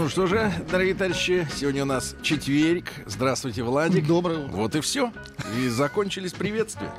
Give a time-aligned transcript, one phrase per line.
[0.00, 2.86] Ну что же, дорогие товарищи, сегодня у нас четверг.
[3.04, 4.06] Здравствуйте, Владик.
[4.06, 4.56] Доброе утро.
[4.56, 5.12] Вот и все.
[5.58, 6.90] И закончились приветствия.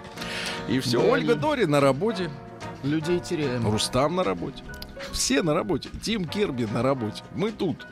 [0.70, 1.02] И все.
[1.02, 2.30] Да, Ольга и- Дори на работе.
[2.84, 3.68] Людей теряем.
[3.68, 4.64] Рустам на работе.
[5.12, 5.90] Все на работе.
[6.04, 7.24] Тим Кирби на работе.
[7.34, 7.88] Мы тут.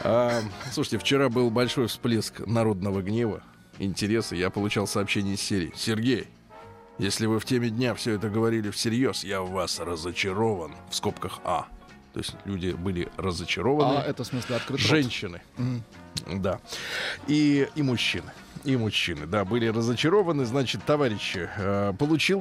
[0.00, 0.40] А,
[0.72, 3.44] слушайте, вчера был большой всплеск народного гнева,
[3.78, 4.34] интереса.
[4.34, 5.72] Я получал сообщение из серии.
[5.76, 6.26] Сергей,
[6.98, 10.72] если вы в теме дня все это говорили всерьез, я в вас разочарован.
[10.90, 11.68] В скобках А.
[12.12, 13.98] То есть люди были разочарованы.
[13.98, 14.88] А это в смысле открыт рот.
[14.88, 15.40] Женщины.
[16.26, 16.60] Да.
[17.26, 18.30] И, и мужчины.
[18.64, 20.44] И мужчины, да, были разочарованы.
[20.44, 22.40] Значит, товарищи, э, получил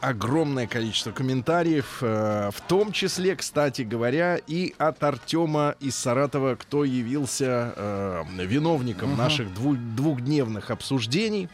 [0.00, 6.84] огромное количество комментариев, э, в том числе, кстати говоря, и от Артема из Саратова, кто
[6.84, 11.50] явился э, виновником наших дву- двухдневных обсуждений.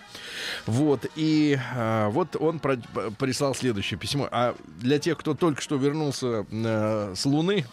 [0.66, 2.78] Вот, и э, вот он про-
[3.18, 4.28] прислал следующее письмо.
[4.30, 7.64] А для тех, кто только что вернулся э, с Луны,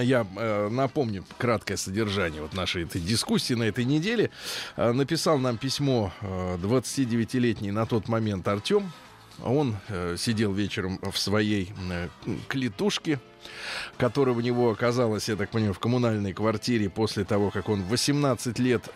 [0.00, 4.30] Я э, напомню краткое содержание вот нашей этой дискуссии на этой неделе.
[4.76, 8.92] Э, написал нам письмо э, 29-летний на тот момент Артем.
[9.44, 12.08] Он э, сидел вечером в своей э,
[12.48, 13.20] клетушке,
[13.98, 17.88] которая у него оказалась, я так понимаю, в коммунальной квартире после того, как он в
[17.88, 18.88] 18 лет,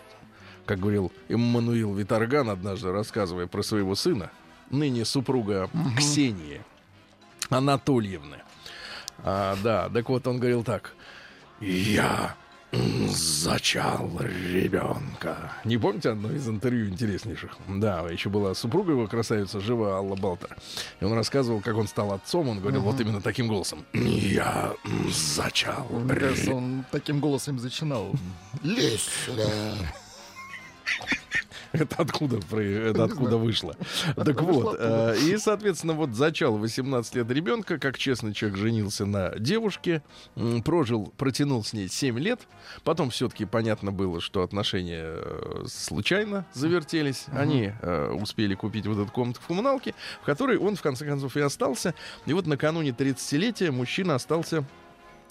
[0.65, 4.31] как говорил Эммануил Виторган однажды, рассказывая про своего сына,
[4.69, 6.61] ныне супруга Ксении
[7.49, 8.37] Анатольевны.
[9.23, 10.93] А, да, так вот он говорил так.
[11.59, 12.35] Я
[13.09, 15.51] зачал ребенка.
[15.65, 17.57] Не помните одно из интервью интереснейших?
[17.67, 20.55] Да, еще была супруга его красавица жива Алла Балтер.
[20.99, 22.47] И он рассказывал, как он стал отцом.
[22.47, 23.85] Он говорил вот именно таким голосом.
[23.93, 24.73] Я
[25.09, 28.13] зачал Мне кажется, он таким голосом зачинал.
[28.63, 29.43] Сюда.
[31.71, 33.75] Это откуда, это откуда вышло.
[34.15, 39.37] Так вот, э, и, соответственно, вот зачал 18 лет ребенка, как честный человек женился на
[39.39, 40.03] девушке,
[40.65, 42.41] прожил, протянул с ней 7 лет,
[42.83, 49.11] потом все-таки понятно было, что отношения э, случайно завертелись, они э, успели купить вот эту
[49.11, 51.93] комнату в коммуналке, в которой он, в конце концов, и остался.
[52.25, 54.65] И вот накануне 30-летия мужчина остался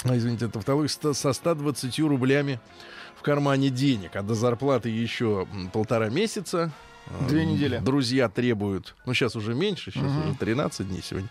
[0.05, 2.59] а, извините, это ста- со 120 рублями
[3.21, 6.73] в кармане денег, а до зарплаты еще полтора месяца.
[7.07, 7.77] А, Две недели.
[7.79, 11.29] Друзья требуют, ну сейчас уже меньше, сейчас уже 13 дней сегодня.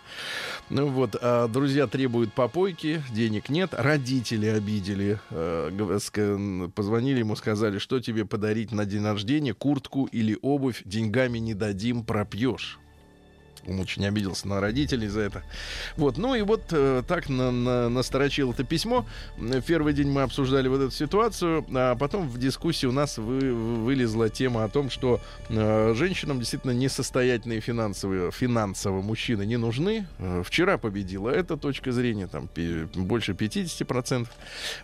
[0.70, 7.80] Ну вот, а друзья требуют попойки, денег нет, родители обидели, э, н- позвонили ему, сказали,
[7.80, 12.78] что тебе подарить на день рождения, куртку или обувь, деньгами не дадим, пропьешь.
[13.68, 15.44] Он очень обиделся на родителей за это.
[15.98, 19.06] Вот, ну и вот э, так на, на- насторочил это письмо.
[19.38, 23.54] В первый день мы обсуждали вот эту ситуацию, а потом в дискуссии у нас вы-
[23.54, 30.08] вылезла тема о том, что э, женщинам действительно несостоятельные финансовые, финансово мужчины не нужны.
[30.20, 34.28] Э, вчера победила эта точка зрения, там пи- больше 50%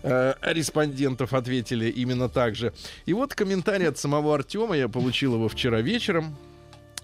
[0.04, 2.74] э, респондентов ответили именно так же.
[3.06, 6.36] И вот комментарий от самого Артема, я получил его вчера вечером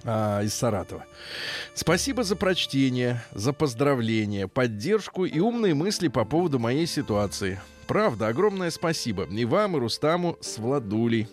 [0.03, 1.05] а, из Саратова.
[1.73, 7.59] Спасибо за прочтение, за поздравления, поддержку и умные мысли по поводу моей ситуации.
[7.91, 11.27] Правда, огромное спасибо и вам, и Рустаму с Владулей.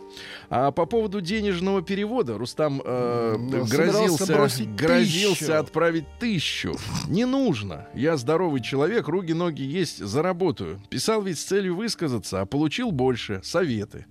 [0.51, 5.53] А по поводу денежного перевода Рустам э, Ну, грозился, грозился тысячу.
[5.55, 6.77] отправить тысячу.
[7.07, 7.87] Не нужно.
[7.95, 10.81] Я здоровый человек, руки-ноги есть, заработаю.
[10.91, 13.41] Писал ведь с целью высказаться, а получил больше.
[13.45, 14.07] Советы.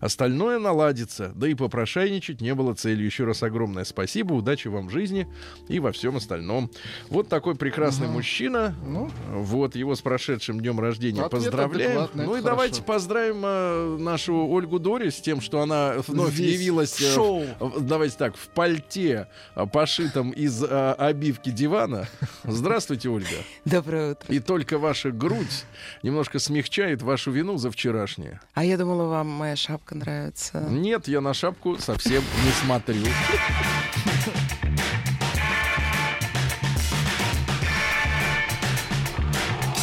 [0.00, 1.30] Остальное наладится.
[1.36, 3.06] Да и попрошайничать не было целью.
[3.06, 5.28] Еще раз огромное спасибо, удачи вам в жизни
[5.68, 6.68] и во всем остальном.
[7.10, 8.74] Вот такой прекрасный мужчина.
[8.84, 9.08] Ну.
[9.30, 11.91] Вот его с прошедшим днем рождения Ответ поздравляем.
[11.92, 12.92] Адекватный, Ну и это давайте хорошо.
[12.92, 17.44] поздравим э, нашу Ольгу Дори с тем, что она вновь Здесь, явилась в э, шоу.
[17.60, 22.08] в- давайте так, в пальте, э, пошитом из э, обивки дивана.
[22.44, 23.28] Здравствуйте, Ольга.
[23.64, 24.34] Доброе утро.
[24.34, 25.64] И только ваша грудь
[26.02, 28.40] немножко смягчает вашу вину за вчерашнее.
[28.54, 30.60] А я думала, вам моя шапка нравится.
[30.68, 33.02] Нет, я на шапку совсем не смотрю.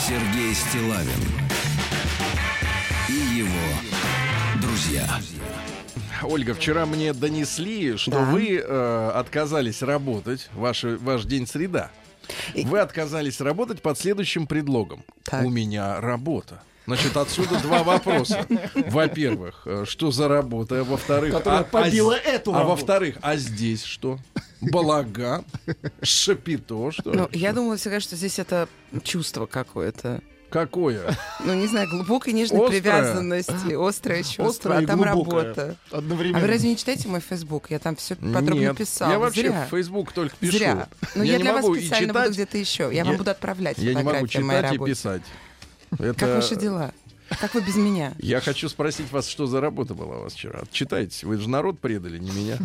[0.08, 1.49] Сергей Стилавин
[5.08, 5.42] друзья.
[6.24, 8.20] Ольга, вчера мне донесли, что Да.
[8.26, 11.92] вы э, отказались работать, ваш, ваш день среда.
[12.54, 15.04] И- Вы отказались работать под следующим предлогом.
[15.24, 15.46] Так.
[15.46, 16.62] У меня работа.
[16.86, 18.46] Значит, отсюда два вопроса.
[18.76, 20.84] Во-первых, э, что за работа?
[20.84, 24.20] Во-вторых, Которая побила з- эту А во-вторых, а здесь что?
[24.62, 25.46] Балаган?
[26.02, 26.92] Шапито?
[26.92, 27.12] Что?
[27.14, 28.68] Ну, я думала всегда, что здесь это
[29.04, 30.22] чувство какое-то.
[30.50, 31.16] Какое?
[31.46, 32.82] Ну, не знаю, глубокой нежной Острое?
[32.82, 35.44] привязанности, острое чувство, Острое а там глубокое.
[35.44, 35.76] работа.
[35.92, 36.38] Одновременно.
[36.40, 37.70] А вы разве не читаете мой фейсбук?
[37.70, 39.12] Я там все подробно Нет, писала.
[39.12, 39.66] я вообще Зря.
[39.68, 40.58] в Facebook только пишу.
[40.58, 40.88] Зря.
[41.16, 42.84] Но Я я, не для могу вас специально буду читать, где-то еще.
[42.84, 45.22] Я, я- вам буду отправлять Я не могу фотографии о моей читать и писать.
[46.00, 46.14] Это...
[46.20, 46.92] Как ваши дела?
[47.40, 48.14] Как вы без меня?
[48.20, 50.62] Я хочу спросить вас, что за работа была у вас вчера?
[50.62, 51.24] Отчитайтесь.
[51.24, 52.58] Вы же народ предали, не меня.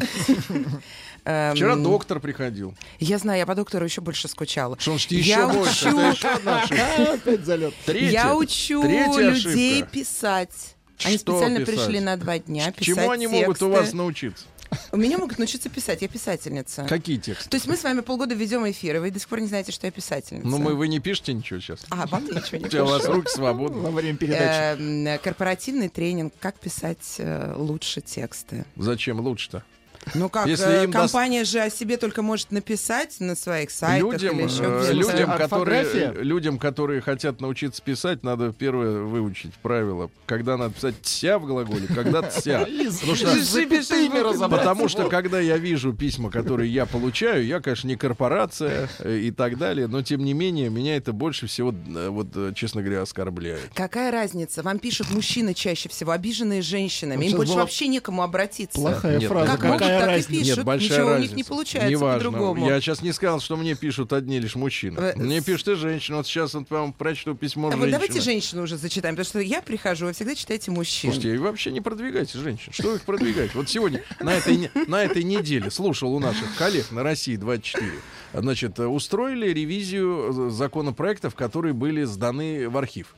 [1.25, 2.75] Эм, Вчера доктор приходил.
[2.99, 4.79] Я знаю, я по доктору еще больше скучала.
[4.79, 5.89] Что Я еще больше?
[5.89, 7.13] ошибка.
[7.15, 7.75] Опять залет.
[7.87, 10.75] Я учу людей писать.
[11.05, 14.45] Они специально пришли на два дня писать Чему они могут у вас научиться?
[14.93, 16.85] У меня могут научиться писать, я писательница.
[16.89, 17.49] Какие тексты?
[17.51, 19.87] То есть мы с вами полгода ведем эфиры, вы до сих пор не знаете, что
[19.87, 20.47] я писательница.
[20.47, 21.85] Ну, мы, вы не пишете ничего сейчас?
[21.91, 23.13] А, вам ничего не У тебя у вас пишу.
[23.13, 23.81] руки свободны.
[23.81, 24.81] Во время передачи.
[24.81, 28.65] Эм, Корпоративный тренинг, как писать э, лучше тексты.
[28.77, 29.65] Зачем лучше-то?
[30.15, 33.71] Ну как, Если э, им даст- компания же о себе только может написать на своих
[33.71, 34.93] сайтах Людям, или еще э, где-то.
[34.93, 36.07] людям, Орфография?
[36.09, 40.11] которые, людям, которые хотят научиться писать, надо первое выучить правило.
[40.27, 42.67] Когда надо писать «тся» в глаголе, когда «тся».
[44.49, 49.31] Потому что когда я вижу письма, которые я получаю, я, конечно, не корпорация э, и
[49.31, 51.75] так далее, но, тем не менее, меня это больше всего,
[52.09, 53.71] вот, честно говоря, оскорбляет.
[53.75, 54.63] Какая разница?
[54.63, 57.25] Вам пишут мужчины чаще всего, обиженные женщинами.
[57.25, 58.79] Им больше вообще некому обратиться.
[58.79, 59.53] Плохая фраза.
[59.53, 60.31] Как могут, Какая так и разница?
[60.45, 60.57] пишут.
[60.59, 61.29] Нет, большая Ничего у разница.
[61.35, 62.31] них не получается Неважно.
[62.31, 62.69] по-другому.
[62.69, 64.99] Я сейчас не сказал, что мне пишут одни лишь мужчины.
[64.99, 66.17] Э, Мне пишут и женщины.
[66.19, 67.93] Вот сейчас вот вам прочту письмо А вот женщины.
[67.93, 71.13] давайте женщину уже зачитаем, потому что я прихожу, вы всегда читаете мужчин.
[71.13, 72.73] Слушайте, и вообще не продвигайте женщин.
[72.73, 73.55] Что их продвигать?
[73.55, 77.91] Вот сегодня, на этой, на этой неделе, слушал у наших коллег на России 24,
[78.33, 83.15] значит, э, устроили ревизию э, законопроектов, которые были сданы в архив.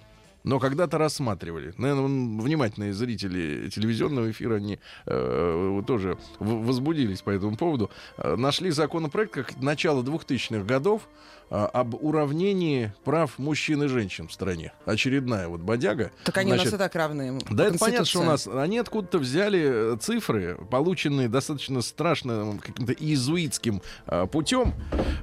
[0.47, 1.75] Но когда-то рассматривали.
[1.77, 2.05] Наверное,
[2.41, 7.91] внимательные зрители телевизионного эфира, они э, тоже возбудились по этому поводу.
[8.17, 11.09] Э, нашли законопроект как начало 2000-х годов
[11.51, 14.73] э, об уравнении прав мужчин и женщин в стране.
[14.85, 16.13] Очередная вот бодяга.
[16.23, 17.41] Так они у Значит, нас и так равны.
[17.51, 22.93] да, это понятно, что у нас они откуда-то взяли э, цифры, полученные достаточно страшным каким-то
[22.93, 24.75] иезуитским э, путем,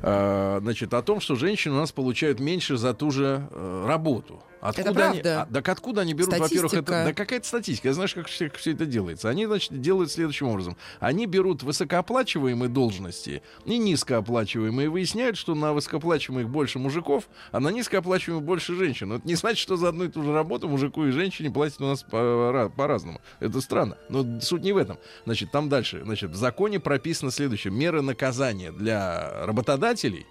[0.01, 4.43] э, значит, о том, что женщины у нас получают меньше за ту же э, работу.
[4.69, 5.41] Откуда они, правда.
[5.49, 8.85] а, так откуда они берут, во-первых, это, да какая-то статистика, я знаешь, как все, это
[8.85, 9.29] делается.
[9.29, 10.77] Они, значит, делают следующим образом.
[10.99, 17.69] Они берут высокооплачиваемые должности и низкооплачиваемые, и выясняют, что на высокооплачиваемых больше мужиков, а на
[17.69, 19.09] низкооплачиваемых больше женщин.
[19.09, 21.81] Но это не значит, что за одну и ту же работу мужику и женщине платят
[21.81, 23.21] у нас по- по-разному.
[23.39, 23.97] Это странно.
[24.09, 24.97] Но суть не в этом.
[25.25, 26.01] Значит, там дальше.
[26.03, 27.73] Значит, в законе прописано следующее.
[27.73, 30.25] Меры наказания для работодателей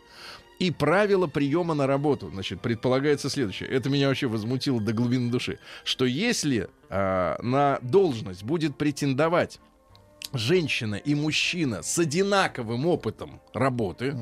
[0.62, 2.30] и правила приема на работу.
[2.30, 3.68] Значит, предполагается следующее.
[3.68, 5.58] Это меня вообще возмутило до глубины души.
[5.82, 9.58] Что если а, на должность будет претендовать
[10.32, 14.16] женщина и мужчина с одинаковым опытом работы,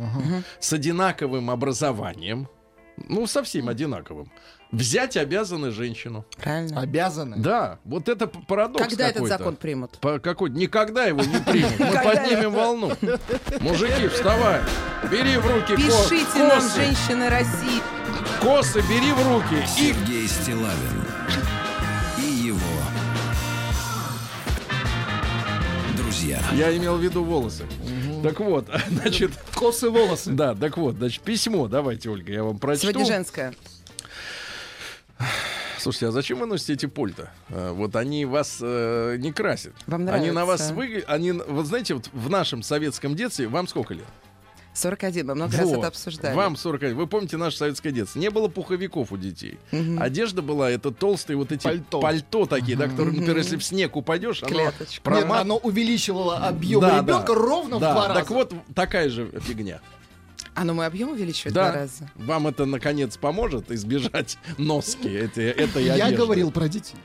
[0.61, 2.49] с одинаковым образованием,
[2.97, 4.33] ну, совсем одинаковым,
[4.73, 6.25] взять обязаны женщину.
[6.37, 6.81] Правильно.
[6.81, 7.37] Обязаны.
[7.39, 9.99] Да, вот это парадокс Когда этот закон примут?
[10.01, 11.73] По какой Никогда его не примут.
[11.79, 12.93] Мы поднимем волну.
[13.61, 14.61] Мужики, вставай.
[15.11, 16.77] Бери в руки Пишите нам, косы.
[16.77, 17.81] женщины России.
[18.41, 19.67] Косы бери в руки.
[19.67, 21.05] Сергей Стилавин
[22.19, 22.59] и его
[25.97, 26.41] друзья.
[26.53, 27.65] Я имел в виду волосы.
[28.23, 30.33] Так вот, значит, Косы волосы.
[30.33, 32.83] да, так вот, значит, письмо, давайте, Ольга, я вам прочту.
[32.89, 33.55] Сегодня женская.
[35.79, 37.31] Слушайте, а зачем вы носите эти польта?
[37.49, 39.73] А, Вот они вас э, не красят.
[39.87, 40.75] Вам Они на вас нравится?
[40.75, 44.05] выглядят, они, вот знаете, вот в нашем советском детстве, вам сколько лет?
[44.73, 45.79] 41, мы много раз Вот.
[45.79, 46.35] это обсуждали.
[46.35, 46.97] Вам 41.
[46.97, 48.19] Вы помните наше советское детство?
[48.21, 49.59] Не было пуховиков у детей.
[49.99, 52.47] Одежда была, это толстые вот эти Пальто.
[52.47, 55.11] такие, да, которые, например, если в снег упадешь, оно Клеточку.
[55.11, 57.35] Нет, промат- оно увеличивало объем Да, ребенка да.
[57.35, 58.21] ровно в Да, два раза.
[58.21, 59.81] Так вот, такая же фигня.
[60.55, 62.11] А ну мой объем увеличивает Да, два раза.
[62.17, 66.17] вам это наконец поможет избежать носки этой, этой Я одежды.
[66.17, 66.97] говорил про детей.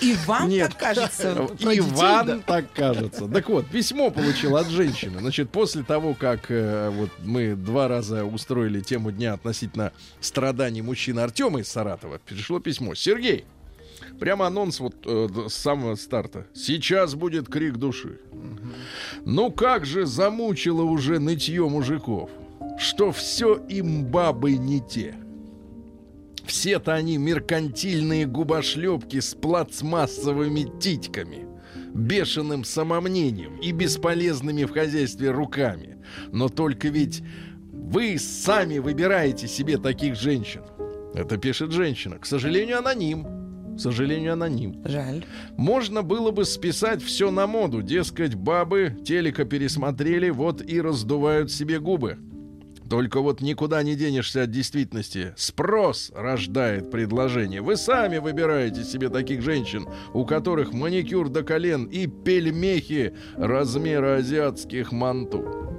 [0.00, 0.70] И вам Нет.
[0.70, 1.32] так кажется?
[1.60, 2.38] Иван, да.
[2.46, 3.28] так кажется.
[3.28, 5.18] Так вот, письмо получил от женщины.
[5.20, 11.20] Значит, после того, как э, вот мы два раза устроили тему дня относительно страданий мужчины
[11.20, 12.94] Артема из Саратова, пришло письмо.
[12.94, 13.44] Сергей,
[14.18, 16.46] прямо анонс вот э, с самого старта.
[16.54, 18.20] Сейчас будет крик души.
[19.24, 22.30] Ну как же замучило уже нытье мужиков,
[22.78, 25.14] что все им бабы не те.
[26.46, 31.46] Все-то они меркантильные губошлепки с плацмассовыми титьками,
[31.94, 35.98] бешеным самомнением и бесполезными в хозяйстве руками.
[36.32, 37.22] Но только ведь
[37.72, 40.62] вы сами выбираете себе таких женщин.
[41.14, 42.18] Это пишет женщина.
[42.18, 43.39] К сожалению, аноним.
[43.80, 44.82] К сожалению, аноним.
[44.84, 45.24] Жаль.
[45.56, 47.80] Можно было бы списать все на моду.
[47.80, 52.18] Дескать, бабы телека пересмотрели, вот и раздувают себе губы.
[52.90, 55.32] Только вот никуда не денешься от действительности.
[55.38, 57.62] Спрос рождает предложение.
[57.62, 64.92] Вы сами выбираете себе таких женщин, у которых маникюр до колен и пельмехи размера азиатских
[64.92, 65.70] манту.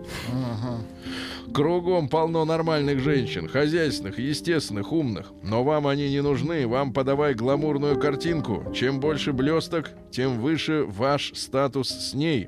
[1.54, 5.34] Кругом полно нормальных женщин, хозяйственных, естественных, умных.
[5.44, 8.72] Но вам они не нужны, вам подавай гламурную картинку.
[8.74, 12.48] Чем больше блесток, тем выше ваш статус с ней.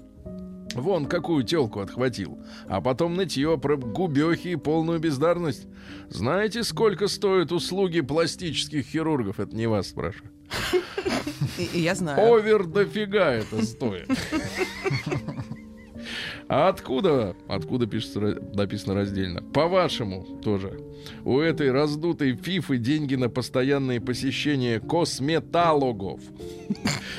[0.73, 2.39] Вон какую телку отхватил.
[2.67, 5.67] А потом нытье про губехи и полную бездарность.
[6.09, 9.39] Знаете, сколько стоят услуги пластических хирургов?
[9.39, 10.31] Это не вас спрашиваю.
[11.73, 12.33] Я знаю.
[12.33, 14.07] Овер дофига это стоит.
[16.47, 18.19] А откуда, откуда пишется,
[18.53, 19.41] написано раздельно?
[19.41, 20.79] По-вашему тоже.
[21.23, 26.21] У этой раздутой фифы деньги на постоянные посещения косметологов.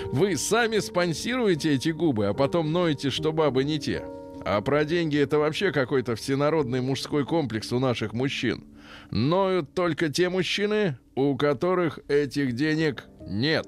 [0.07, 4.04] Вы сами спонсируете эти губы, а потом ноете, что бабы не те.
[4.45, 8.64] А про деньги это вообще какой-то всенародный мужской комплекс у наших мужчин.
[9.11, 13.66] Ноют только те мужчины, у которых этих денег нет.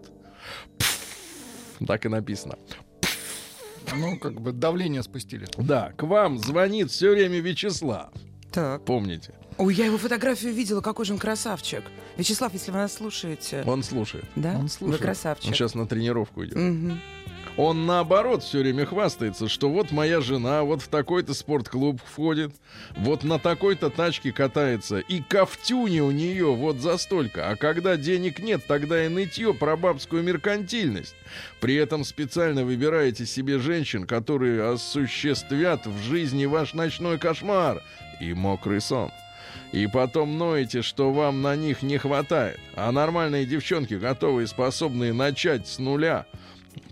[1.87, 2.57] Так и написано.
[3.95, 5.47] Ну, как бы давление спустили.
[5.59, 8.11] Да, к вам звонит все время Вячеслав.
[8.52, 8.85] Так.
[8.85, 9.35] Помните?
[9.59, 11.83] Ой, я его фотографию видела, какой же он красавчик.
[12.16, 13.62] Вячеслав, если вы нас слушаете.
[13.66, 14.25] Он слушает.
[14.35, 14.55] Да?
[14.57, 15.00] он Вы слушает.
[15.02, 15.49] красавчик.
[15.49, 16.57] Он сейчас на тренировку идет.
[16.57, 17.00] Мгм.
[17.57, 22.53] Он наоборот все время хвастается, что вот моя жена вот в такой-то спортклуб входит,
[22.97, 27.49] вот на такой-то тачке катается, и ковтюни у нее вот за столько.
[27.49, 31.15] А когда денег нет, тогда и нытье про бабскую меркантильность.
[31.61, 37.83] При этом специально выбираете себе женщин, которые осуществят в жизни ваш ночной кошмар
[38.21, 39.11] и мокрый сон.
[39.73, 42.61] И потом ноете, что вам на них не хватает.
[42.75, 46.27] А нормальные девчонки, готовые и способные начать с нуля,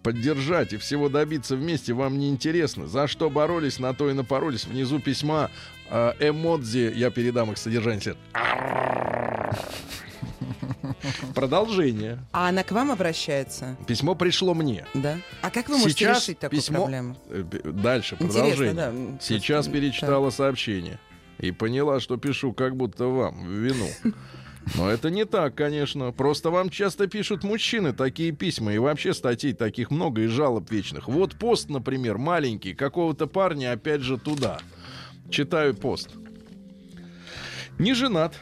[0.02, 2.86] поддержать и всего добиться вместе вам не интересно.
[2.86, 4.66] За что боролись, на то и напоролись.
[4.66, 5.50] Внизу письма
[5.90, 8.14] э, эмодзи, я передам их содержание.
[11.34, 12.18] Продолжение.
[12.32, 13.76] А она к вам обращается?
[13.86, 14.86] Письмо пришло мне.
[14.94, 15.18] Да.
[15.42, 17.16] А как вы можете Сейчас решить такую письмо- проблему?
[17.28, 18.74] Э, Дальше, Интересно, продолжение.
[18.74, 18.92] да.
[19.20, 20.98] Сейчас перечитала сообщение
[21.38, 23.88] и поняла, что пишу как будто вам в вину.
[24.76, 26.10] Но это не так, конечно.
[26.12, 28.74] Просто вам часто пишут мужчины такие письма.
[28.74, 31.08] И вообще статей таких много и жалоб вечных.
[31.08, 34.58] Вот пост, например, маленький, какого-то парня, опять же, туда.
[35.30, 36.10] Читаю пост.
[37.78, 38.34] Не женат.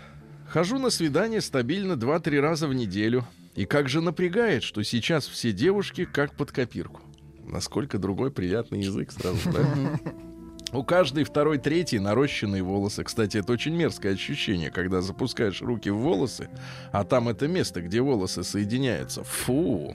[0.49, 3.27] Хожу на свидание стабильно 2-3 раза в неделю.
[3.55, 7.01] И как же напрягает, что сейчас все девушки как под копирку.
[7.45, 10.01] Насколько другой приятный язык сразу, да?
[10.73, 13.05] У каждой второй, третьей нарощенные волосы.
[13.05, 16.49] Кстати, это очень мерзкое ощущение, когда запускаешь руки в волосы,
[16.93, 19.23] а там это место, где волосы соединяются.
[19.23, 19.95] Фу!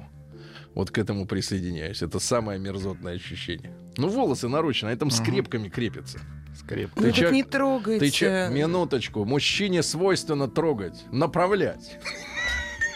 [0.76, 2.04] Вот к этому присоединяюсь.
[2.04, 3.72] Это самое мерзотное ощущение.
[3.98, 6.20] Ну, волосы нарощены, а там скрепками крепятся.
[6.56, 6.92] Скреп.
[6.96, 8.06] Ну, Ты так чё- не трогайте.
[8.06, 11.98] Ты че, минуточку, мужчине свойственно трогать, направлять.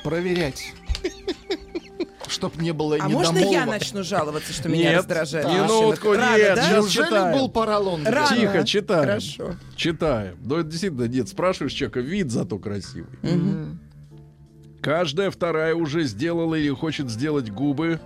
[0.03, 0.73] Проверять.
[2.31, 5.47] Чтоб не было А можно я начну жаловаться, что меня Нет, раздражает?
[5.47, 6.17] минутку, в мужчинах?
[6.29, 6.71] Рано, нет, да?
[6.71, 7.37] Неужели читаем.
[7.37, 8.07] был поролон?
[8.07, 8.35] Рано.
[8.35, 9.01] Тихо, читаем.
[9.03, 9.55] Хорошо.
[9.75, 10.37] Читаем.
[10.43, 13.09] Ну, это действительно, нет, спрашиваешь человека, вид зато красивый.
[14.81, 17.99] Каждая вторая уже сделала или хочет сделать губы,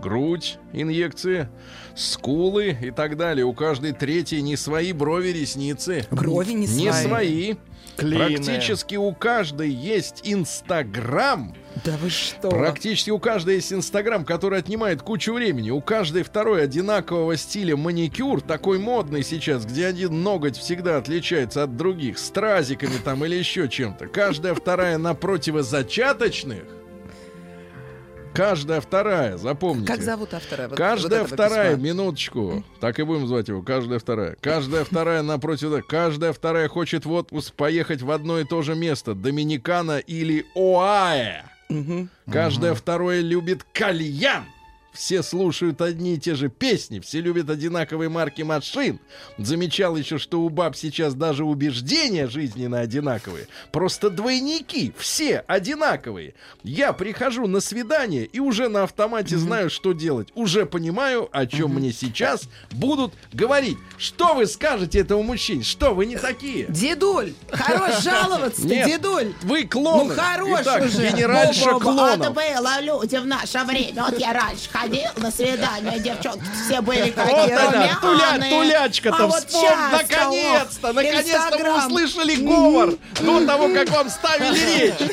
[0.00, 1.48] грудь, инъекции,
[1.96, 3.44] скулы и так далее.
[3.44, 6.06] У каждой третьей не свои брови, ресницы.
[6.12, 7.04] Брови не Не свои.
[7.06, 7.54] свои.
[7.96, 8.36] Клееная.
[8.36, 11.52] Практически у каждой есть Инстаграм.
[11.84, 12.48] Да вы что?
[12.50, 15.70] Практически у каждой есть Инстаграм, который отнимает кучу времени.
[15.70, 21.76] У каждой второй одинакового стиля маникюр, такой модный сейчас, где один ноготь всегда отличается от
[21.76, 24.08] других, с тразиками там или еще чем-то.
[24.08, 26.64] Каждая вторая на противозачаточных.
[28.34, 29.86] Каждая вторая, запомните.
[29.92, 30.68] Как зовут автора?
[30.68, 31.84] вот- Каждая вот вторая, письма?
[31.88, 34.36] минуточку, так и будем звать его, каждая вторая.
[34.40, 39.14] Каждая вторая напротив, каждая вторая хочет в отпуск поехать в одно и то же место,
[39.14, 41.42] Доминикана или ОАЭ.
[41.70, 42.10] Мгм.
[42.30, 44.44] Каждое второе любит кальян.
[44.92, 48.98] Все слушают одни и те же песни, все любят одинаковые марки машин.
[49.38, 53.46] Замечал еще, что у баб сейчас даже убеждения жизненно одинаковые.
[53.70, 56.34] Просто двойники, все одинаковые.
[56.64, 60.28] Я прихожу на свидание и уже на автомате знаю, что делать.
[60.34, 63.78] Уже понимаю, о чем мне сейчас будут говорить.
[63.96, 65.62] Что вы скажете этому мужчине?
[65.62, 66.66] Что вы не такие?
[66.68, 68.86] Дедуль, хорош жаловаться, Нет.
[68.88, 69.32] дедуль.
[69.42, 70.14] Вы клоны.
[70.14, 71.10] Ну, хорош Итак, уже.
[71.10, 72.20] генеральша клонов.
[72.20, 74.04] Это было люди в наше время.
[74.04, 79.26] Вот я раньше ходил на свидание, девчонки все были Вот какие она, туля, тулячка-то А
[79.26, 79.46] вот
[79.92, 85.10] наконец-то, наконец-то вы услышали говор до того, как вам ставили речь.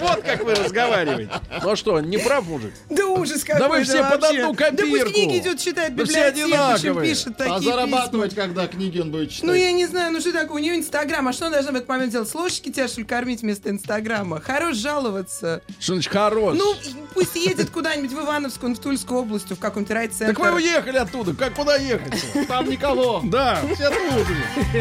[0.00, 1.30] Вот как вы разговариваете.
[1.62, 2.74] Ну а что, не прав мужик?
[2.90, 4.90] Да ужас какой Да вы все под одну Да копирку.
[4.90, 7.10] пусть книги идет читать, Да все библиотеку, чем одинаковые.
[7.10, 9.44] пишет такие А зарабатывать, когда книги он будет читать?
[9.44, 11.76] Ну, я не знаю, ну что такое, у нее Инстаграм, а что она должна в
[11.76, 12.28] этот момент делать?
[12.28, 14.40] С ложечки тебя, что ли, кормить вместо Инстаграма?
[14.40, 15.62] Хорош жаловаться.
[15.78, 16.56] Что значит хорош?
[16.58, 16.74] Ну,
[17.14, 20.34] пусть едет куда-нибудь в Ивановскую, в Тульскую область, в каком-нибудь райцентр.
[20.34, 21.34] так вы уехали оттуда.
[21.34, 22.46] Как куда ехать?
[22.48, 23.20] Там никого.
[23.24, 24.26] Да, все тут.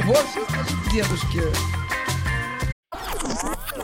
[0.06, 1.44] Вот что дедушки.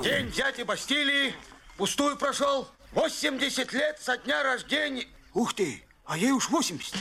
[0.04, 1.34] День дяди Бастилии
[1.78, 2.68] пустую прошел.
[2.94, 5.06] 80 лет со дня рождения.
[5.34, 6.96] Ух ты, а ей уж 80.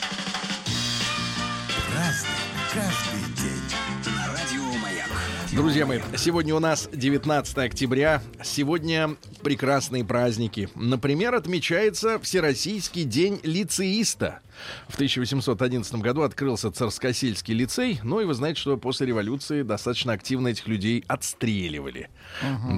[5.59, 8.21] Друзья мои, сегодня у нас 19 октября.
[8.41, 10.69] Сегодня прекрасные праздники.
[10.73, 14.39] Например, отмечается Всероссийский день лицеиста.
[14.87, 17.99] В 1811 году открылся Царскосельский лицей.
[18.03, 22.09] Ну и вы знаете, что после революции достаточно активно этих людей отстреливали.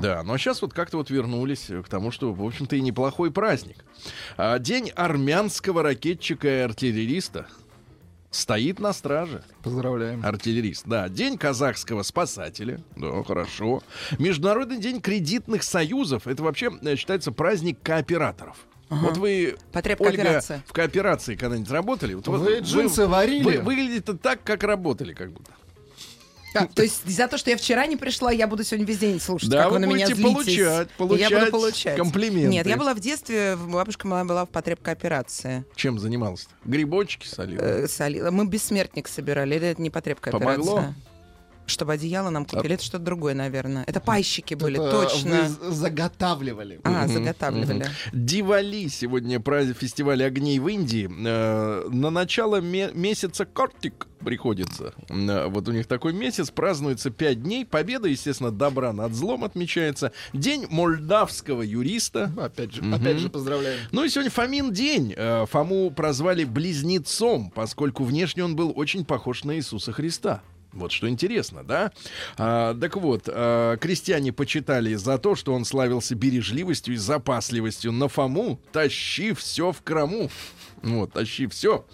[0.02, 3.86] Да, но сейчас вот как-то вот вернулись к тому, что, в общем-то, и неплохой праздник.
[4.38, 7.46] А, День армянского ракетчика и артиллериста
[8.32, 9.44] стоит на страже.
[9.62, 10.26] Поздравляем.
[10.26, 11.10] Артиллерист, да.
[11.10, 12.82] День казахского спасателя.
[12.96, 13.84] Да, хорошо.
[14.18, 16.26] Международный день кредитных союзов.
[16.26, 18.58] Это вообще э, считается праздник кооператоров.
[18.90, 19.56] Вот вы,
[20.00, 22.14] Ольга, в кооперации когда-нибудь работали?
[22.14, 23.44] Вот Вы джинсы варили?
[23.44, 25.52] Вы выглядите так, как работали, как будто.
[26.54, 29.20] А, то есть за то, что я вчера не пришла, я буду сегодня весь день
[29.20, 30.24] слушать, Да, как вы вы, на меня злитесь.
[30.24, 31.98] получать, получать я буду получать.
[31.98, 32.50] комплименты.
[32.50, 35.64] Нет, я была в детстве, бабушка моя была в потребкооперации.
[35.76, 36.48] Чем занимался?
[36.66, 37.60] Грибочки солил?
[37.62, 38.32] Э, солила.
[38.32, 40.56] Мы бессмертник собирали, это не потребкооперация?
[40.58, 40.94] Помогло?
[41.72, 43.84] Чтобы одеяло нам купили, это что-то другое, наверное.
[43.88, 45.50] Это пайщики были, Это точно.
[45.62, 46.80] Вы заготавливали.
[46.84, 47.86] А, заготавливали.
[48.14, 51.10] Дивали сегодня праздник фестиваля огней в Индии.
[51.26, 54.94] Э, на начало ме- месяца Картик приходится.
[55.10, 57.66] Э, вот у них такой месяц, празднуется 5 дней.
[57.66, 60.12] Победа, естественно, добра над злом отмечается.
[60.34, 62.32] День молдавского юриста.
[62.38, 63.80] Опять же, опять же поздравляем.
[63.92, 65.14] Ну и сегодня Фомин день.
[65.16, 70.42] Э, Фому прозвали близнецом, поскольку внешне он был очень похож на Иисуса Христа.
[70.74, 71.92] Вот что интересно, да?
[72.38, 77.92] А, так вот, а, крестьяне почитали за то, что он славился бережливостью и запасливостью.
[77.92, 80.30] На Фому тащи все в крому.
[80.82, 81.86] Вот, тащи все.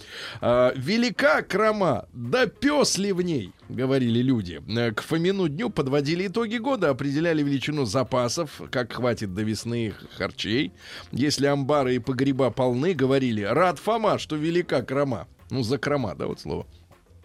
[0.41, 4.61] велика крама, да пес ли в ней, говорили люди.
[4.67, 10.71] Э, К Фомину дню подводили итоги года, определяли величину запасов, как хватит до весны харчей.
[11.11, 15.27] Если амбары и погреба полны, говорили, рад Фома, что велика крама.
[15.49, 16.65] Ну, закрома, да, вот слово.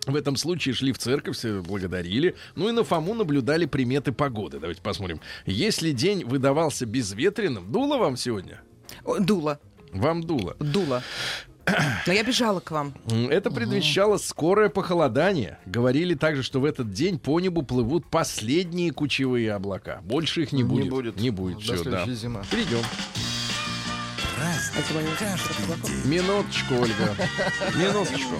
[0.06, 2.34] В этом случае шли в церковь, все благодарили.
[2.56, 4.58] Ну и на Фому наблюдали приметы погоды.
[4.58, 5.20] Давайте посмотрим.
[5.46, 8.60] Если день выдавался безветренным, дуло вам сегодня?
[9.04, 9.60] О, Дуло,
[9.92, 10.56] Вам дуло.
[10.58, 11.02] дуло.
[12.08, 12.92] Но я бежала к вам.
[13.30, 15.58] Это предвещало скорое похолодание.
[15.66, 20.00] Говорили также, что в этот день по небу плывут последние кучевые облака.
[20.02, 20.90] Больше их не Не будет.
[20.90, 21.16] будет.
[21.20, 21.58] Не будет.
[21.58, 21.82] До Всё, да.
[22.04, 22.42] следующей зимы.
[22.50, 22.78] Перейдем.
[24.40, 24.82] Разный,
[25.16, 26.12] каждый день.
[26.12, 27.14] Минуточку, Ольга.
[27.76, 28.34] Минуточку.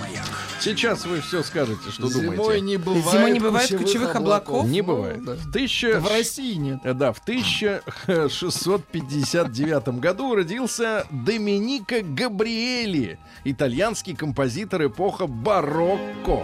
[0.63, 2.61] Сейчас вы все скажете, что Зимой думаете.
[2.63, 4.65] не бывает, Зимой не бывает кучевых облаков?
[4.67, 5.25] Не Ну, бывает.
[5.25, 5.33] да.
[5.35, 6.79] В тысяча- В России нет.
[6.85, 16.43] Э, Да, в 1659 году родился Доменико Габриэли, итальянский композитор эпоха барокко.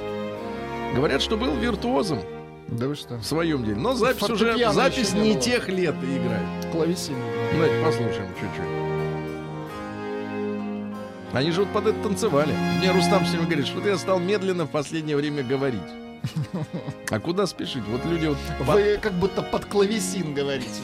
[0.94, 2.18] Говорят, что был виртуозом
[2.68, 3.18] Да вы что?
[3.18, 3.76] в своем деле.
[3.76, 6.72] Но запись уже запись не не тех лет играет.
[6.72, 7.14] Клавесин.
[7.52, 8.87] Давайте послушаем чуть-чуть.
[11.32, 12.54] Они же вот под это танцевали.
[12.78, 15.80] Мне Рустам все время говорит, что я стал медленно в последнее время говорить.
[17.10, 17.84] А куда спешить?
[17.88, 20.80] Вот люди вот под- Вы как будто под клавесин говорите.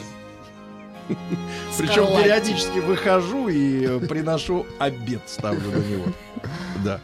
[1.77, 6.05] Причем периодически выхожу и э, приношу обед, ставлю на него.
[6.83, 6.99] Да.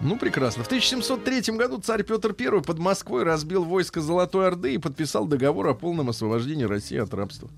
[0.00, 0.64] Ну, прекрасно.
[0.64, 5.68] В 1703 году царь Петр I под Москвой разбил войско Золотой Орды и подписал договор
[5.68, 7.48] о полном освобождении России от рабства.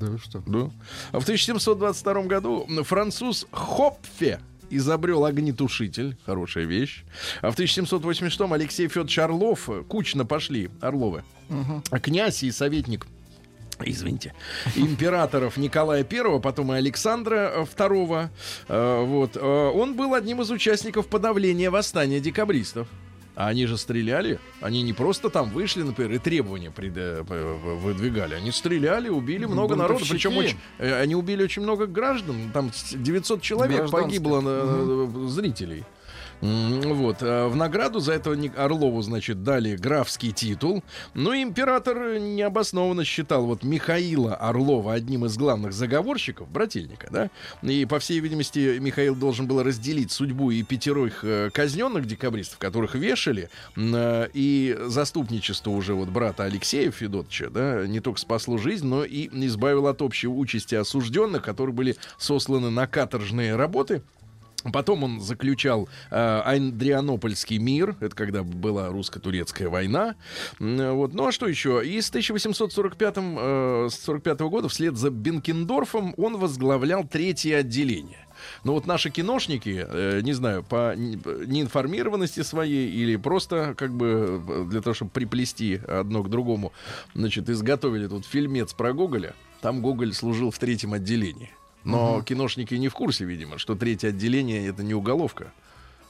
[0.00, 0.42] Да вы что?
[0.46, 0.70] Да.
[1.12, 6.16] А в 1722 году француз Хопфе изобрел огнетушитель.
[6.24, 7.04] Хорошая вещь.
[7.42, 11.22] А в 1786 Алексей Федорович Орлов, э, кучно пошли, Орловы,
[11.90, 13.06] а князь и советник
[13.82, 14.34] Извините.
[14.76, 18.28] Императоров Николая I, потом и Александра II.
[18.68, 19.36] э, Вот.
[19.36, 22.88] э, Он был одним из участников подавления восстания декабристов.
[23.40, 24.38] А они же стреляли.
[24.60, 27.22] Они не просто там вышли, например, и требования пред- э,
[27.82, 28.34] выдвигали.
[28.34, 30.04] Они стреляли, убили много народу.
[30.10, 32.50] Причем очень, э, они убили очень много граждан.
[32.52, 35.84] Там с- 900 человек погибло э, зрителей.
[36.40, 37.18] Вот.
[37.20, 40.82] а В награду за это Ник- Орлову, значит, дали графский титул.
[41.14, 47.30] Но император необоснованно считал вот Михаила Орлова одним из главных заговорщиков, брательника, да?
[47.62, 52.94] И, по всей видимости, Михаил должен был разделить судьбу и пятерых э, казненных декабристов, которых
[52.94, 59.04] вешали, э, и заступничество уже вот брата Алексея Федотовича, да, не только спасло жизнь, но
[59.04, 64.02] и избавил от общей участи осужденных, которые были сосланы на каторжные работы.
[64.72, 70.16] Потом он заключал э, Андрианопольский мир, это когда была русско-турецкая война.
[70.58, 71.14] Вот.
[71.14, 71.82] Ну а что еще?
[71.84, 78.26] И с 1845 э, с 45 года вслед за Бенкендорфом он возглавлял третье отделение.
[78.64, 84.42] Но вот наши киношники, э, не знаю, по н- неинформированности своей или просто как бы
[84.46, 86.72] э, для того, чтобы приплести одно к другому,
[87.14, 89.34] значит, изготовили тут фильмец про Гоголя.
[89.60, 91.50] Там Гоголь служил в третьем отделении.
[91.84, 95.52] Но киношники не в курсе, видимо, что третье отделение это не уголовка.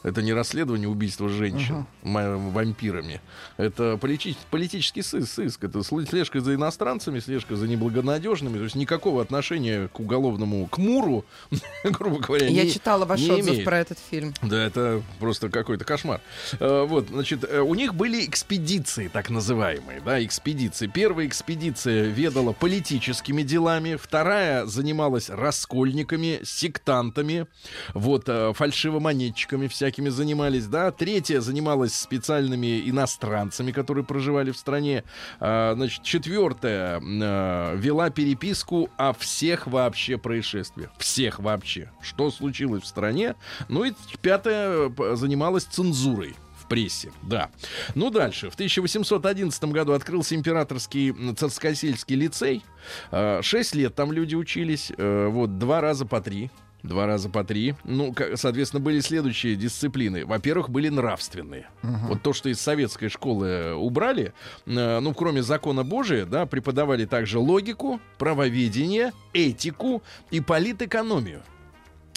[0.02, 3.20] Это не расследование убийства женщин ма- вампирами.
[3.58, 5.62] Это полити- политический сыс- сыск.
[5.64, 8.56] Это слежка за иностранцами, слежка за неблагонадежными.
[8.56, 11.26] То есть никакого отношения к уголовному, к Муру,
[11.84, 13.64] грубо говоря, Я не- читала ваш не отзыв имеет.
[13.64, 14.32] про этот фильм.
[14.40, 16.20] Да, это просто какой-то кошмар.
[16.58, 20.86] Э, Вот, значит, э, у них были экспедиции, так называемые, да, экспедиции.
[20.86, 27.46] Первая экспедиция ведала политическими делами, вторая занималась раскольниками, сектантами,
[27.92, 35.04] вот, э, фальшивомонетчиками всякими занимались, да, третья занималась специальными иностранцами, которые проживали в стране,
[35.40, 42.86] А, значит, четвертая э, вела переписку о всех вообще происшествиях, всех вообще, что случилось в
[42.86, 43.34] стране,
[43.68, 46.36] ну и пятая занималась цензурой
[46.70, 47.50] прессе, да.
[47.96, 48.48] Ну, дальше.
[48.48, 52.62] В 1811 году открылся императорский царскосельский лицей.
[53.10, 54.90] Э, Шесть лет там люди учились.
[54.96, 56.50] э, Вот, два раза по три.
[56.82, 57.74] Два раза по три.
[57.84, 60.24] Ну, соответственно, были следующие дисциплины.
[60.24, 61.68] Во-первых, были нравственные.
[61.82, 64.32] Вот то, что из советской школы э, убрали,
[64.66, 71.42] э, ну, кроме закона Божия, да, преподавали также логику, правоведение, этику и политэкономию.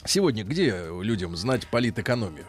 [0.05, 2.45] Сегодня где людям знать политэкономию?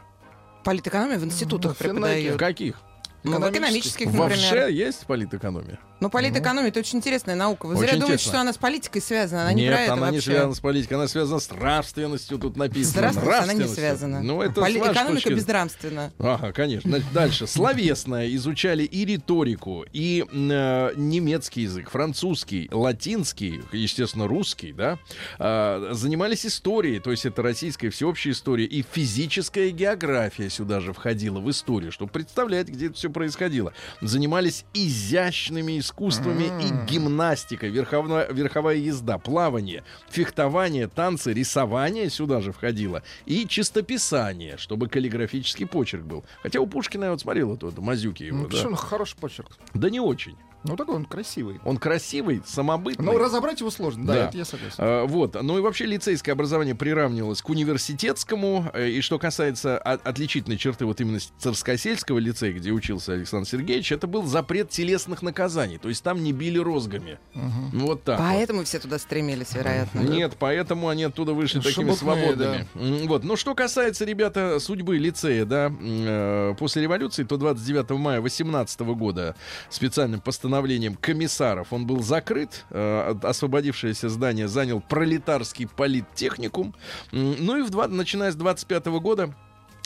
[0.65, 1.93] Политэкономию в институтах в Финеке.
[1.93, 2.39] В преподают.
[2.39, 2.81] каких?
[3.23, 4.37] Ну, в экономических, В например.
[4.39, 5.79] ВШЭ есть политэкономия?
[6.01, 7.67] Ну, политэкономия это очень интересная наука.
[7.67, 9.43] Вы зря думаете, что она с политикой связана.
[9.43, 10.31] Она не Нет, про это она не вообще.
[10.33, 13.11] связана с политикой, она связана с нравственностью, тут написано.
[13.13, 14.21] Здравствуйте, она не связана.
[14.23, 16.13] Ну, это Поли- Экономика точки- безнравственна.
[16.19, 16.91] Ага, конечно.
[16.91, 17.47] Значит, дальше.
[17.47, 24.99] Словесное изучали и риторику, и э, немецкий язык, французский, латинский, естественно, русский, да.
[25.39, 31.41] А, занимались историей, то есть это российская всеобщая история, и физическая география сюда же входила
[31.41, 33.73] в историю, чтобы представлять, где это все происходило.
[34.01, 43.03] Занимались изящными искусствами и гимнастикой, верховная, верховая езда, плавание, фехтование, танцы, рисование сюда же входило,
[43.27, 46.25] и чистописание, чтобы каллиграфический почерк был.
[46.43, 48.57] Хотя у Пушкина, я вот смотрел вот, вот Мазюки его, Ну, да.
[48.57, 48.77] почему?
[48.77, 49.59] хороший почерк.
[49.75, 50.37] Да не очень.
[50.65, 51.61] Ну, такой он красивый.
[51.65, 53.05] Он красивый, самобытный.
[53.05, 54.29] Но разобрать его сложно, да, Да.
[54.29, 54.75] это я согласен.
[54.79, 55.37] А, вот.
[55.43, 58.71] Ну и вообще лицейское образование приравнивалось к университетскому.
[58.73, 64.07] Э, И что касается отличительной черты вот именно Царскосельского лицея, где учился Александр Сергеевич, это
[64.07, 65.79] был запрет телесных наказаний.
[65.79, 67.19] То есть там не били розгами.
[67.35, 68.19] Ну, Вот так.
[68.19, 68.27] вот.
[68.27, 70.01] Поэтому все туда стремились, вероятно.
[70.01, 72.69] Нет, поэтому они оттуда вышли такими Шебутные, свободными.
[72.75, 73.23] М, Вот.
[73.25, 79.35] Ну, что касается, ребята, судьбы лицея, да, э, после революции, то 29 мая 18 года
[79.69, 80.54] специальным постановлением
[80.95, 82.65] комиссаров он был закрыт.
[82.71, 86.75] Э, освободившееся здание занял пролетарский политтехникум.
[87.13, 89.35] Ну и в два- начиная с 25 года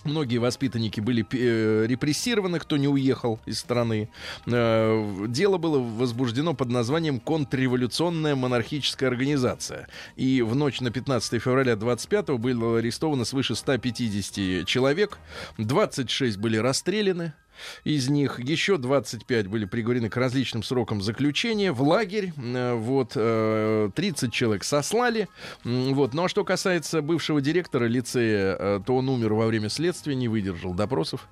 [0.04, 4.08] Многие воспитанники были э, репрессированы, кто не уехал из страны.
[4.46, 9.88] Э, дело было возбуждено под названием «Контрреволюционная монархическая организация».
[10.14, 15.18] И в ночь на 15 февраля 25 было арестовано свыше 150 человек.
[15.58, 17.34] 26 были расстреляны.
[17.84, 22.32] Из них еще 25 были приговорены к различным срокам заключения в лагерь.
[22.36, 25.28] Э, Вот, э, 30 человек сослали.
[25.64, 26.14] Вот.
[26.14, 30.28] Ну а что касается бывшего директора лицея, э, то он умер во время следствия, не
[30.28, 31.28] выдержал допросов.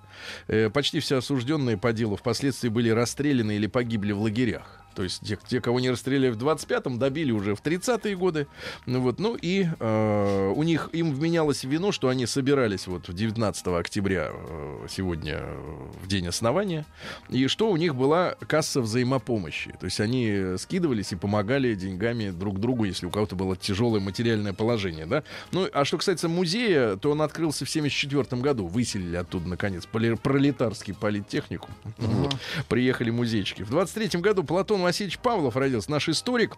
[0.49, 4.83] Э, Почти все осужденные по делу впоследствии были расстреляны или погибли в лагерях.
[4.97, 8.47] То есть те, те, кого не расстреляли в 25-м, добили уже в 30-е годы.
[8.87, 13.13] Ну, вот, ну и э, у них им вменялось вину, что они собирались вот в
[13.13, 16.87] 19 октября э, сегодня э, в день основания,
[17.29, 19.75] и что у них была касса взаимопомощи.
[19.79, 24.55] То есть они скидывались и помогали деньгами друг другу, если у кого-то было тяжелое материальное
[24.55, 25.05] положение.
[25.05, 25.25] Да?
[25.53, 28.67] Ну, а что касается музея, то он открылся в 74 году.
[28.67, 31.75] Выселили оттуда, наконец, пролетарский политтехникум.
[31.99, 32.35] Вот.
[32.69, 33.63] Приехали музейчики.
[33.63, 36.57] В 23 году Платон Васильевич Павлов родился, наш историк,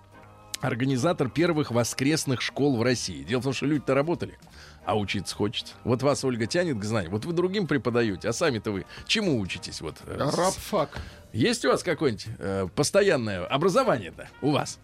[0.61, 3.23] организатор первых воскресных школ в России.
[3.23, 4.39] Дело в том, что люди-то работали.
[4.85, 5.75] а учиться хочется.
[5.85, 7.11] Вот вас, Ольга, тянет к знанию.
[7.11, 9.83] Вот вы другим преподаете, а сами-то вы чему учитесь?
[9.83, 10.99] Вот, э, с- Рабфак.
[11.35, 14.79] Есть у вас какое-нибудь э, постоянное образование-то у вас?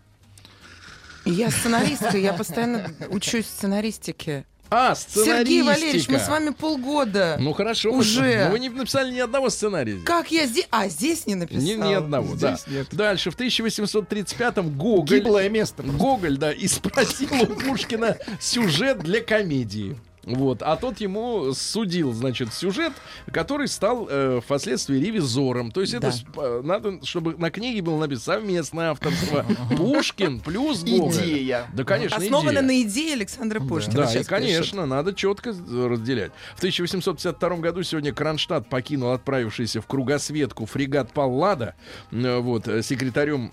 [1.25, 4.45] Я сценаристка, я постоянно учусь сценаристике.
[4.71, 5.65] А, Сергей сценаристика.
[5.67, 7.37] Валерьевич, мы с вами полгода.
[7.39, 7.91] Ну хорошо.
[7.93, 8.45] Уже.
[8.47, 9.95] Но вы не написали ни одного сценария.
[9.95, 10.05] здесь.
[10.05, 10.67] Как я здесь...
[10.71, 11.63] А, здесь не написала.
[11.63, 12.57] Ни, ни одного, да.
[12.57, 12.89] Здесь нет.
[12.93, 15.19] Дальше, в 1835-м Гоголь...
[15.19, 15.83] Гиблое место.
[15.83, 19.97] Гоголь, да, и спросил у Пушкина сюжет для комедии.
[20.27, 22.93] Вот, а тот ему судил, значит, сюжет,
[23.33, 25.71] который стал э, впоследствии ревизором.
[25.71, 26.13] То есть это Да.
[26.13, 29.45] с- э, надо, чтобы на книге было написано совместное авторство
[29.77, 31.13] Пушкин плюс Гоголь.
[31.15, 31.67] Идея.
[31.75, 32.63] Да, конечно, Основана идея.
[32.63, 34.05] на идее Александра Пушкина.
[34.07, 36.33] Да, и, конечно, надо четко разделять.
[36.55, 41.75] В 1852 году сегодня Кронштадт покинул отправившийся в кругосветку фрегат Паллада.
[42.13, 43.53] Э, Вот, э, секретарем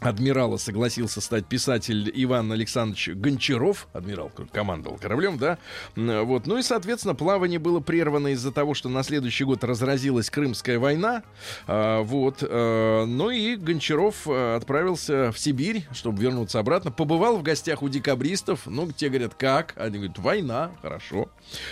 [0.00, 5.58] адмирала согласился стать писатель Иван Александрович Гончаров, адмирал командовал кораблем, да,
[5.96, 10.78] вот, ну и, соответственно, плавание было прервано из-за того, что на следующий год разразилась Крымская
[10.78, 11.22] война,
[11.66, 17.42] А, вот, э, ну и Гончаров э, отправился в Сибирь, чтобы вернуться обратно, побывал в
[17.42, 19.74] гостях у декабристов, ну, те говорят, как?
[19.76, 21.28] Они говорят, война, хорошо.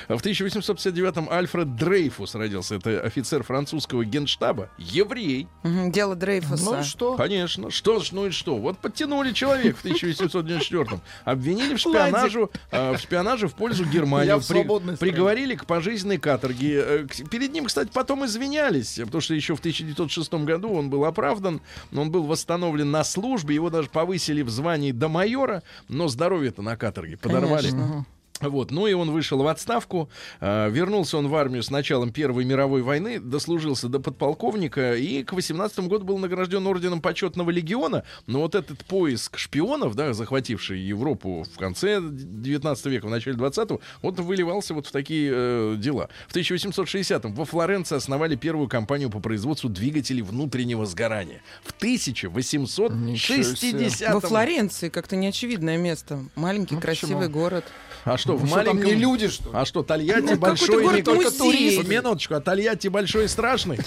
[0.08, 6.64] А В 1859-м Альфред Дрейфус родился, это офицер французского генштаба, еврей, Дело Дрейфуса.
[6.64, 7.16] Ну что?
[7.16, 7.70] Конечно.
[7.70, 8.56] Что ж, ну и что?
[8.56, 11.00] Вот подтянули человек в 1894-м.
[11.24, 14.28] Обвинили в шпионажу, э, в шпионаже в пользу Германии.
[14.40, 14.96] Стране.
[14.98, 16.82] приговорили к пожизненной каторге.
[16.84, 21.60] Э, Перед ним, кстати, потом извинялись, потому что еще в 1906 году он был оправдан,
[21.94, 26.76] он был восстановлен на службе, его даже повысили в звании до майора, но здоровье-то на
[26.76, 27.70] каторге подорвали.
[27.70, 28.06] Конечно.
[28.42, 30.08] Вот, ну и он вышел в отставку,
[30.40, 35.32] э, вернулся он в армию с началом Первой мировой войны, дослужился до подполковника и к
[35.32, 38.04] 18 году был награжден орденом почетного легиона.
[38.26, 43.80] Но вот этот поиск шпионов, да, захвативший Европу в конце 19 века, в начале 20-го,
[44.02, 46.08] вот выливался вот в такие э, дела.
[46.28, 51.42] В 1860-м во Флоренции основали первую компанию по производству двигателей внутреннего сгорания.
[51.62, 56.24] В 1860 Во Флоренции как-то неочевидное место.
[56.34, 57.32] Маленький, Ну, красивый почему?
[57.32, 57.64] город.
[58.04, 58.84] А что, что там маленьком...
[58.84, 59.50] не люди, что ли?
[59.54, 60.68] А что, Тольятти Ну, большой...
[60.84, 61.82] какой-то или- город музей.
[61.84, 63.78] Минуточку, а Тольятти большой и страшный?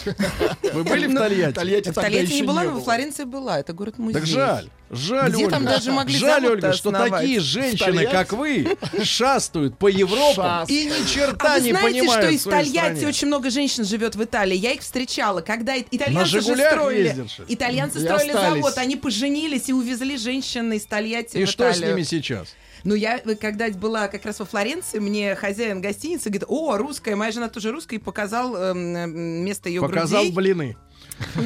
[0.73, 1.53] Вы были в Ну, Тольятти?
[1.55, 2.81] Тольятти В тогда Тольятти не еще была, не но во.
[2.81, 3.59] Флоренции была.
[3.59, 4.13] Это город-музей.
[4.13, 4.69] Так жаль.
[4.91, 5.55] Жаль, Где Ольга.
[5.55, 11.07] там даже могли Жаль, Ольга, что такие женщины, как вы, шастают по Европам и ни
[11.11, 13.07] черта А вы не знаете, понимают что в из своей Тольятти стране?
[13.07, 14.55] очень много женщин живет в Италии?
[14.55, 17.53] Я их встречала, когда итальянцы же строили, что ли?
[17.55, 18.55] итальянцы И строили остались.
[18.61, 22.49] завод, они поженились и увезли женщин из Тольятти И в что с ними сейчас?
[22.85, 27.15] Ну, я, э, когда была как раз во Флоренции, мне хозяин гостиницы говорит, о, русская,
[27.15, 29.11] моя жена тоже русская, и показал эм, эм,
[29.43, 30.35] место ее Показал грудей.
[30.35, 30.77] блины.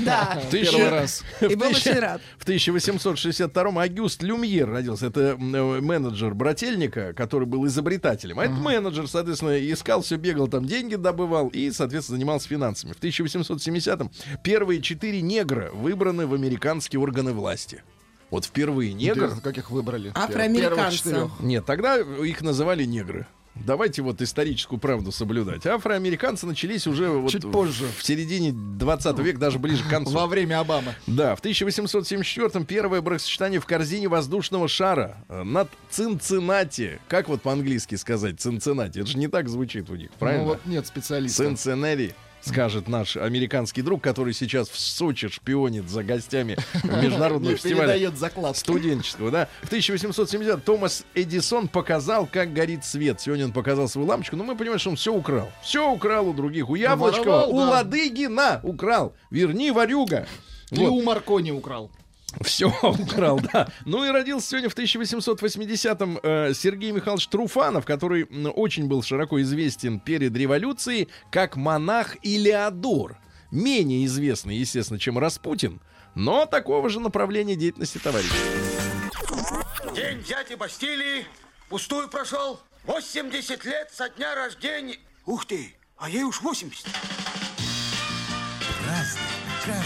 [0.04, 0.42] Да.
[0.52, 1.24] Тысяча- Первый раз.
[1.42, 2.22] И в был очень рад.
[2.38, 5.08] В 1862-м Агюст Люмьер родился.
[5.08, 8.40] Это э, менеджер брательника, который был изобретателем.
[8.40, 12.92] А этот менеджер, соответственно, искал все, бегал там, деньги добывал и, соответственно, занимался финансами.
[12.92, 14.12] В 1870-м
[14.44, 17.84] первые четыре негра выбраны в американские органы власти.
[18.30, 19.18] Вот впервые негр.
[19.18, 20.12] Интересно, как их выбрали?
[20.92, 21.32] Четырех.
[21.40, 23.26] Нет, тогда их называли негры.
[23.56, 25.66] Давайте вот историческую правду соблюдать.
[25.66, 27.88] Афроамериканцы начались уже вот Чуть в- позже.
[27.98, 30.12] в середине 20 века, даже ближе к концу.
[30.14, 30.96] Во время Обамы.
[31.08, 37.00] Да, в 1874-м первое бракосочетание в корзине воздушного шара э, над Цинциннати.
[37.10, 39.00] Как вот по-английски сказать Цинциннати?
[39.00, 40.44] Это же не так звучит у них, правильно?
[40.44, 41.44] Ну вот нет специалиста.
[41.44, 42.16] Цинциннати.
[42.42, 48.18] Скажет наш американский друг, который сейчас в Сочи шпионит за гостями международного Не фестиваля передает
[48.18, 48.58] заклад.
[48.58, 49.48] студенческого, да.
[49.62, 53.20] В 1870 Томас Эдисон показал, как горит свет.
[53.20, 55.52] Сегодня он показал свою лампочку, но мы понимаем, что он все украл.
[55.62, 56.70] Все украл у других.
[56.70, 57.56] У Яблочкова, у.
[57.58, 59.14] Ладыгина украл.
[59.30, 60.28] Верни, ворюга.
[60.72, 61.92] И у Маркони украл.
[62.42, 63.70] Все украл, да.
[63.86, 68.24] Ну и родился сегодня в 1880-м э, Сергей Михайлович Труфанов, который
[68.56, 73.18] очень был широко известен перед революцией как монах Илеодор.
[73.52, 75.82] Менее известный, естественно, чем Распутин,
[76.16, 78.30] но такого же направления деятельности товарищ.
[79.96, 81.26] День взятия Бастилии
[81.68, 82.60] пустую прошел.
[82.86, 84.98] 80 лет со дня рождения.
[85.26, 86.86] Ух ты, а ей уж 80.
[88.88, 89.22] Разный.
[89.68, 89.84] На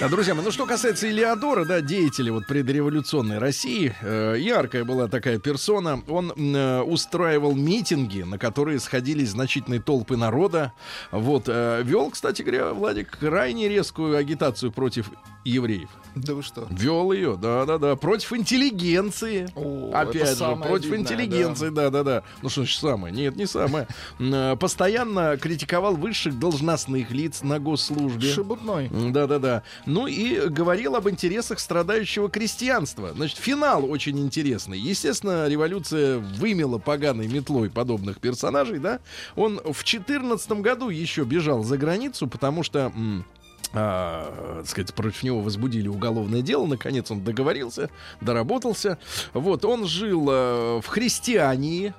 [0.00, 0.10] А, Маяк.
[0.12, 5.38] друзья мои, ну что касается Илеодора, да, деятеля вот предреволюционной России, э, яркая была такая
[5.38, 6.02] персона.
[6.08, 10.72] Он э, устраивал митинги, на которые сходились значительные толпы народа.
[11.10, 15.10] Вот, э, вел, кстати говоря, Владик, крайне резкую агитацию против
[15.44, 15.90] евреев.
[16.14, 16.66] Да вы что?
[16.70, 19.48] Вел ее, да-да-да, против интеллигенции.
[19.54, 22.22] О, Опять же, против обидное, интеллигенции, да-да-да.
[22.42, 23.14] Ну что значит самое?
[23.14, 23.86] Нет, не самое.
[24.18, 28.28] Э, Постоянно критиковал высших должностных лиц на госслужбе.
[28.32, 28.88] Шебутной.
[28.90, 29.62] Да-да-да.
[29.86, 33.12] Ну и говорил об интересах страдающего крестьянства.
[33.14, 34.78] Значит, финал очень интересный.
[34.78, 39.00] Естественно, революция вымела поганой метлой подобных персонажей, да.
[39.36, 42.92] Он в 14 году еще бежал за границу, потому что...
[42.94, 43.24] м,
[43.72, 46.66] а, так сказать, против него возбудили уголовное дело.
[46.66, 48.98] Наконец он договорился, доработался.
[49.32, 51.94] Вот, он жил э, в христиании.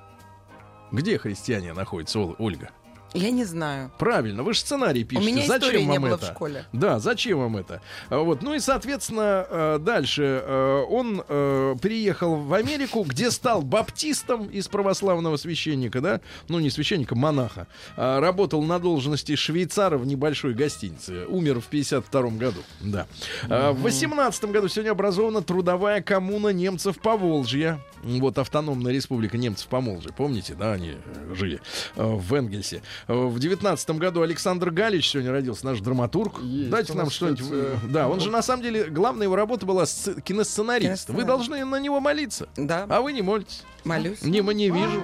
[0.90, 2.70] Где христиане находится, Ол- Ольга?
[3.14, 3.90] Я не знаю.
[3.98, 5.26] Правильно, вы же сценарий У пишете.
[5.32, 6.26] меня зачем истории не вам было это?
[6.26, 6.64] в школе.
[6.72, 7.82] Да, зачем вам это?
[8.08, 13.62] А Вот, ну и, соответственно, э, дальше э, он э, переехал в Америку, где стал
[13.62, 17.66] баптистом из православного священника, да, ну не священника, монаха.
[17.96, 21.26] А, Работал на должности швейцара в небольшой гостинице.
[21.26, 23.06] Умер в 52 году, да.
[23.48, 27.78] А, В 18 году сегодня образована трудовая коммуна немцев Поволжья.
[28.02, 30.10] Вот автономная республика немцев Помолжья.
[30.12, 30.96] Помните, да, они
[31.34, 31.60] жили
[31.94, 32.82] в Энгельсе.
[33.08, 36.40] Э, В 19 году Александр Галич сегодня родился, наш драматург.
[36.42, 37.40] Есть Дайте нам что-нибудь.
[37.42, 41.08] кстати, э, Да, он же на самом деле, главная его работа была сц- киносценарист.
[41.10, 42.48] Вы должны на него молиться.
[42.56, 43.64] Да, А вы не молитесь.
[43.84, 44.22] молюсь.
[44.22, 45.02] Не, не вижу.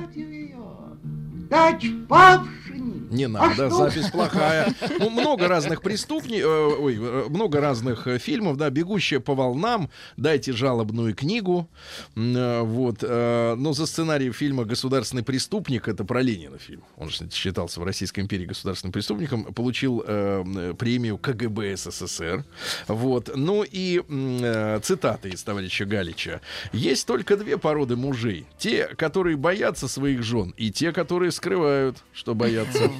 [2.08, 2.67] Павшине.
[3.10, 4.74] Не надо, запись плохая.
[4.98, 10.52] Ну, много разных преступников, ой, э, много разных э, фильмов, да, «Бегущая по волнам», «Дайте
[10.52, 11.68] жалобную книгу»,
[12.16, 17.28] э, вот, э, но за сценарий фильма «Государственный преступник», это про Ленина фильм, он же
[17.32, 22.44] считался в Российской империи государственным преступником, получил э, премию КГБ СССР,
[22.86, 26.40] вот, ну и э, цитаты из товарища Галича.
[26.72, 32.34] «Есть только две породы мужей, те, которые боятся своих жен, и те, которые скрывают, что
[32.34, 32.90] боятся».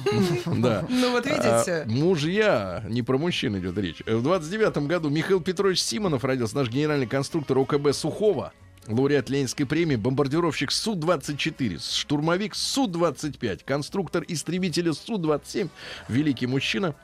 [0.45, 0.85] Да.
[0.89, 1.43] Ну вот видите.
[1.45, 4.01] А, мужья, не про мужчин идет речь.
[4.05, 8.53] В 29 году Михаил Петрович Симонов родился, наш генеральный конструктор ОКБ Сухого.
[8.87, 15.69] Лауреат Ленинской премии, бомбардировщик Су-24, штурмовик Су-25, конструктор истребителя Су-27,
[16.07, 16.95] великий мужчина.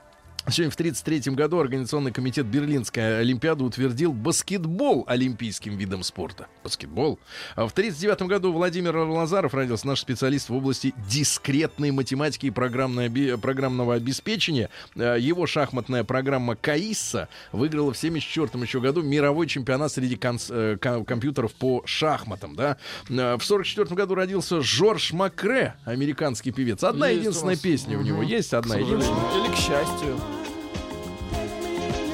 [0.47, 6.45] Сегодня в 1933 году Организационный комитет Берлинской Олимпиады утвердил баскетбол олимпийским видом спорта.
[6.63, 7.17] Баскетбол.
[7.55, 13.95] А в 1939 году Владимир Лазаров родился наш специалист в области дискретной математики и программного
[13.95, 14.69] обеспечения.
[14.95, 20.15] Э, Его шахматная программа КАИСа выиграла в 1974 еще году мировой чемпионат среди
[20.51, 22.55] э, ко- компьютеров по шахматам.
[22.55, 22.77] Да?
[23.09, 26.83] Э, В 1944 году родился Жорж Макре, американский певец.
[26.83, 27.61] Одна Есть у единственная нас.
[27.61, 29.43] песня у него есть, одна единственная.
[29.43, 30.15] Или к счастью.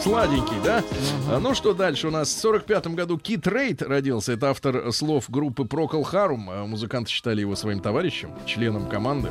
[0.02, 0.84] Сладенький, да?
[1.30, 2.08] А, ну что дальше?
[2.08, 4.34] У нас в 45 году Кит Рейд родился.
[4.34, 6.46] Это автор слов группы Harum.
[6.50, 9.30] А Музыканты считали его своим товарищем, членом команды.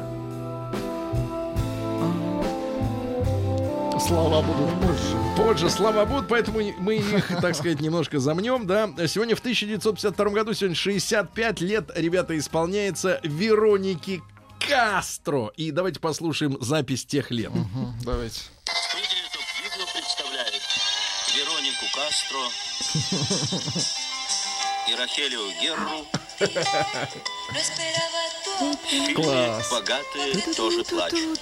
[3.98, 5.16] Слова будут позже.
[5.36, 8.88] Позже слова будут, поэтому мы их, так сказать, немножко замнем, да.
[9.06, 14.22] Сегодня в 1952 году, сегодня 65 лет, ребята, исполняется Вероники
[14.68, 15.50] Кастро.
[15.56, 17.50] И давайте послушаем запись тех лет.
[17.50, 18.40] Мгм, Давайте.
[22.00, 22.48] Кастро
[24.88, 26.06] и Рахелио Герру
[29.14, 29.70] Класс.
[29.70, 31.40] «Богатые тоже плачут».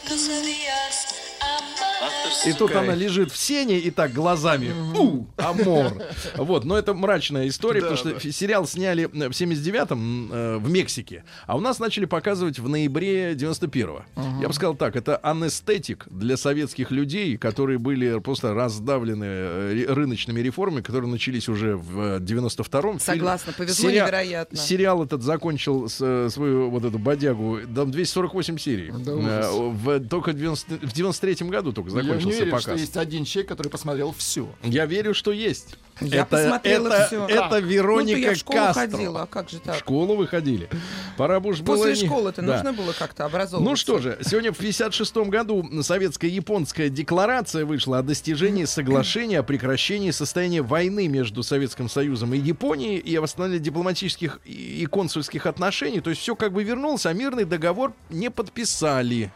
[2.47, 4.71] И тут она лежит в сене и так глазами.
[4.97, 5.93] У, амор.
[6.37, 8.33] Вот, но это мрачная история, Да, потому что да.
[8.33, 13.33] сериал сняли э, в 79-м э, в Мексике, а у нас начали показывать в ноябре
[13.33, 14.03] 91-го.
[14.41, 20.41] Я бы сказал так, это анестетик для советских людей, которые были просто раздавлены э, рыночными
[20.41, 23.01] реформами, которые начались уже в э, 92-м.
[23.01, 24.57] Согласна, повезло Сериал- невероятно.
[24.59, 28.93] Сериал этот закончил с, э, свою вот эту бодягу, там 248 серий.
[28.93, 30.93] Да Э, в, только в, 90 в
[31.33, 32.63] 93-м году только Я не закончился верю, показ.
[32.63, 34.49] что есть один человек, который посмотрел все.
[34.63, 35.77] Я верю, что есть.
[36.01, 37.27] Я это, посмотрела это, всё.
[37.27, 37.59] это?
[37.59, 38.81] Вероника Ну, я в школу Кастро.
[38.89, 39.75] ходила, а как же В так?
[39.79, 40.69] школу вы ходили.
[41.17, 42.55] Пора бы уж было После не- школы-то Да.
[42.55, 43.69] нужно было как-то образовываться.
[43.71, 49.43] Ну что же, сегодня в 56 году советская японская декларация вышла о достижении соглашения о
[49.43, 56.01] прекращении состояния войны между Советским Союзом и Японией и о восстановлении дипломатических и консульских отношений.
[56.01, 59.33] То есть все как бы вернулось, а мирный договор не подписали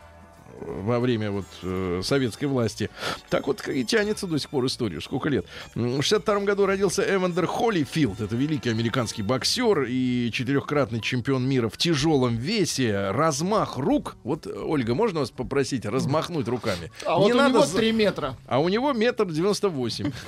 [0.66, 2.90] во время вот э, советской власти.
[3.30, 5.00] Так вот и тянется до сих пор историю.
[5.00, 5.46] Сколько лет?
[5.74, 8.20] В 62 году родился Эвандер Холлифилд.
[8.20, 13.10] Это великий американский боксер и четырехкратный чемпион мира в тяжелом весе.
[13.10, 14.16] Размах рук.
[14.24, 16.90] Вот, Ольга, можно вас попросить размахнуть руками?
[17.06, 18.36] А Не вот у надо него за- 3 метра.
[18.46, 20.10] а у него метр девяносто восемь.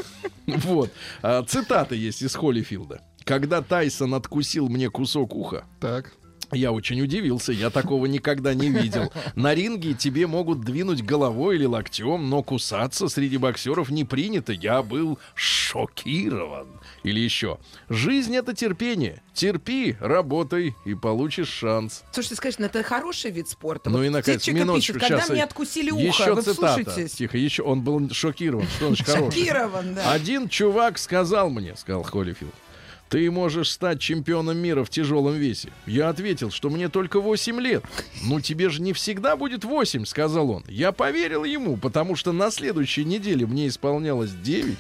[0.47, 0.91] Вот.
[1.23, 3.01] А, Цитата есть из Холлифилда.
[3.25, 6.13] Когда Тайсон откусил мне кусок уха, Так.
[6.55, 9.13] Я очень удивился, я такого никогда не видел.
[9.35, 14.53] На ринге тебе могут двинуть головой или локтем, но кусаться среди боксеров не принято.
[14.53, 16.67] Я был шокирован.
[17.03, 17.59] Или еще.
[17.89, 19.23] Жизнь это терпение.
[19.35, 22.03] Терпи, работай и получишь шанс.
[22.13, 23.91] Слушайте, скажите, ну это хороший вид спорта.
[23.91, 24.95] Ну Вот и наконец, минуточку.
[24.95, 26.81] пишет, когда мне э, откусили ухо, Еще вы цитата.
[26.83, 27.13] вслушайтесь.
[27.15, 28.67] Тихо, еще он был шокирован.
[28.77, 29.39] Что значит хороший?
[29.39, 30.13] Шокирован, да.
[30.13, 32.55] Один чувак сказал мне, сказал Холлифилд,
[33.15, 35.69] ты можешь стать чемпионом мира в тяжелом весе.
[35.87, 37.85] Я ответил, что мне только 8 лет.
[38.25, 40.65] Ну тебе же не всегда будет 8, сказал он.
[40.67, 44.77] Я поверил ему, потому что на следующей неделе мне исполнялось 9.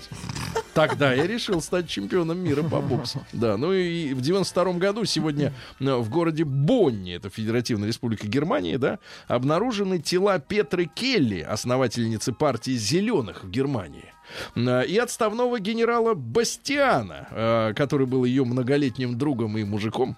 [0.74, 3.24] Тогда я решил стать чемпионом мира по боксу.
[3.32, 8.74] Да, ну и в 92 году сегодня э, в городе Бонни, это Федеративная Республика Германии,
[8.74, 14.13] да, обнаружены тела Петры Келли, основательницы партии «Зеленых» в Германии.
[14.56, 20.16] Э, И отставного генерала Бастиана, э, который был ее многолетним другом и мужиком.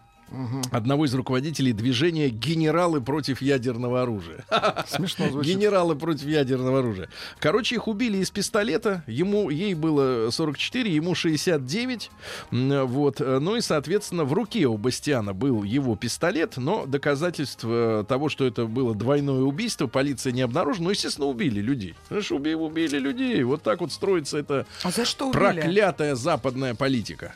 [0.72, 4.44] Одного из руководителей движения «Генералы против ядерного оружия».
[4.88, 5.54] Смешно звучит.
[5.54, 7.08] Генералы против ядерного оружия.
[7.38, 9.04] Короче, их убили из пистолета.
[9.06, 12.10] Ему, ей было 44, ему 69.
[12.50, 13.20] М, Вот.
[13.20, 17.62] Ну и, соответственно, в руке у Бастиана был его пистолет, но доказательств
[18.08, 20.84] того, что это было двойное убийство, полиция не обнаружила.
[20.84, 21.94] Ну, естественно, убили людей.
[22.08, 23.42] Знаешь, уби- убили людей.
[23.44, 25.38] Вот так вот строится эта А за что убили?
[25.40, 27.34] проклятая западная политика.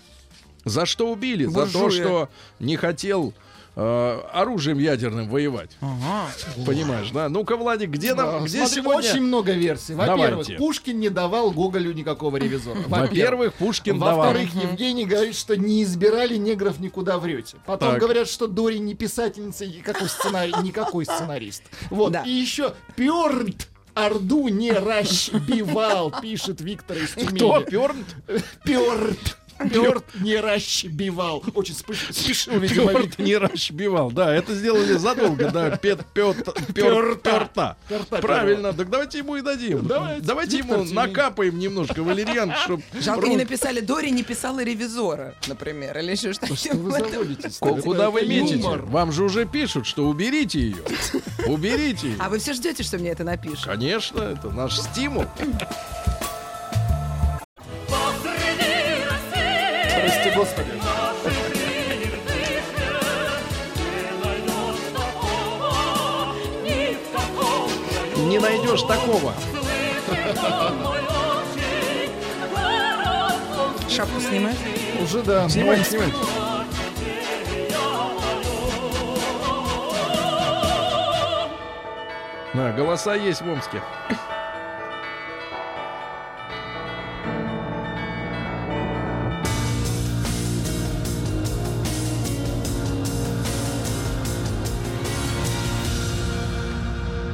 [0.64, 1.44] За что убили?
[1.46, 3.32] За то, что не хотел
[3.76, 5.70] э, оружием ядерным воевать.
[5.80, 6.30] Ага.
[6.66, 7.28] Понимаешь, да?
[7.28, 9.10] Ну-ка, Владик, где Да, нам, где смотри, сегодня...
[9.10, 9.94] Очень много версий.
[9.94, 10.54] Во-первых, Давайте.
[10.56, 12.78] Пушкин не давал Гоголю никакого ревизора.
[12.86, 14.18] Во-первых, Пушкин давал.
[14.18, 17.56] Во-вторых, Евгений говорит, что не избирали негров никуда врете.
[17.66, 18.00] Потом Так.
[18.00, 21.62] говорят, что Дори не писательница, и никакой, сценарий, никакой сценарист.
[21.90, 22.12] Вот.
[22.12, 22.22] Да.
[22.22, 27.60] И еще Пёрнт Орду не расбивал, пишет Виктор из Кто?
[27.62, 27.64] Тюмени.
[27.70, 28.16] Пернт?
[29.68, 29.72] Пёрт.
[29.72, 31.44] Пёрт не расбивал.
[31.54, 34.10] Очень спеш- спешил, видимо, Пёрт не расшибивал.
[34.10, 35.76] Да, это сделали задолго, да.
[35.76, 36.44] Пет, пет,
[36.74, 37.76] пер, Пёрта.
[37.88, 38.20] перта.
[38.20, 38.72] Правильно.
[38.72, 39.86] Так давайте ему и дадим.
[39.86, 40.22] Давайте.
[40.22, 42.82] Давайте ему накапаем немножко валерьян, чтобы...
[43.00, 46.56] Жалко, не написали, Дори не писала ревизора, например, или еще что-то.
[46.56, 47.58] Что вы заводитесь?
[47.58, 48.60] Куда вы метите?
[48.60, 48.82] юмор.
[48.82, 50.82] Вам же уже пишут, что уберите ее.
[51.46, 52.16] Уберите ее.
[52.18, 53.64] А вы все ждете, что мне это напишут?
[53.64, 55.26] Конечно, это наш стимул.
[60.22, 60.68] Прости, Господи.
[68.26, 69.32] Не найдешь такого.
[73.88, 74.56] Шапку снимать?
[75.02, 75.48] Уже да.
[75.48, 76.16] Снимайте, снимайте.
[82.52, 83.80] Да, голоса есть в Омске.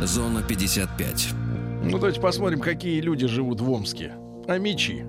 [0.06, 1.28] Зона 55.
[1.82, 4.14] Ну, давайте посмотрим, какие люди живут в Омске.
[4.46, 5.04] Амичи.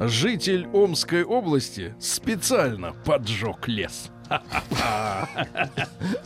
[0.00, 4.10] Житель Омской области специально поджег лес.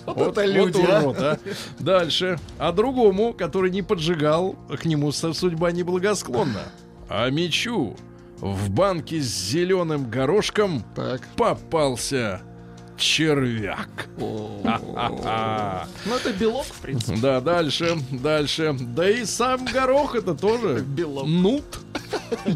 [0.07, 1.15] Вот это люди, а.
[1.19, 1.39] а.
[1.79, 2.39] Дальше.
[2.59, 6.63] А другому, который не поджигал, к нему судьба неблагосклонна.
[7.09, 7.95] А мечу
[8.39, 10.83] в банке с зеленым горошком
[11.37, 12.41] попался
[12.99, 14.09] червяк.
[14.19, 14.61] Ну,
[16.17, 17.19] это белок, в принципе.
[17.21, 18.77] Да, дальше, дальше.
[18.79, 21.27] Да и сам горох это тоже Белок.
[21.27, 21.65] нут.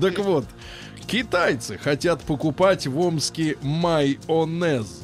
[0.00, 0.44] Так вот,
[1.06, 5.02] китайцы хотят покупать в Омске майонез.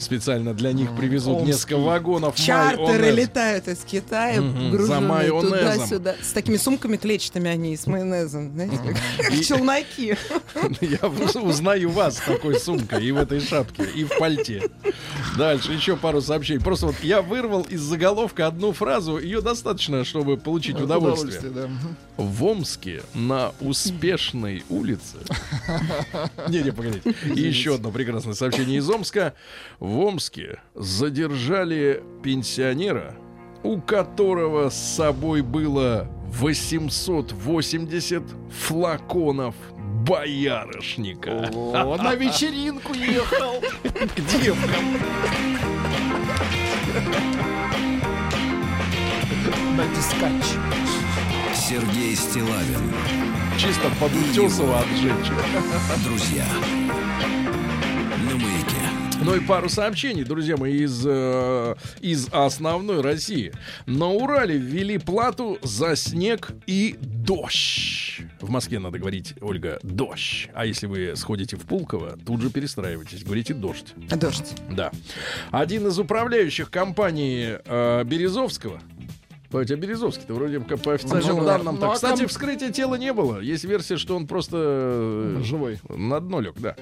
[0.00, 1.46] Специально для них привезут Омский.
[1.52, 3.16] несколько вагонов Чартеры майонез.
[3.16, 6.16] летают из Китая, за груженные туда-сюда.
[6.22, 10.16] С такими сумками клетчатыми они, с майонезом, знаете, как, челноки.
[10.80, 14.70] Я узнаю вас с такой сумкой и в этой шапке, и в пальте.
[15.36, 16.60] Дальше еще пару сообщений.
[16.60, 21.40] Просто вот я вырвал из заголовка одну фразу, ее достаточно, чтобы получить удовольствие.
[21.50, 21.68] да.
[22.16, 25.16] В Омске на успешной улице.
[26.48, 27.14] Не-не, погодите.
[27.34, 29.34] И еще одно прекрасное сообщение из Омска.
[29.90, 33.16] В Омске задержали пенсионера,
[33.64, 38.22] у которого с собой было 880
[38.52, 39.56] флаконов
[40.06, 41.50] боярышника.
[41.52, 43.60] О, на вечеринку ехал.
[43.82, 44.84] К девкам.
[49.76, 50.44] На дискач.
[51.52, 52.94] Сергей Стилавин.
[53.58, 55.32] Чисто под утесово отжечь.
[56.04, 56.46] Друзья.
[59.20, 59.26] На.
[59.26, 63.52] Ну и пару сообщений, друзья мои, из, э, из основной России.
[63.86, 68.22] На Урале ввели плату за снег и дождь.
[68.40, 70.48] В Москве надо говорить, Ольга, дождь.
[70.54, 73.94] А если вы сходите в Пулково, тут же перестраивайтесь, говорите дождь.
[73.96, 74.54] Дождь.
[74.70, 74.90] Да.
[75.50, 78.80] Один из управляющих компании э, Березовского.
[79.52, 81.58] Хотя Березовский-то вроде как по официальным Ну да.
[81.58, 81.74] данным.
[81.74, 81.90] Ну, так.
[81.90, 83.40] а Кстати, там- вскрытия тела не было.
[83.40, 85.80] Есть версия, что он просто э, Живой.
[85.88, 86.76] на дно лег, да.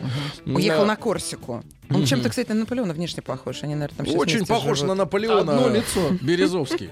[0.45, 0.87] Уехал Да.
[0.89, 1.65] на Корсику.
[1.91, 3.63] Он чем-то, кстати, на Наполеона внешне похож.
[3.63, 4.99] Они, наверное, там сейчас Очень похож на живут.
[4.99, 6.11] Наполеона Одно лицо.
[6.21, 6.91] Березовский.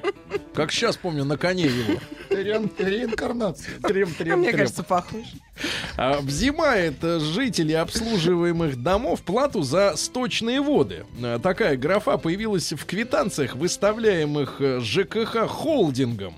[0.55, 2.01] Как сейчас помню, на коне его.
[2.31, 3.75] Ре- Реинкарнация.
[3.83, 4.59] Трем, трем, А мне трем.
[4.61, 5.21] кажется, похож.
[5.99, 11.05] А, Взимает э, жители обслуживаемых домов плату за сточные воды.
[11.23, 16.35] Э, Такая графа появилась в квитанциях, выставляемых э, ЖКХ холдингом.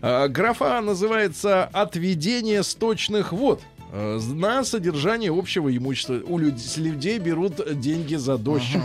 [0.00, 3.60] Графа называется «Отведение сточных вод»
[3.92, 6.20] на содержание общего имущества.
[6.26, 8.76] У люд- с людей берут деньги за дождь.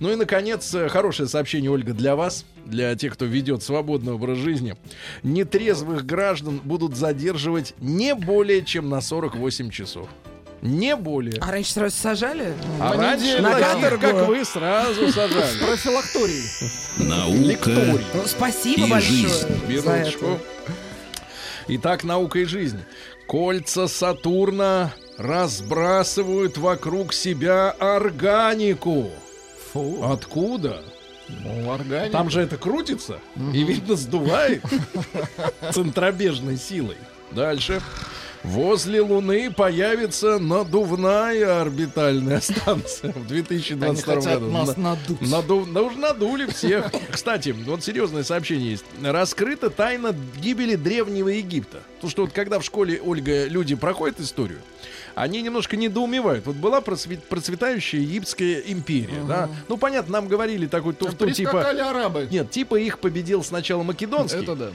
[0.00, 4.38] Ну и, наконец, э, хорошее сообщение, Ольга, для вас, для тех, кто ведет свободный образ
[4.38, 4.76] жизни.
[5.22, 10.08] Нетрезвых граждан будут задерживать не более чем на 48 часов.
[10.62, 11.38] Не более.
[11.40, 12.52] А раньше сразу сажали?
[12.78, 14.00] А раньше, на каторгу.
[14.02, 15.58] как вы, сразу сажали.
[15.58, 16.42] Профилакторий.
[16.98, 18.04] Наука Лекторий.
[18.12, 19.16] Ну, спасибо И большое.
[19.22, 19.46] жизнь.
[21.72, 22.80] Итак, наука и жизнь.
[23.28, 29.08] Кольца Сатурна разбрасывают вокруг себя органику.
[29.72, 30.02] Фу.
[30.02, 30.82] Откуда?
[31.28, 32.10] Ну, органика.
[32.10, 33.20] Там же это крутится
[33.54, 34.64] и, видно, сдувает
[35.70, 36.96] центробежной силой.
[37.30, 37.80] Дальше.
[38.42, 44.50] Возле Луны появится надувная орбитальная станция в Они 2022 хотят году.
[44.50, 45.20] нас На- надуть.
[45.20, 46.90] Наду- да уж надули всех.
[47.10, 48.84] Кстати, вот серьезное сообщение есть.
[49.02, 51.80] Раскрыта тайна гибели древнего Египта.
[51.96, 54.60] Потому что вот когда в школе, Ольга, люди проходят историю,
[55.14, 56.46] они немножко недоумевают.
[56.46, 59.50] Вот была просве- процветающая египетская империя, да?
[59.68, 61.50] Ну, понятно, нам говорили такой туфту, типа...
[61.50, 62.28] Прискакали арабы.
[62.30, 64.70] Нет, типа их победил сначала Македонский, Это да.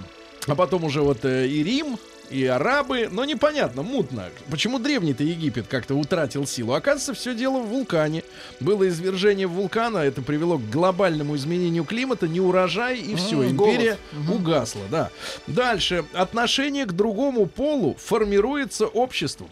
[0.46, 1.98] а потом уже вот э, и Рим,
[2.30, 4.30] и арабы, но непонятно, мутно.
[4.50, 6.74] Почему древний-то Египет как-то утратил силу?
[6.74, 8.24] Оказывается, все дело в вулкане.
[8.60, 13.98] Было извержение вулкана, это привело к глобальному изменению климата, неурожай, и все, М, империя
[14.32, 15.10] угасла, да.
[15.48, 16.06] Дальше.
[16.14, 19.50] Отношение к другому полу формируется обществом,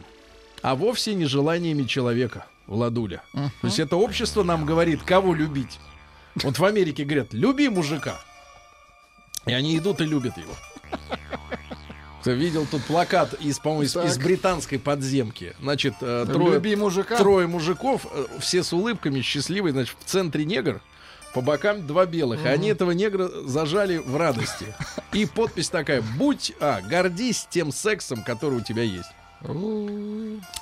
[0.62, 3.22] а вовсе не желаниями человека, Владуля.
[3.34, 5.80] То есть это общество нам говорит, кого любить.
[6.36, 8.20] Вот в Америке говорят, люби мужика.
[9.46, 10.54] И они идут и любят его.
[12.26, 15.56] Видел тут плакат из, по-моему, из, из британской подземки.
[15.60, 16.60] Значит, э, трое,
[17.18, 19.74] трое мужиков, э, все с улыбками, счастливые.
[19.74, 20.82] Значит, в центре негр,
[21.34, 22.46] по бокам два белых.
[22.46, 24.66] И они этого негра зажали в радости.
[25.12, 29.10] И подпись такая: будь, а, гордись тем сексом, который у тебя есть.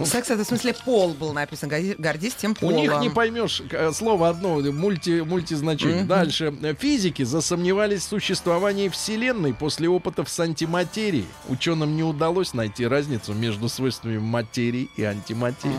[0.04, 1.70] Секс это в смысле пол был написан.
[1.70, 2.78] Горди- Гордись тем У полом.
[2.78, 6.04] них не поймешь э, слово одно, мульти, мультизначение.
[6.04, 6.54] Дальше.
[6.80, 11.28] Физики засомневались в существовании Вселенной после опытов с антиматерией.
[11.48, 15.76] Ученым не удалось найти разницу между свойствами материи и антиматерии.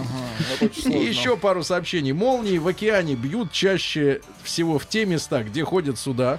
[0.61, 2.12] Очень И еще пару сообщений.
[2.12, 6.38] Молнии в океане бьют чаще всего в те места, где ходят суда.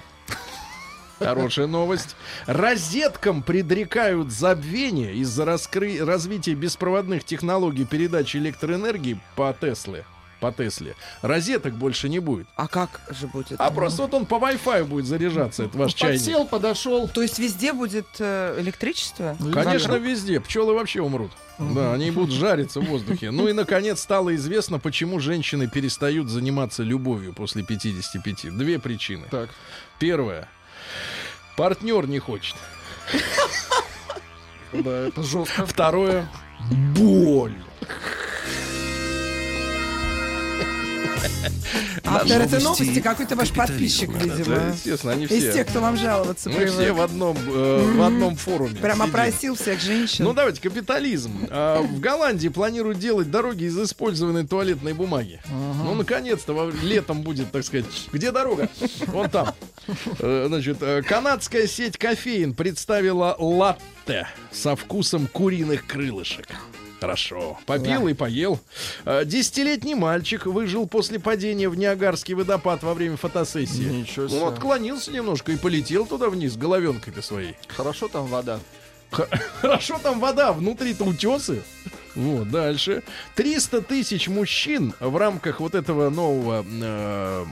[1.18, 2.16] Хорошая новость.
[2.46, 10.04] Розеткам предрекают забвение из-за раскры- развития беспроводных технологий передачи электроэнергии по Тесле.
[10.40, 10.94] По Тесле.
[11.22, 12.46] Розеток больше не будет.
[12.56, 13.58] А как же будет?
[13.58, 16.18] А просто вот он по Wi-Fi будет заряжаться, это ваш чайник.
[16.20, 17.08] Подсел, подошел.
[17.08, 19.36] То есть везде будет э, электричество?
[19.54, 20.08] Конечно, Вокруг?
[20.08, 20.40] везде.
[20.40, 21.30] Пчелы вообще умрут.
[21.58, 23.30] Да, они будут жариться в воздухе.
[23.30, 28.56] Ну и, наконец, стало известно, почему женщины перестают заниматься любовью после 55.
[28.58, 29.26] Две причины.
[29.30, 29.48] Так.
[30.00, 30.48] Первое.
[31.56, 32.56] Партнер не хочет.
[34.72, 35.66] Да, это жестко.
[35.66, 36.28] Второе.
[36.96, 37.54] Боль.
[42.04, 44.70] Автор этой новости какой-то ваш подписчик, видимо.
[44.72, 45.64] естественно, они Из тех, все.
[45.64, 48.76] кто вам жаловаться Мы все в одном, э, в одном форуме.
[48.76, 50.24] Прям опросил всех женщин.
[50.24, 51.32] Ну давайте, капитализм.
[51.50, 55.40] А, в Голландии планируют делать дороги из использованной туалетной бумаги.
[55.50, 57.86] Ну, наконец-то, летом будет, так сказать.
[58.12, 58.68] Где дорога?
[59.06, 59.54] Вон там.
[60.18, 66.48] Э, Значит, э, канадская сеть кофеин представила латте со вкусом куриных крылышек.
[67.04, 67.58] Хорошо.
[67.66, 68.58] Попил и поел.
[69.04, 73.82] Э, Десятилетний мальчик выжил после падения в Ниагарский водопад во время фотосессии.
[73.82, 74.40] Ничего себе.
[74.40, 77.56] Он отклонился немножко и полетел туда вниз головенкой-то своей.
[77.68, 78.58] Хорошо там вода.
[79.60, 81.62] Хорошо там вода, внутри-то утесы.
[82.14, 83.02] Вот, дальше.
[83.34, 87.44] 300 тысяч мужчин в рамках вот этого нового, э,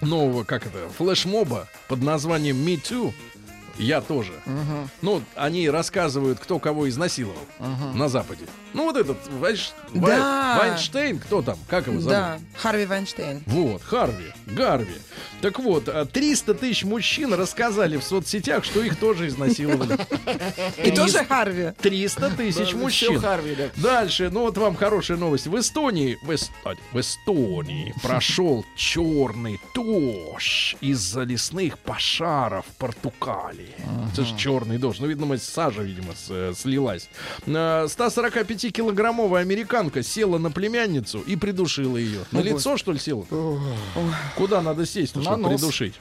[0.00, 3.14] нового, как это, флешмоба под названием Me Too
[3.78, 4.32] Я тоже.
[5.02, 7.42] Ну, они рассказывают, кто кого изнасиловал
[7.94, 8.44] на Западе.
[8.74, 10.58] Ну, вот этот Вайнш- Вай- Да.
[10.58, 11.56] Вайнштейн, кто там?
[11.68, 12.10] Как его зовут?
[12.10, 13.42] Да, Харви Вайнштейн.
[13.46, 14.94] Вот, Харви, Гарви.
[15.40, 19.96] Так вот, а 300 тысяч мужчин рассказали в соцсетях, что их тоже изнасиловали.
[20.84, 21.72] И тоже Харви.
[21.80, 23.18] 300 тысяч мужчин.
[23.20, 23.68] Харви, да.
[23.76, 25.46] Дальше, ну вот вам хорошая новость.
[25.46, 26.30] В Эстонии, в,
[26.64, 33.67] а, в Эстонии прошел черный дождь из-за лесных пожаров в Португалии.
[34.12, 35.00] Это же черный дождь.
[35.00, 37.08] Ну, видно, сажа, видимо, с- э, слилась.
[37.46, 42.20] А, 145-килограммовая американка села на племянницу и придушила ее.
[42.32, 43.26] На лицо, что ли, села?
[44.36, 45.52] Куда надо сесть, На чтобы нос.
[45.60, 45.94] придушить?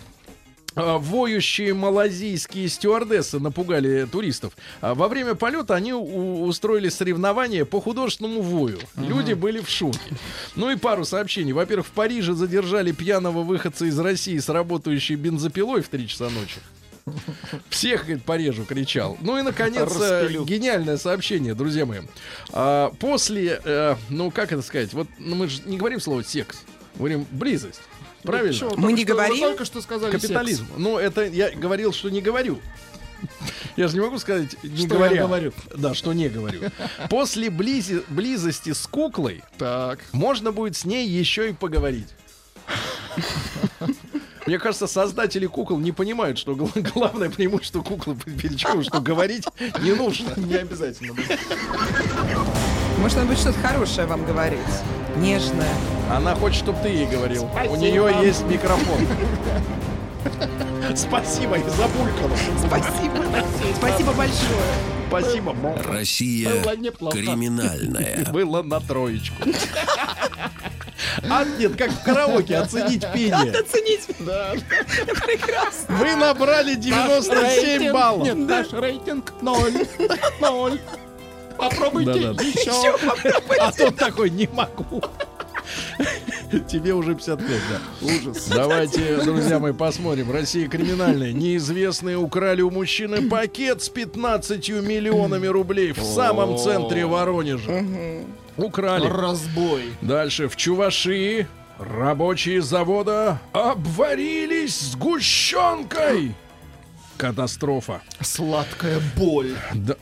[0.80, 4.54] А, Воющие малазийские стюардессы напугали туристов.
[4.80, 8.78] Во время полета они устроили соревнования по художественному вою.
[8.96, 10.00] Люди были в шоке.
[10.56, 11.52] Ну и пару сообщений.
[11.52, 16.60] Во-первых, в Париже задержали пьяного выходца из России с работающей бензопилой в 3 часа ночи.
[17.70, 19.18] Всех, говорит, порежу, кричал.
[19.22, 20.44] Ну и, наконец, э, Распилю.
[20.46, 22.00] гениальное сообщение, друзья мои.
[22.52, 26.58] А, после, э, ну, как это сказать, вот ну, мы же не говорим слово секс,
[26.96, 27.80] говорим близость.
[28.24, 28.54] Правильно?
[28.54, 29.40] Чё, Мы не что- вы говорим?
[29.40, 30.68] только что сказали Капитализм.
[30.78, 32.60] Ну, это я говорил, что не говорю.
[33.78, 35.16] Я же не могу сказать, не Что говоря.
[35.16, 35.54] я говорю.
[35.76, 36.62] Да, что не говорю.
[37.10, 39.48] После близи- близости с куклой секс.
[39.58, 40.00] Так.
[40.12, 42.10] можно будет с ней еще и поговорить.
[44.48, 48.16] Мне кажется, создатели кукол не понимают, что гла- главное преимущество куклы
[48.58, 49.46] чем, что говорить
[49.82, 50.30] не нужно.
[50.38, 51.14] Не обязательно.
[53.00, 54.60] Может, она будет что-то хорошее вам говорить.
[55.18, 55.74] Нежное.
[56.10, 57.44] Она хочет, чтобы ты ей говорил.
[57.46, 57.78] У Спасибо.
[57.78, 59.06] нее есть микрофон.
[60.96, 62.38] Спасибо, и забулькала.
[62.66, 63.26] Спасибо.
[63.78, 64.97] Спасибо большое.
[65.08, 65.56] Спасибо.
[65.86, 66.50] Россия
[67.00, 68.26] Было криминальная.
[68.32, 69.36] Было на троечку.
[71.30, 73.52] А нет, как в караоке, оценить пение.
[73.52, 74.08] Оценить.
[74.20, 74.54] Да.
[75.26, 75.96] Прекрасно.
[75.96, 78.24] Вы набрали 97 Рейтинг- баллов.
[78.28, 79.74] Нет, наш рейтинг ноль.
[80.42, 80.80] Ноль.
[81.58, 82.44] Попробуйте Да-да-да.
[82.44, 82.98] еще.
[83.60, 85.02] А тот такой, не могу.
[86.68, 88.06] Тебе уже 55, да.
[88.06, 88.48] Ужас.
[88.48, 90.32] Давайте, друзья мои, посмотрим.
[90.32, 91.34] Россия криминальная.
[91.34, 97.84] Неизвестные украли у мужчины пакет с 15 миллионами рублей в самом центре Воронежа.
[98.58, 99.08] Украли.
[99.08, 99.84] Разбой.
[100.02, 101.48] Дальше в Чувашии
[101.80, 106.36] рабочие завода обварились сгущенкой.
[107.18, 108.02] Катастрофа.
[108.22, 109.56] Сладкая боль.
[109.74, 109.96] Да.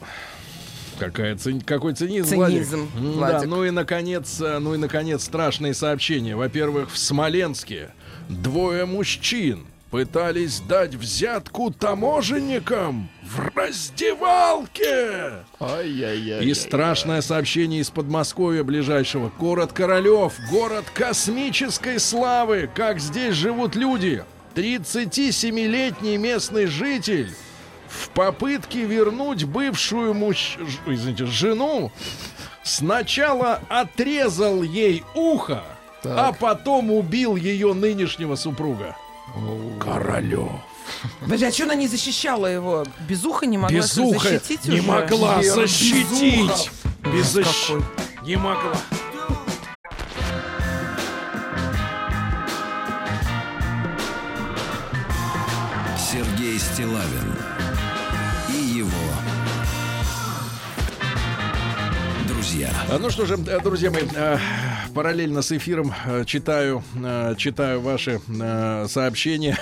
[0.99, 3.15] Какая цин- какой цинизм, Цинизм, Владик.
[3.15, 3.41] Владик.
[3.41, 6.35] Да, ну и наконец, э, ну и наконец страшные сообщения.
[6.35, 7.89] Во-первых, в Смоленске
[8.29, 15.43] двое мужчин пытались дать взятку таможенникам в раздевалке.
[15.59, 16.43] Ай-яй-яй.
[16.45, 19.31] И страшное сообщение из Подмосковья ближайшего.
[19.37, 22.69] Город Королев, город космической славы.
[22.73, 24.23] Как здесь живут люди.
[24.55, 27.31] 37-летний местный житель
[28.01, 30.57] в попытке вернуть бывшую мужч...
[30.57, 31.91] ж- извините, жену
[32.63, 35.63] сначала отрезал ей ухо,
[36.03, 38.95] а потом убил ее нынешнего супруга.
[39.79, 40.49] Королев.
[41.21, 42.85] Подожди, а что она не защищала его?
[43.09, 44.87] Без уха не могла Без уха защитить не уже?
[44.87, 46.71] могла Без защитить.
[47.11, 48.27] Без защ- какой.
[48.27, 48.73] Не могла.
[55.97, 57.35] Сергей Стилавин
[62.55, 62.73] друзья.
[62.89, 64.37] А, Ну что же, э, друзья мои, э,
[64.93, 66.83] параллельно с эфиром э, читаю,
[67.37, 68.21] читаю ваши
[68.87, 69.57] сообщения,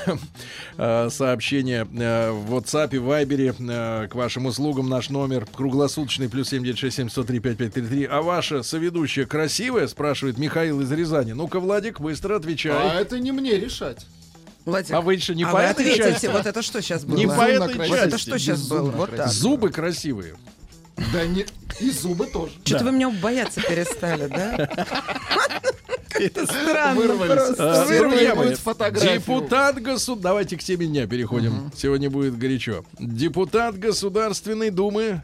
[1.09, 4.89] сообщения в WhatsApp и Viber к вашим услугам.
[4.89, 8.05] Наш номер круглосуточный плюс 7967 103 5533.
[8.05, 11.33] А ваша соведущая красивая, спрашивает Михаил из Рязани.
[11.33, 13.01] Ну-ка, Владик, быстро А отвечай.
[13.01, 14.05] это не мне решать.
[14.65, 16.27] Владик, А вы что, не а по вы этой ответите, части?
[16.27, 17.17] вот это что сейчас было?
[17.17, 17.95] Не по этой красиво.
[17.95, 18.29] Вот это части.
[18.29, 18.91] что сейчас было?
[18.91, 19.27] Вот так.
[19.29, 20.35] Зубы красивые.
[21.11, 21.45] Да не...
[21.79, 22.53] И зубы тоже.
[22.63, 24.69] Что-то вы меня бояться перестали, да?
[26.09, 27.59] Как-то странно Вырвались.
[27.59, 29.19] А, фотографию.
[29.19, 30.15] Депутат государства...
[30.17, 31.71] Давайте к теме дня переходим.
[31.75, 32.85] Сегодня будет горячо.
[32.99, 35.23] Депутат Государственной Думы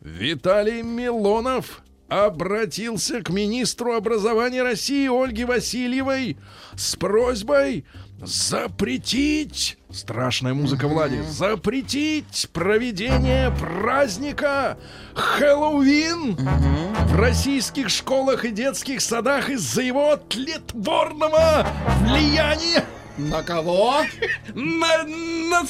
[0.00, 6.36] Виталий Милонов обратился к министру образования России Ольге Васильевой
[6.76, 7.84] с просьбой
[8.22, 14.76] запретить, страшная музыка Влади, запретить проведение праздника
[15.14, 21.66] Хэллоуин в российских школах и детских садах из-за его тлетворного
[22.00, 22.84] влияния.
[23.16, 24.02] На кого?
[24.54, 25.66] на, на,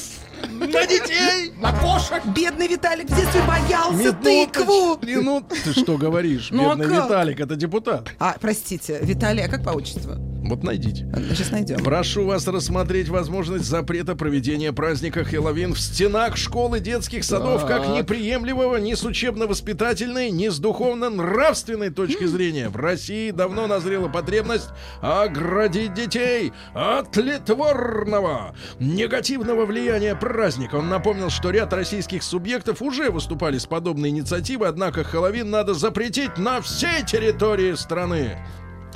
[0.49, 1.51] на детей.
[1.59, 2.23] На кошек.
[2.35, 4.97] Бедный Виталик в детстве боялся тыкву.
[5.05, 6.95] минут- Ты что говоришь, Ну, а бедный?
[6.95, 8.09] Виталик, это депутат.
[8.19, 10.13] А, простите, Виталий, а как по отчеству?
[10.41, 11.05] Вот найдите.
[11.35, 11.83] Сейчас найдем.
[11.83, 17.87] Прошу вас рассмотреть возможность запрета проведения праздника Хэллоуин в стенах школ и детских садов как
[17.89, 22.69] неприемлемого ни с учебно-воспитательной, ни с духовно-нравственной точки зрения.
[22.69, 24.69] В России давно назрела потребность
[25.01, 30.75] оградить детей от литворного негативного влияния праздника.
[30.75, 36.37] Он напомнил, что ряд российских субъектов уже выступали с подобной инициативой, однако Хэллоуин надо запретить
[36.37, 38.37] на всей территории страны.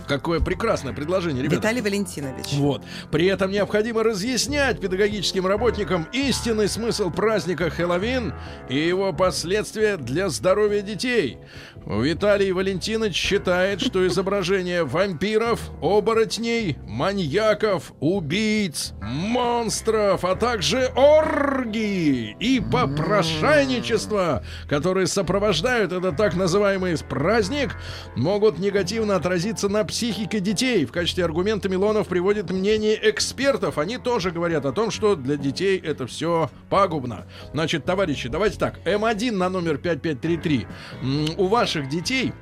[0.07, 1.57] Какое прекрасное предложение, ребята.
[1.57, 2.53] Виталий Валентинович.
[2.53, 2.83] Вот.
[3.11, 8.33] При этом необходимо разъяснять педагогическим работникам истинный смысл праздника Хэллоуин
[8.69, 11.37] и его последствия для здоровья детей.
[11.85, 24.43] Виталий Валентинович считает, что изображение вампиров, оборотней, маньяков, убийц, монстров, а также оргии и попрошайничества,
[24.69, 27.75] которые сопровождают этот так называемый праздник,
[28.15, 30.85] могут негативно отразиться на психике детей.
[30.85, 33.77] В качестве аргумента Милонов приводит мнение экспертов.
[33.77, 37.27] Они тоже говорят о том, что для детей это все пагубно.
[37.53, 38.79] Значит, товарищи, давайте так.
[38.85, 40.65] М1 на номер 5533.
[41.03, 42.33] М, У ваших детей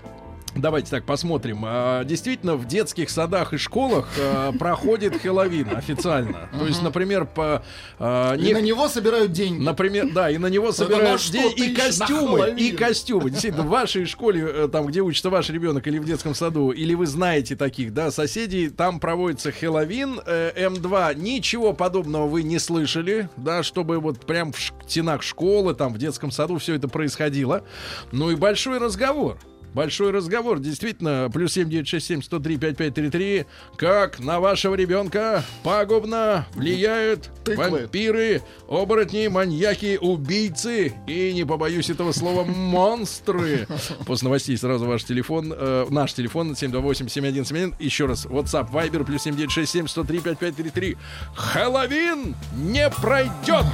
[0.55, 1.61] Давайте так посмотрим.
[1.65, 6.49] А, Действительно, в детских садах и школах а, проходит Хэллоуин официально.
[6.59, 7.63] То есть, например, по
[7.99, 9.63] а, И не- на него собирают деньги.
[9.63, 13.29] Например, да, и на него собирают что день- и костюмы, и костюмы.
[13.29, 16.93] Действительно, в вашей школе, э, там, где учится ваш ребенок, или в детском саду, или
[16.95, 23.29] вы знаете таких, да, соседей, там проводится Хэллоуин, э, М2, ничего подобного вы не слышали,
[23.37, 27.63] да, чтобы вот прям в стенах школы, там, в детском саду все это происходило.
[28.11, 29.37] Ну и большой разговор.
[29.73, 33.45] Большой разговор, действительно, плюс 7967 103 5533.
[33.77, 37.69] Как на вашего ребенка пагубно влияют Тыквы.
[37.69, 43.67] вампиры, оборотни, маньяки, убийцы и, не побоюсь этого слова, монстры.
[44.05, 47.75] После новостей сразу ваш телефон, э, наш телефон 728-7171.
[47.79, 50.97] Еще раз, WhatsApp, Viber, плюс 7967 103 5533.
[51.35, 53.65] Хэллоуин не пройдет!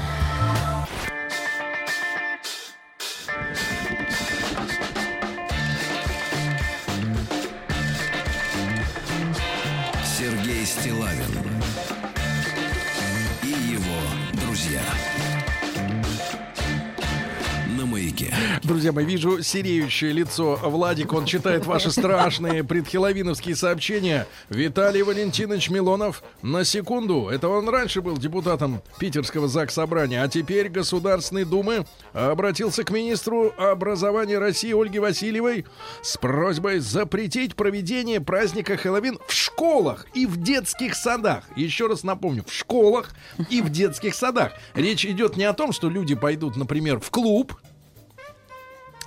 [18.27, 18.59] Маяке.
[18.63, 21.13] Друзья мои, вижу сереющее лицо Владик.
[21.13, 24.27] Он читает ваши страшные предхеловиновские сообщения.
[24.49, 27.29] Виталий Валентинович Милонов на секунду.
[27.29, 33.53] Это он раньше был депутатом Питерского ЗАГС Собрания, а теперь Государственной Думы обратился к министру
[33.57, 35.65] образования России Ольге Васильевой
[36.01, 41.43] с просьбой запретить проведение праздника Хэллоуин в школах и в детских садах.
[41.55, 43.11] Еще раз напомню, в школах
[43.49, 44.53] и в детских садах.
[44.73, 47.55] Речь идет не о том, что люди пойдут, например, в клуб,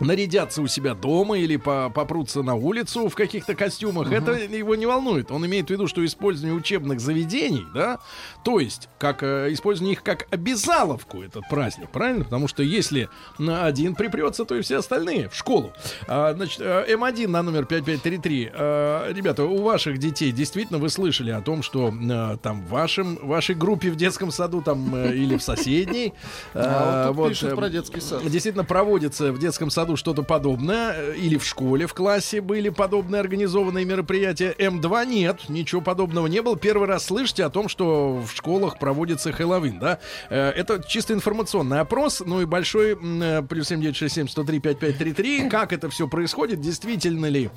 [0.01, 4.87] нарядятся у себя дома или по- попрутся на улицу в каких-то костюмах, это его не
[4.87, 5.31] волнует.
[5.31, 7.99] Он имеет в виду, что использование учебных заведений, да,
[8.45, 12.25] то есть как э, использование их как обязаловку этот праздник, правильно?
[12.25, 15.73] Потому что если на один припрется, то и все остальные в школу.
[16.09, 18.51] А, значит, э, М1 на номер 5533.
[18.53, 23.19] Э, ребята, у ваших детей действительно вы слышали о том, что э, там в вашем,
[23.23, 26.15] вашей группе в детском саду там или в соседней
[26.55, 28.23] А вот про детский сад.
[28.25, 33.21] Действительно проводится в детском саду что-то подобное, э, или в школе, в классе были подобные
[33.21, 34.55] организованные мероприятия.
[34.59, 36.57] М2 нет, ничего подобного не было.
[36.57, 39.99] Первый раз слышите о том, что в школах проводится Хэллоуин, да?
[40.29, 45.49] Э, Это чисто информационный опрос, ну и большой э, плюс 7967 103 5533.
[45.49, 47.51] Как это все происходит, действительно ли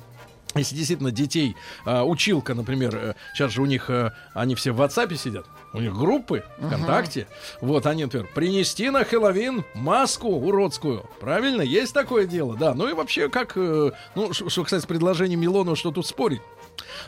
[0.54, 4.80] если действительно детей а, училка, например, э, сейчас же у них э, они все в
[4.80, 7.26] WhatsApp сидят, у них группы ВКонтакте,
[7.60, 11.62] вот они, например, принести на Хэллоуин маску уродскую, правильно?
[11.62, 12.74] Есть такое дело, да.
[12.74, 16.42] Ну и вообще, как, э, ну, что, кстати, с предложением Милону, что тут спорить?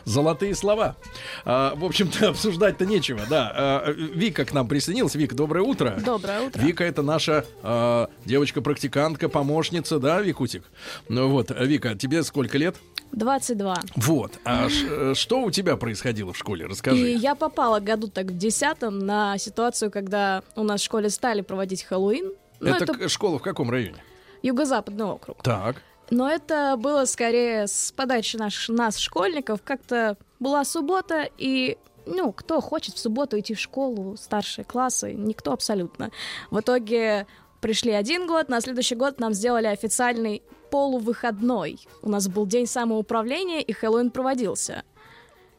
[0.05, 0.95] Золотые слова.
[1.45, 3.51] А, в общем-то, обсуждать-то нечего, да.
[3.55, 5.15] А, Вика к нам присоединилась.
[5.15, 5.99] Вика, доброе утро.
[6.03, 6.61] Доброе утро.
[6.61, 10.63] Вика это наша а, девочка-практикантка, помощница, да, Викутик?
[11.09, 12.75] Ну вот, Вика, тебе сколько лет?
[13.11, 13.75] 22.
[13.95, 14.33] Вот.
[14.43, 16.65] А ш- что у тебя происходило в школе?
[16.65, 17.09] И Расскажи.
[17.11, 21.83] я попала году так в десятом на ситуацию, когда у нас в школе стали проводить
[21.83, 22.33] Хэллоуин.
[22.59, 23.97] Ну, это, это, школа в каком районе?
[24.43, 25.41] юго-западный округ.
[25.43, 25.81] Так.
[26.09, 29.61] Но это было скорее с подачи наш, нас, школьников.
[29.63, 35.51] Как-то была суббота, и ну, кто хочет в субботу идти в школу, старшие классы, никто
[35.51, 36.11] абсолютно.
[36.49, 37.27] В итоге
[37.59, 40.41] пришли один год, на следующий год нам сделали официальный
[40.71, 41.79] полувыходной.
[42.01, 44.83] У нас был день самоуправления, и Хэллоуин проводился.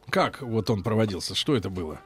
[0.09, 1.35] Как вот он проводился?
[1.35, 1.99] Что это было?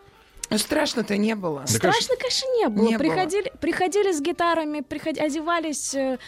[0.50, 1.62] Ну, страшно-то не было.
[1.62, 2.86] Да, Страшно, конечно, не было.
[2.86, 3.00] Не было.
[3.00, 6.20] приходили, приходили с гитарами, приход- одевались э,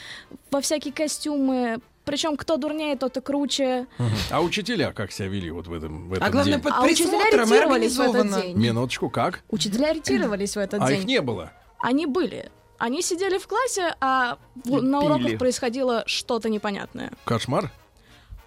[0.51, 3.87] во всякие костюмы, Причем кто дурнее, тот и круче.
[4.29, 6.61] А учителя как себя вели вот в этом, в этом А главное, день?
[6.63, 8.55] под А учителя ретировались в этот день.
[8.57, 9.41] Минуточку, как?
[9.49, 10.99] Учителя ретировались в этот А день.
[11.01, 11.51] их не было.
[11.79, 12.51] Они были.
[12.77, 17.11] Они сидели в классе, а в- на уроках происходило что-то непонятное.
[17.23, 17.71] Кошмар?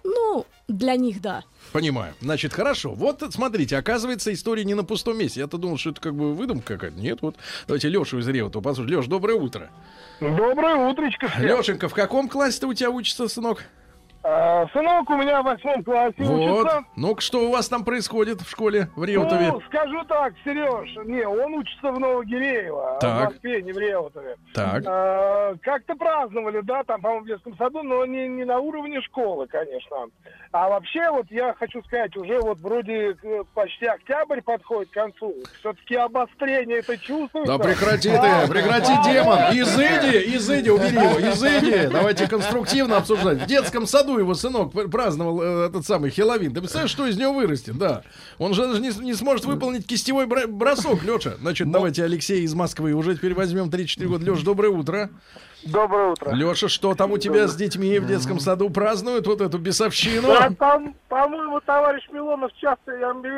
[0.03, 1.43] Ну, для них да.
[1.71, 2.13] Понимаю.
[2.21, 2.93] Значит, хорошо.
[2.93, 5.39] Вот смотрите, оказывается, история не на пустом месте.
[5.41, 6.99] Я-то думал, что это как бы выдумка какая-то.
[6.99, 7.35] Нет, вот.
[7.67, 8.99] Давайте Лешу из Реутова послушаем.
[8.99, 9.69] Леш, доброе утро.
[10.19, 11.43] Доброе утречко всем.
[11.43, 13.63] Лешенька, в каком классе-то у тебя учится, сынок?
[14.21, 16.61] А, сынок у меня в восьмом классе Вот.
[16.61, 16.83] учится.
[16.97, 19.47] Ну-ка, что у вас там происходит в школе в Реутове?
[19.53, 23.11] Ну, скажу так, Сереж, не, он учится в Новогиреево, а Так.
[23.29, 24.35] в Москве, не в Реутове.
[24.53, 24.83] Так.
[24.85, 29.47] А, как-то праздновали, да, там, по-моему, в детском саду, но не, не на уровне школы,
[29.47, 29.95] конечно.
[30.51, 35.33] А вообще, вот я хочу сказать, уже вот вроде э, почти октябрь подходит к концу.
[35.59, 37.57] Все-таки обострение это чувствуется.
[37.57, 39.37] Да прекрати А, ты, прекрати, а, демон!
[39.51, 41.87] Изыди, изыди, убери его, изыди!
[41.87, 43.37] Давайте конструктивно обсуждать.
[43.43, 46.53] В детском саду его сынок пр- праздновал э, этот самый Хеловин.
[46.53, 47.77] Ты представляешь, что из него вырастет?
[47.77, 48.03] Да.
[48.37, 51.35] Он же даже не, не сможет выполнить кистевой бросок, Леша.
[51.39, 52.93] Значит, давайте Алексей из Москвы.
[52.93, 54.31] Уже теперь возьмем 3-4 года.
[54.31, 55.09] Леш, доброе утро.
[55.65, 56.31] Доброе утро.
[56.31, 60.27] Леша, что там у тебя с детьми в детском саду празднуют вот эту бесовщину?
[60.27, 62.91] Да, там, по-моему, товарищ Милонов часто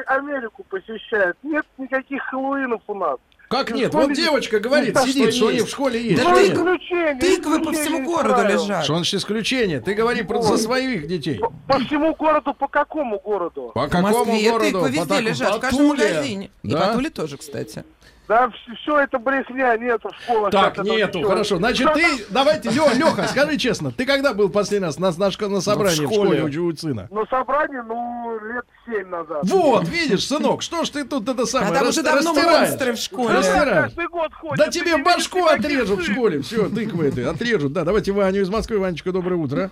[0.07, 1.35] Америку посещает.
[1.43, 3.17] Нет никаких хэллоуинов у нас.
[3.51, 3.89] Как нет?
[3.89, 6.23] Что Вот девочка говорит, Да, сидит, что что они в школе есть.
[6.23, 6.57] Да Ну, ты- нет?
[6.57, 8.83] исключение, Тыквы по всему городу лежат.
[8.85, 9.81] Что значит исключение?
[9.81, 11.37] Ты говори про за своих детей.
[11.37, 13.71] По, по всему городу, по какому городу?
[13.75, 14.65] По В какому Москве городу?
[14.65, 16.07] тыквы По везде так- лежат, по в каждом Туле.
[16.09, 16.49] магазине.
[16.63, 16.87] И Да?
[16.87, 17.83] по Туле тоже, кстати.
[18.31, 18.49] Да,
[18.81, 20.51] все это брехня, нету в школах.
[20.51, 21.31] Так, нету, ничего.
[21.31, 21.57] хорошо.
[21.57, 25.59] Значит, ты, давайте, Лё, Леха, скажи честно, ты когда был последний раз на, на, на
[25.59, 26.59] собрании в школе, школе.
[26.59, 27.09] у, у сына?
[27.11, 29.41] Ну, собрание, ну, лет семь назад.
[29.43, 32.93] Вот, видишь, сынок, что ж ты тут это самое А там рас- уже давно монстры
[32.93, 33.33] в школе.
[33.33, 33.91] Да, Растираешь.
[33.91, 36.41] Ты тебе башку отрежут в школе.
[36.41, 37.73] Все, тыквы эти отрежут.
[37.73, 38.79] Да, давайте Ваню из Москвы.
[38.79, 39.71] Ванечка, доброе утро.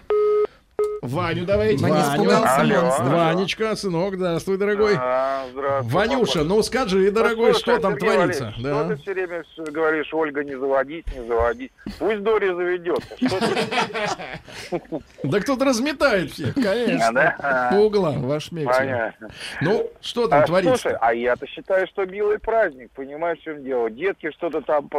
[1.02, 1.84] Ваню давайте.
[1.84, 2.30] Ваню.
[2.32, 2.94] Алло.
[3.10, 4.96] Ванечка, сынок, здравствуй, дорогой.
[4.98, 6.46] А, здравствуй, Ванюша, папа.
[6.46, 8.44] ну скажи, дорогой, Послушай, что там Сергей творится?
[8.44, 8.80] Валерьевич, Да.
[8.86, 11.72] Что ты все время говоришь, Ольга, не заводить, не заводить.
[11.98, 13.04] Пусть Дори заведет.
[13.18, 17.70] Что ты- Да кто-то разметает всех Конечно.
[17.72, 18.22] по углам.
[18.28, 18.76] Ваш мексик.
[18.78, 19.30] Понятно.
[19.62, 20.78] Ну, что там А, творится?
[20.78, 23.90] слушай, а я-то считаю, что милый праздник, понимаешь, в чем дело?
[23.90, 24.90] Детки что-то там,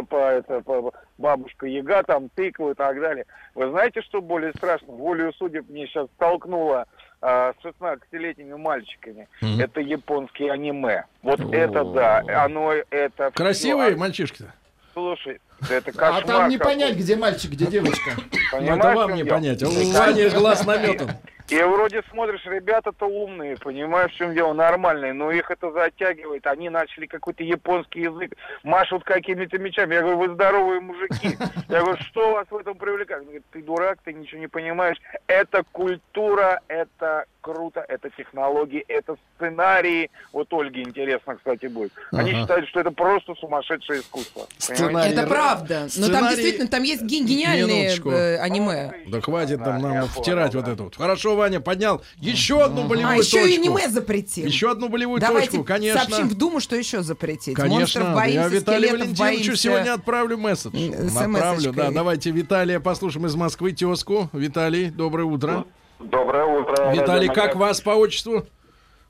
[1.19, 3.27] бабушка Яга, там, тыквы и так далее.
[3.55, 4.93] Вы знаете, что более страшно?
[4.93, 6.87] Волею судеб мне сейчас столкнуло
[7.23, 9.29] а, с 16-летними мальчиками.
[9.41, 9.61] Мгм.
[9.61, 11.05] Это японские аниме.
[11.23, 13.31] Вот это да, оно это...
[13.31, 14.53] Красивые А, мальчишки-то?
[14.93, 15.41] Слушай,
[15.71, 16.73] это А кошмар там не какой.
[16.75, 18.11] понять, где мальчик, где девочка.
[18.17, 19.63] Ну, Понимаешь, это в вам не понять.
[19.63, 21.11] А у Вани глаз наметан.
[21.51, 26.47] И вроде смотришь, ребята-то умные, понимаешь, в чем дело, нормальные, но их это затягивает.
[26.47, 29.95] Они начали какой-то японский язык, машут какими-то мечами.
[29.95, 31.37] Я говорю, вы здоровые мужики.
[31.69, 33.23] Я говорю, что вас в этом привлекает?
[33.23, 34.99] Он говорит, ты дурак, ты ничего не понимаешь.
[35.27, 40.11] Это культура, это круто, это технологии, это сценарии.
[40.33, 41.93] Вот Ольге интересно, кстати, будет.
[42.13, 42.41] Они Ага.
[42.43, 44.47] считают, что это просто сумасшедшее искусство.
[44.59, 45.13] Сценарий.
[45.13, 45.75] Это правда.
[45.75, 48.11] Но там Сценарий- действительно, там есть ген- гениальные Минуточку.
[48.11, 48.93] э, аниме.
[49.09, 50.73] Да хватит там Да, нам я втирать понял, вот да.
[50.73, 50.97] это вот.
[50.97, 53.47] Хорошо, Ваня, поднял еще одну болевую А еще точку.
[53.49, 54.47] и аниме запретил.
[54.47, 56.01] Еще одну болевую Давайте точку, конечно.
[56.01, 57.55] сообщим в Думу, что еще запретить.
[57.55, 59.63] Конечно, Монстров я боимся, Виталию скелетов Валентиновичу боимся.
[59.63, 60.71] сегодня отправлю месседж.
[61.17, 61.91] Отправлю, да.
[61.91, 64.29] Давайте Виталия послушаем из Москвы, тезку.
[64.33, 65.65] Виталий, доброе утро.
[66.01, 66.93] Доброе утро.
[66.93, 68.45] Виталий, Радио как вас по отчеству?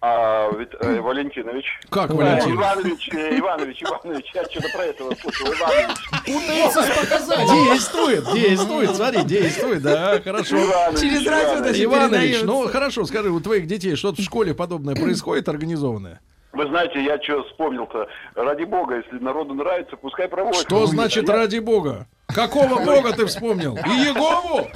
[0.03, 1.67] А, Вит- э, Валентинович.
[1.91, 2.55] Как, Э, Валентин?
[2.57, 5.47] Иванович, э, Иванович, Иванович, я что-то про этого слышал.
[5.47, 5.99] Иванович.
[6.25, 7.65] Путается с показаниями.
[7.75, 10.57] Действует, действует, смотри, действует, да, хорошо.
[10.57, 11.65] Иванович, Через радио Иванович.
[11.65, 16.21] даже Иванович, ну хорошо, скажи, у твоих детей что-то в школе подобное происходит организованное?
[16.53, 18.09] Вы знаете, я что вспомнил-то?
[18.35, 20.61] Ради бога, если народу нравится, пускай проводят.
[20.63, 22.07] Что значит ради бога?
[22.27, 23.77] Какого бога ты вспомнил?
[23.77, 24.67] И Егову?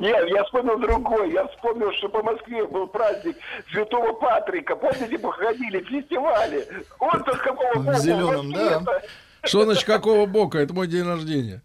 [0.00, 1.32] Нет, я вспомнил другой.
[1.32, 3.36] Я вспомнил, что по Москве был праздник
[3.70, 4.76] Святого Патрика.
[4.76, 6.66] Помните, походили фестивали?
[6.98, 7.92] Он-то с какого бога?
[7.92, 8.82] В зелёном, да.
[9.48, 10.58] Что значит какого бока?
[10.58, 11.62] Это мой день рождения.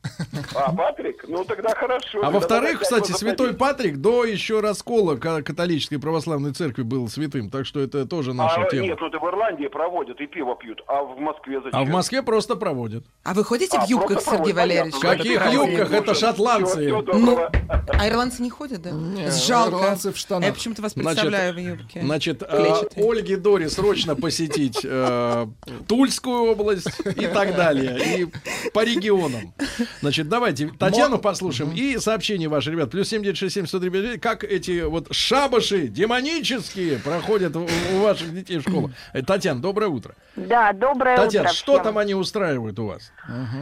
[0.56, 1.26] А, Патрик?
[1.28, 2.22] Ну, тогда хорошо.
[2.24, 3.54] А во-вторых, кстати, святой.
[3.54, 8.62] Патрик до еще раскола ка- католической православной церкви был святым, так что это тоже наша
[8.64, 8.84] А, тема.
[8.88, 11.80] нет, ну это в Ирландии проводят и пиво пьют, а в Москве зачем?
[11.80, 13.04] А в Москве просто проводят.
[13.24, 14.96] А вы ходите А, в юбках, Сергей проводят, Валерьевич?
[14.96, 15.92] В каких юбках?
[15.92, 16.90] Это шотландцы.
[17.14, 18.92] Ну, а ирландцы не ходят, да?
[18.92, 19.76] Не, Жалко.
[19.78, 20.48] ирландцы в штанах.
[20.48, 22.02] Я почему-то вас Значит, представляю в юбке.
[22.02, 23.04] Значит, э, Клетчатой.
[23.04, 25.48] Ольге Дори срочно посетить э,
[25.88, 27.72] Тульскую область и так далее.
[27.74, 28.19] Далее.
[28.21, 29.53] И по регионам.
[30.01, 31.71] Значит, давайте Татьяну послушаем.
[31.74, 32.91] И сообщение ваше, ребят.
[32.91, 37.65] Плюс 7967 Как эти вот шабаши демонические проходят у
[38.01, 38.91] ваших детей в школу.
[39.26, 40.15] Татьяна, доброе утро.
[40.36, 41.55] Да, доброе Татьяна, утро.
[41.55, 41.84] что всем.
[41.84, 43.11] там они устраивают у вас?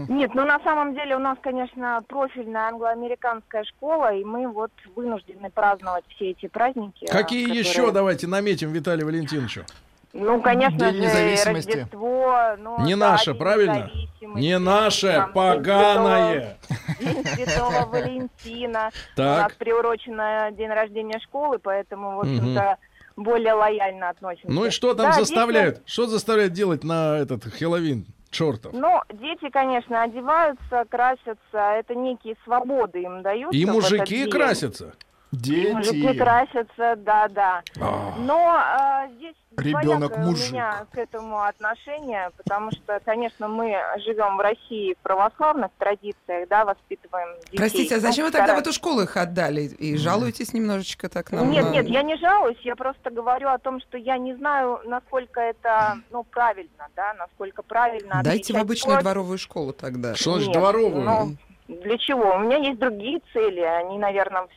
[0.07, 5.49] Нет, ну на самом деле у нас, конечно, профильная англоамериканская школа, и мы вот вынуждены
[5.49, 7.05] праздновать все эти праздники.
[7.05, 9.65] а, Какие которые- еще, давайте наметим Виталию Валентиновичу?
[10.13, 11.71] Ну, конечно День же, независимости.
[11.71, 12.35] Рождество.
[12.59, 13.89] Ну, Не да, наше, правильно?
[14.21, 16.57] Не наше, там, поганое.
[16.99, 18.89] День Святого Валентина.
[19.17, 19.55] У нас Так.
[19.55, 22.77] приурочено день рождения школы, поэтому, в общем-то,
[23.15, 24.51] более лояльно относимся.
[24.51, 25.75] Ну и что там Да, заставляют?
[25.75, 28.05] дети- Что заставляют делать на этот Хэллоуин?
[28.31, 28.71] Чертов.
[28.73, 31.37] Ну, дети, конечно, одеваются, красятся.
[31.53, 33.53] Это некие свободы им дают.
[33.53, 34.93] И мужики красятся.
[35.31, 37.61] И мужики красятся, да, да.
[37.79, 38.13] А.
[38.19, 40.49] Но а, здесь Ребенок мужик.
[40.49, 46.47] у меня к этому отношение, потому что, конечно, мы живем в России в православных традициях,
[46.49, 47.57] да, воспитываем детей.
[47.57, 49.61] Простите, а Ну, зачем вы тогда в эту школу их отдали?
[49.61, 51.49] И жалуетесь немножечко так нам?
[51.49, 54.79] Нет, на- нет, я не жалуюсь, я просто говорю о том, что я не знаю,
[54.85, 58.21] насколько это, ну, правильно, да, насколько правильно.
[58.23, 59.03] Дайте в обычную просто.
[59.03, 60.15] дворовую школу тогда.
[60.15, 61.03] Что значит дворовую?
[61.03, 61.35] ну,
[61.67, 62.35] для чего?
[62.35, 64.47] У меня есть другие цели, они, наверное...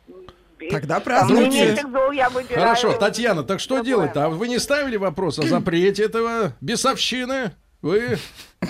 [0.70, 1.76] Тогда Там, празднуйте.
[2.54, 4.26] Хорошо, Татьяна, так что делать-то?
[4.26, 7.52] А вы не ставили вопрос о запрете этого бесовщины?
[7.82, 8.16] Вы?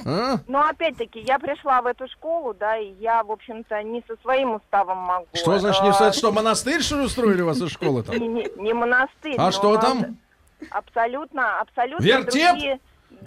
[0.05, 0.39] А?
[0.49, 4.55] Но опять-таки, я пришла в эту школу, да, и я, в общем-то, не со своим
[4.55, 5.29] уставом могу.
[5.35, 6.17] Что значит не э, встать?
[6.17, 8.17] Что, монастырь, что ли, устроили вас из школы там?
[8.17, 9.37] Не, не- не монастырь.
[9.39, 10.19] А что там?
[10.71, 12.53] Абсолютно, абсолютно Вертеп?
[12.55, 12.81] другие...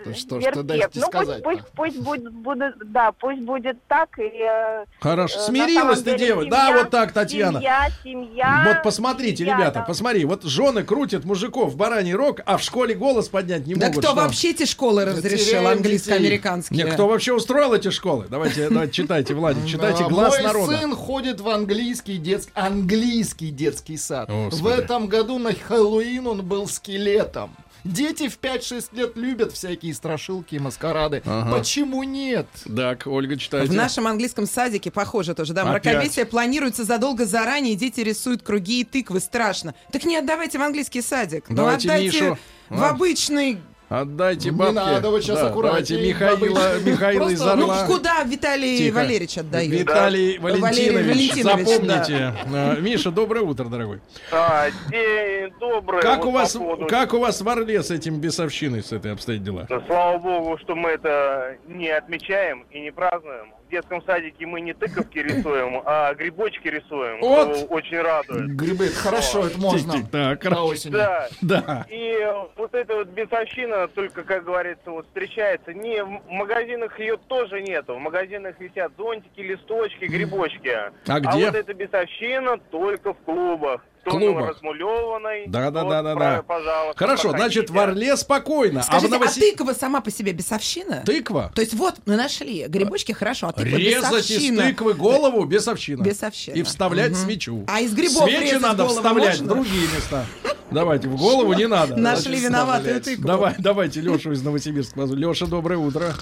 [0.06, 1.44] Да что ты дайте ну, сказать-то?
[1.44, 4.10] пусть, пусть, пусть будет, будет, да, пусть будет так.
[4.20, 5.40] И, э, Хорошо.
[5.40, 6.42] э, Смирилась ты, дева.
[6.44, 7.60] семья- Да, вот так, Татьяна.
[7.60, 8.64] Семья, семья.
[8.68, 9.86] Вот посмотрите, семья, ребята, да.
[9.86, 10.26] посмотри.
[10.26, 14.02] Вот жены крутят мужиков в бараний рог, а в школе голос поднять не Да могут.
[14.04, 14.22] кто Что?
[14.22, 16.84] вообще эти школы разрешил, английско-американские?
[16.84, 18.26] Не, кто вообще устроил эти школы?
[18.30, 20.78] Давайте, давайте читайте, Владик, читайте глаз Мой народа.
[20.78, 24.30] сын ходит в английский детский, английский детский сад.
[24.30, 27.56] В этом году на Хэллоуин он был скелетом.
[27.84, 31.22] Дети в 5-6 лет любят всякие страшилки и маскарады.
[31.26, 31.58] Ага.
[31.58, 32.48] Почему нет?
[32.76, 33.72] Так, Ольга, читайте.
[33.72, 35.86] В нашем английском садике похоже тоже, да, Опять.
[35.86, 39.76] мракобесие планируется задолго заранее, дети рисуют круги и тыквы, страшно.
[39.92, 42.38] Так не отдавайте в английский садик, Давайте ну отдайте Мишу.
[42.70, 43.60] в обычный...
[43.90, 44.74] Отдайте Не бабки.
[44.76, 46.90] надо, вот щас Да, аккуратнее, Давайте Михаила, бабочки.
[46.90, 47.86] Михаила из Орла.
[47.88, 48.96] Ну, куда Виталий Тихо.
[48.96, 49.72] Валерьевич отдает?
[49.72, 50.44] Виталий Да.
[50.44, 52.34] Валентинович, Валерий Валентинович, запомните.
[52.54, 54.02] А, Миша, доброе утро, дорогой.
[54.34, 56.02] А, день добрый.
[56.02, 58.92] Как Вот у вас, по поводу- как у вас в Орле с этим бесовщиной, с
[58.92, 59.66] этой обстоят дела?
[59.70, 63.54] Да, слава богу, что мы это не отмечаем и не празднуем.
[63.68, 67.20] В детском садике мы не тыковки рисуем, а грибочки рисуем.
[67.20, 67.58] Вот.
[67.58, 68.56] что очень радует.
[68.56, 69.92] Грибы, это хорошо, это можно.
[69.92, 70.68] Тик-тик, так, На хорошо.
[70.68, 70.92] осени.
[70.94, 71.28] Да.
[71.42, 71.86] Да.
[71.90, 75.74] И вот эта вот бесовщина только, как говорится, вот встречается.
[75.74, 77.96] Не, в магазинах ее тоже нету.
[77.96, 80.74] В магазинах висят зонтики, листочки, грибочки.
[81.06, 81.46] А где?
[81.48, 83.82] вот эта бесовщина только в клубах.
[84.08, 84.50] В Клубах.
[84.50, 85.48] размулеванной.
[85.48, 86.42] Да, да, Вот, да, да, да.
[86.44, 87.92] Пожалуйста, Хорошо, значит, в проходите.
[88.12, 88.84] Орле спокойно.
[88.84, 91.04] Скажите, а в а, тыква сама по себе бесовщина?
[91.06, 91.52] Тыква?
[91.54, 94.64] То есть вот мы нашли грибочки хорошо, а тыква Резать из бесовщина.
[94.64, 96.04] тыквы голову бесовщина.
[96.04, 96.56] Бесовщина.
[96.56, 97.20] И вставлять Мгм.
[97.20, 97.66] свечу.
[97.68, 99.54] А из грибов Свечи надо вставлять можно?
[99.54, 100.26] в другие места.
[100.72, 101.96] Давайте, в голову не надо.
[101.96, 103.26] Нашли виноватую тыкву.
[103.26, 105.02] Давай, давайте Лешу из Новосибирска.
[105.04, 106.14] Леша, доброе утро.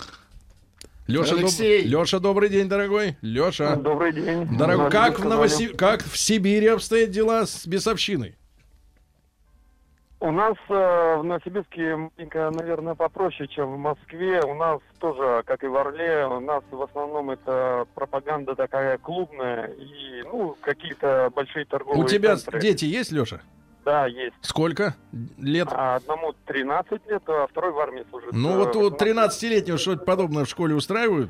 [1.07, 1.83] Леша, Алексей.
[1.83, 3.17] Леша, добрый день, дорогой.
[3.21, 3.75] Леша.
[3.75, 4.47] Добрый день.
[4.51, 5.25] Надо как в.
[5.25, 5.67] Новоси...
[5.67, 8.35] как в Сибири обстоят дела с бесовщиной?
[10.19, 14.41] У нас э, в Новосибирске маленько, наверное, попроще, чем в Москве.
[14.41, 19.67] У нас тоже, как и в Орле, у нас в основном это пропаганда такая клубная
[19.67, 22.59] и, ну, какие-то большие торговые У тебя центры.
[22.59, 23.41] дети есть, Леша?
[23.85, 24.35] Да, есть.
[24.41, 24.95] Сколько
[25.37, 25.67] лет?
[25.71, 28.31] А одному 13 лет, а второй в армии служит.
[28.33, 31.29] Ну Э, вот у в 13-летнего что-то подобное в школе устраивают?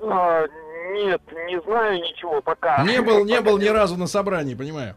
[0.00, 0.46] А,
[0.90, 2.84] нет, не знаю ничего пока.
[2.84, 4.96] Не был, не Пока был ни разу на собрании, понимаю.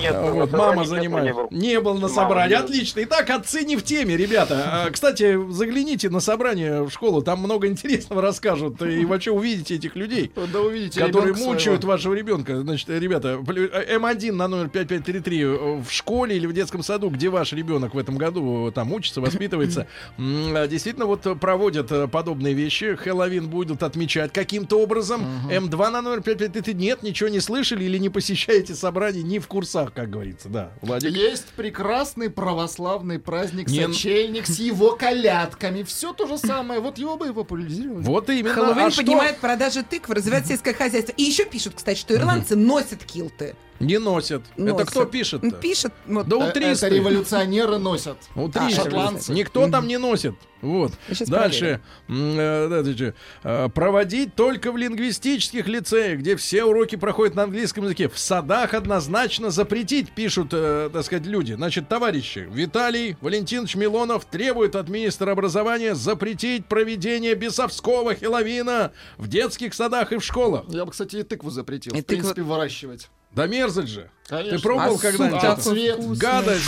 [0.00, 1.26] Нет, А вот мама занимает.
[1.26, 1.48] не был.
[1.50, 2.54] Не был на Мама собрании.
[2.54, 3.00] Отлично.
[3.04, 4.62] Итак, отцы не в теме, ребята.
[4.86, 7.22] А, Кстати, загляните на собрание в школу.
[7.22, 8.82] Там много интересного расскажут.
[8.82, 11.88] И вообще увидите этих людей, Да увидите которые мучают своего.
[11.92, 12.60] вашего ребенка.
[12.60, 17.52] Значит, ребята, э, М1 на номер 5533 в школе или в детском саду, где ваш
[17.52, 19.86] ребенок в этом году э, там учится, воспитывается,
[20.18, 22.94] а, действительно вот э, проводят э, подобные вещи.
[22.96, 25.21] Хэллоуин будут отмечать каким-то образом.
[25.50, 29.92] М2 на номер 5533 нет, ничего не слышали или не посещаете собрания ни в курсах,
[29.92, 30.48] как говорится.
[30.48, 31.10] Да, Владик.
[31.10, 35.82] Есть прекрасный православный праздник Не- сочельник с его колядками.
[35.82, 36.80] Все то же самое.
[36.80, 38.04] Вот его бы и популяризировали.
[38.04, 38.54] Вот именно.
[38.54, 41.12] Хэллоуин А что- поднимает продажи тыкв, развивает сельское хозяйство.
[41.16, 43.54] И еще пишут, кстати, что ирландцы носят килты.
[43.82, 44.42] Не носят.
[44.56, 44.90] Это Носят.
[44.90, 45.60] кто пишет?
[45.60, 45.92] Пишет.
[46.06, 46.86] вот, Да Э, утристы.
[46.86, 48.16] Это революционеры носят.
[48.34, 48.80] Утристы.
[48.80, 49.32] А, шотландцы.
[49.32, 50.34] Никто там не носит.
[50.60, 50.92] Вот.
[51.26, 51.80] Дальше.
[52.08, 53.12] М, э,
[53.42, 58.08] э, Проводить только в лингвистических лицеях, где все уроки проходят на английском языке.
[58.08, 61.54] В садах однозначно запретить, пишут, э, так сказать, люди.
[61.54, 69.74] Значит, товарищи, Виталий Валентинович Милонов требует от министра образования запретить проведение бесовского хеловина в детских
[69.74, 70.64] садах и в школах.
[70.68, 71.92] Я бы, кстати, и тыкву запретил.
[71.94, 73.10] И в принципе, выращивать.
[73.34, 74.10] Да мерзость же.
[74.26, 74.58] Конечно.
[74.58, 76.18] Ты пробовал А когда-нибудь какой Цвет.
[76.18, 76.64] Гадость.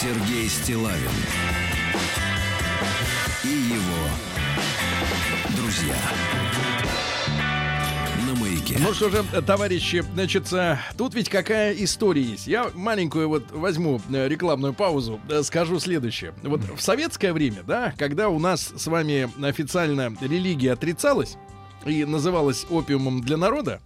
[0.00, 1.10] Сергей Стилавин
[3.44, 4.08] и его
[5.56, 5.96] друзья.
[8.80, 12.46] Ну что же, товарищи, значит, э, тут ведь какая история есть.
[12.46, 16.32] Я маленькую вот возьму э, рекламную паузу, э, скажу следующее.
[16.44, 21.36] Вот в советское время, да, когда у нас с вами официально религия отрицалась,
[21.86, 23.80] и называлась опиумом для народа,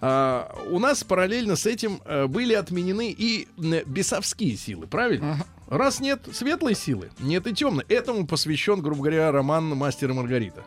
[0.00, 3.48] а, у нас параллельно с этим были отменены и
[3.86, 5.44] бесовские силы, правильно?
[5.68, 7.84] Раз нет светлой силы, нет и темной.
[7.88, 10.64] Этому посвящен, грубо говоря, роман «Мастер и Маргарита».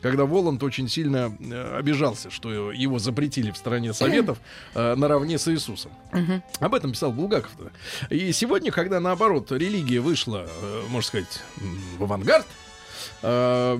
[0.00, 4.38] Когда Воланд очень сильно э, обижался, что его запретили в стране Советов
[4.74, 5.92] э, наравне с Иисусом.
[6.60, 7.50] Об этом писал Булгаков.
[7.58, 7.70] -то.
[8.10, 11.42] И сегодня, когда наоборот религия вышла, э, можно сказать,
[11.98, 12.46] в авангард
[13.22, 13.78] э,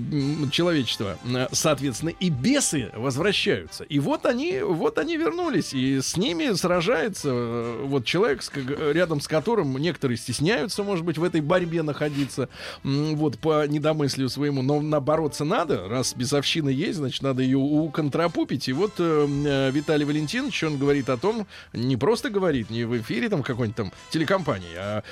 [0.51, 3.84] человечества, э, соответственно, и бесы возвращаются.
[3.84, 8.51] И вот они, вот они вернулись, и с ними сражается э, вот человек, с
[8.93, 12.49] рядом с которым некоторые стесняются, может быть, в этой борьбе находиться,
[12.82, 18.68] вот по недомыслию своему, но набороться надо, раз бесовщина есть, значит, надо ее уконтрапупить.
[18.68, 22.99] И вот э, э, Виталий Валентинович, он говорит о том, не просто говорит, не в
[23.01, 25.03] эфире там какой-нибудь там телекомпании, а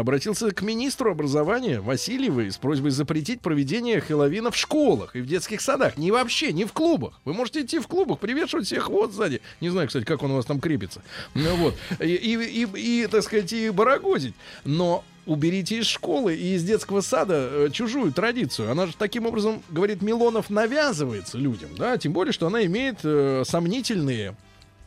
[0.00, 5.60] обратился к министру образования Васильевой с просьбой запретить проведение Хэллоуина в школах и в детских
[5.60, 5.96] садах.
[5.96, 7.20] Не вообще, не в клубах.
[7.24, 9.40] Вы можете идти в клубах, привешивать всех вот сзади.
[9.60, 11.02] Не знаю, кстати, как он у вас там крепится.
[11.34, 11.74] Ну, вот.
[12.00, 14.34] И, и, и, и, так сказать, и барагозить.
[14.64, 18.70] Но уберите из школы и из детского сада э, чужую традицию.
[18.70, 23.44] Она же таким образом, говорит Милонов, навязывается людям, да, тем более, что она имеет э,
[23.46, 24.34] сомнительные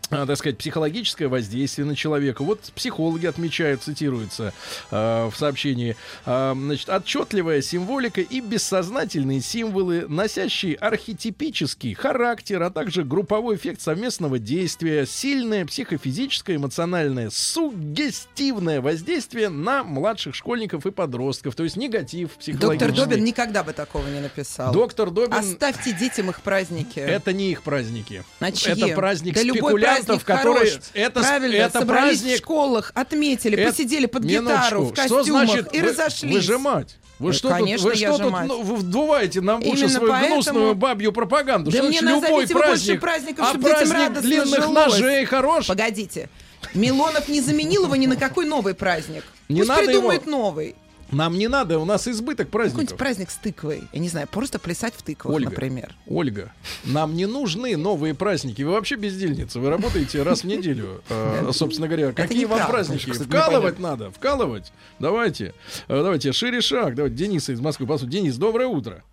[0.10, 2.44] так сказать, психологическое воздействие на человека.
[2.44, 4.54] Вот психологи отмечают, цитируется
[4.92, 5.96] э, в сообщении,
[6.26, 14.40] э, значит, отчетливая символика и бессознательные символы, носящие архетипический характер, а также групповой эффект совместного
[14.40, 22.88] действия, сильное психофизическое, эмоциональное, суггестивное воздействие на младших школьников и подростков, то есть негатив психологический.
[22.88, 24.74] Доктор Добин никогда бы такого не написал.
[24.74, 27.00] Доктор Добин- Оставьте детям их праздники.
[27.00, 28.24] Это не их праздники.
[28.40, 28.74] А чьи?
[28.74, 30.72] Это праздник да спекулянтов, праздник которые...
[30.72, 30.80] хорош.
[30.94, 32.36] Это, Правильно, это собрались праздник...
[32.36, 34.58] в школах, отметили, Это- посидели под Минуточку.
[34.64, 36.36] гитару, в Что костюмах значит и вы- разошлись.
[36.36, 36.98] Выжимать.
[37.20, 40.34] Вы что конечно, тут, вы что тут ну, вы вдуваете нам в уши свою поэтому-
[40.36, 41.72] гнусную бабью пропаганду?
[41.72, 44.88] Да что мне значит любой праздник, праздников, а праздник длинных жилось.
[45.00, 45.68] ножей хорош?
[45.68, 46.30] Погодите.
[46.74, 49.24] Милонов не заменил его ни на какой новый праздник.
[49.48, 50.38] Не Пусть надо придумает его.
[50.38, 50.76] новый.
[51.14, 52.82] Нам не надо, у нас избыток праздников.
[52.82, 53.84] Какой-нибудь праздник с тыквой.
[53.92, 55.94] Я не знаю, просто плясать в тыквах, Ольга, например.
[56.08, 56.52] Ольга,
[56.84, 58.62] нам не нужны новые праздники.
[58.64, 59.60] Вы вообще бездельница.
[59.60, 61.02] Вы работаете раз в неделю.
[61.10, 63.12] Э, Собственно говоря, какие вам праздники?
[63.12, 64.72] Вкалывать надо, вкалывать.
[65.00, 65.54] Давайте.
[65.88, 66.96] Э, Давайте, шире шаг.
[66.96, 67.88] Давайте, Дениса из Москвы.
[68.08, 69.04] Денис, доброе утро.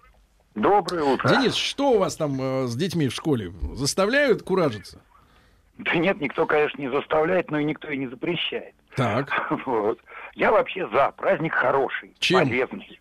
[0.54, 1.28] Доброе утро.
[1.28, 3.52] Денис, что у вас там э, с детьми в школе?
[3.74, 5.00] Заставляют куражиться?
[5.78, 8.74] Да нет, никто, конечно, не заставляет, но и никто и не запрещает.
[8.96, 9.28] Так.
[9.66, 9.98] Вот.
[10.34, 11.12] Я вообще за.
[11.16, 12.40] Праздник хороший, Чем?
[12.48, 13.00] полезный.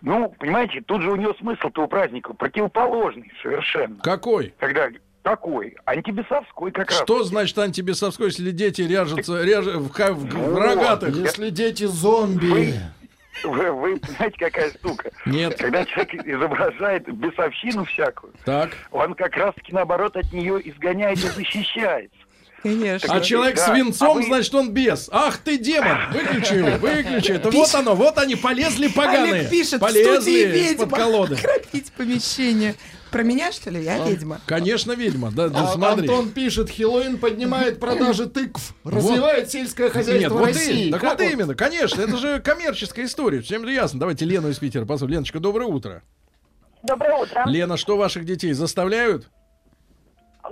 [0.00, 3.96] Ну, понимаете, тут же у него смысл-то у праздника противоположный совершенно.
[4.02, 4.52] Какой?
[4.58, 4.88] Когда
[5.22, 7.00] такой, антибесовской как раз.
[7.02, 9.64] Что значит антибесовской, если дети ряжутся, ряж...
[9.66, 11.14] в, в- в рогатых?
[11.14, 12.74] Если дети зомби.
[13.44, 15.10] Вы, вы понимаете, какая штука?
[15.24, 15.56] Нет.
[15.58, 18.70] Когда человек изображает бесовщину всякую, Так.
[18.90, 22.16] он как раз-таки наоборот от нее изгоняет и защищается.
[22.62, 23.12] Конечно.
[23.12, 23.66] А человек Да.
[23.66, 25.08] с венцом, А вы- значит, он бес.
[25.10, 25.96] Ах ты, демон!
[26.12, 27.32] Выключи его, выключи.
[27.32, 29.32] Это вот оно, вот они, полезли поганые.
[29.32, 30.88] Олег пишет, в полезли ведьма.
[30.88, 31.36] колоды.
[31.36, 32.74] Кропить помещение.
[33.10, 33.82] Про меня, что ли?
[33.82, 34.40] Я ведьма.
[34.46, 35.30] Конечно, ведьма.
[35.32, 36.08] Да, да А смотри.
[36.08, 40.86] Антон пишет, Хэллоуин поднимает продажи тыкв, развивает сельское Нет, хозяйство вот России.
[40.88, 43.42] и- так Как вот именно, конечно, это же коммерческая история.
[43.42, 44.00] Всем же ясно.
[44.00, 45.12] Давайте Лену из Питера послушаем.
[45.14, 46.02] Леночка, доброе утро.
[46.84, 47.42] Доброе утро.
[47.46, 49.28] Лена, что ваших детей заставляют?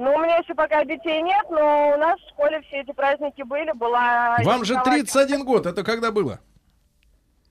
[0.01, 3.43] Ну, у меня еще пока детей нет, но у нас в школе все эти праздники
[3.43, 3.71] были.
[3.73, 4.39] Была...
[4.45, 5.67] Вам же 31 год.
[5.67, 6.41] Это когда было?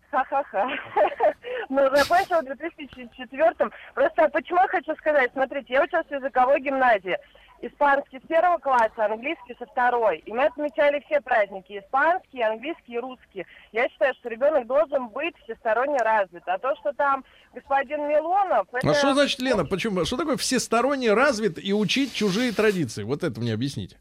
[0.09, 0.67] Ха-ха-ха.
[1.69, 3.53] Ну, закончила в 2004
[3.93, 7.15] Просто почему я хочу сказать, смотрите, я училась в языковой гимназии.
[7.61, 10.19] Испанский с первого класса, английский со второй.
[10.25, 13.45] И мы отмечали все праздники, испанский, английский и русский.
[13.71, 16.43] Я считаю, что ребенок должен быть всесторонне развит.
[16.45, 18.67] А то, что там господин Милонов...
[18.71, 20.05] А что значит, Лена, почему?
[20.05, 23.03] Что такое всесторонне развит и учить чужие традиции?
[23.03, 23.97] Вот это мне объясните.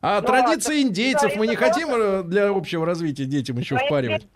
[0.00, 3.56] А Ну, традиции это- индейцев да, мы не это хотим э, для общего развития детям
[3.56, 4.26] еще впаривать?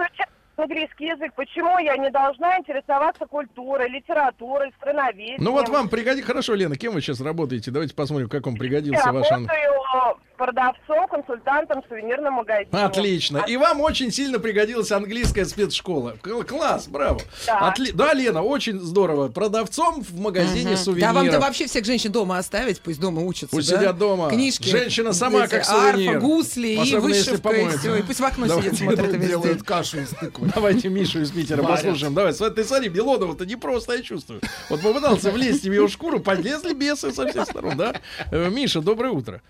[0.59, 5.43] Английский язык, почему я не должна интересоваться культурой, литературой, страноведением?
[5.43, 6.27] Ну вот вам пригодится.
[6.27, 7.71] Хорошо, Лена, кем вы сейчас работаете?
[7.71, 9.31] Давайте посмотрим, как вам пригодился Я ваш...
[9.31, 12.69] ан- работаю продавцом, консультантом в сувенирном магазине.
[12.71, 13.45] Отлично.
[13.49, 16.17] И вам очень сильно пригодилась английская спецшкола.
[16.47, 17.21] Класс, браво.
[17.47, 17.75] Да.
[17.75, 19.29] Отли- Да, Лена, очень здорово.
[19.29, 20.76] Продавцом в магазине Мгм.
[20.76, 21.14] сувениров.
[21.14, 23.49] Да вам-то вообще всех женщин дома оставить, пусть дома учатся.
[23.57, 23.79] Пусть да?
[23.79, 24.29] сидят дома.
[24.30, 24.68] Книжки.
[24.68, 26.11] Женщина сама эти, как сувенир.
[26.17, 27.97] Арфа, гусли и Особенно, если вышивка, и все.
[27.97, 30.47] И пусть в окно Давайте сидит, смотрит Делают- кашу из тыквы.
[30.54, 31.76] Давайте Мишу из Питера Варят.
[31.83, 32.14] послушаем.
[32.14, 34.41] Давай, смотри, ты смотри, Белонова-то не просто, я чувствую.
[34.70, 37.95] Вот попытался влезть в его шкуру, полезли бесы со всех сторон, да?
[38.30, 39.42] Э, Миша, доброе утро.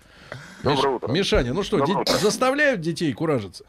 [0.63, 1.11] Доброе утро.
[1.11, 2.13] Мишаня, ну что, де- утро.
[2.13, 3.65] заставляют детей куражиться?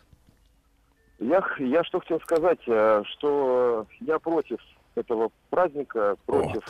[1.19, 4.59] Я, я что хотел сказать, э, что я против
[4.95, 6.65] этого праздника, против,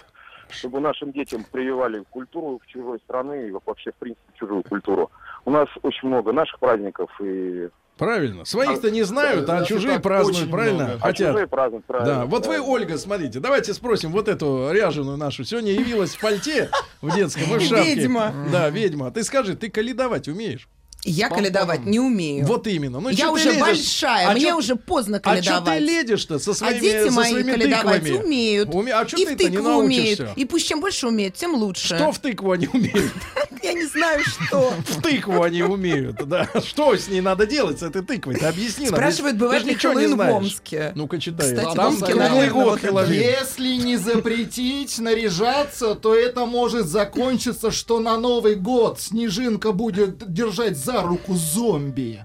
[0.50, 5.10] чтобы нашим детям прививали культуру чужой страны и вообще, в принципе, чужую культуру.
[5.44, 7.68] У нас очень много наших праздников и...
[8.00, 8.46] Правильно.
[8.46, 10.94] Своих-то не знают, а чужие празднуют, правильно?
[10.94, 11.32] А Хотят.
[11.32, 12.58] чужие празднуют, правильно, Да, вот вы.
[12.58, 15.44] Ольга, смотрите, давайте спросим вот эту ряженую нашу.
[15.44, 16.70] Сегодня явилась в пальте
[17.02, 17.96] в детском и в шапке.
[17.96, 18.32] Ведьма.
[18.50, 19.10] Да, ведьма.
[19.10, 20.66] Ты скажи, ты каледовать умеешь?
[21.04, 22.44] Я каледовать не умею.
[22.46, 23.00] Вот именно.
[23.00, 23.60] Ну, я уже лезешь?
[23.60, 25.78] большая, А мне чё- уже поздно А что каледовать.
[25.78, 28.24] ты ледишь-то со своими, а дети со мои своими каледовать тыквами?
[28.24, 28.68] умеют.
[28.68, 30.20] Уме- А что и ты в то не тыкву умеют.
[30.36, 31.96] И пусть чем больше умеют, тем лучше.
[31.96, 33.12] Что в тыкву они умеют?
[33.62, 34.72] Я не знаю, что.
[34.88, 36.48] В тыкву они умеют, да.
[36.66, 38.36] Что с ней надо делать, с этой тыквой?
[38.36, 38.94] Ты объясни нам.
[38.94, 40.20] Спрашивают, бывает ли Хэллоуин в.
[40.20, 40.92] Омске.
[40.94, 41.54] Ну-ка, читай.
[41.54, 42.50] Кстати, Там в Омске, круглый наверное,
[42.90, 43.08] год.
[43.10, 50.76] Если не запретить наряжаться, то это может закончиться, что на Новый год Снежинка будет держать
[50.76, 52.24] за руку зомби.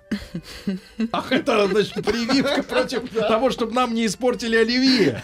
[1.12, 5.22] Ах, это, значит, прививка против того, чтобы нам не испортили оливье.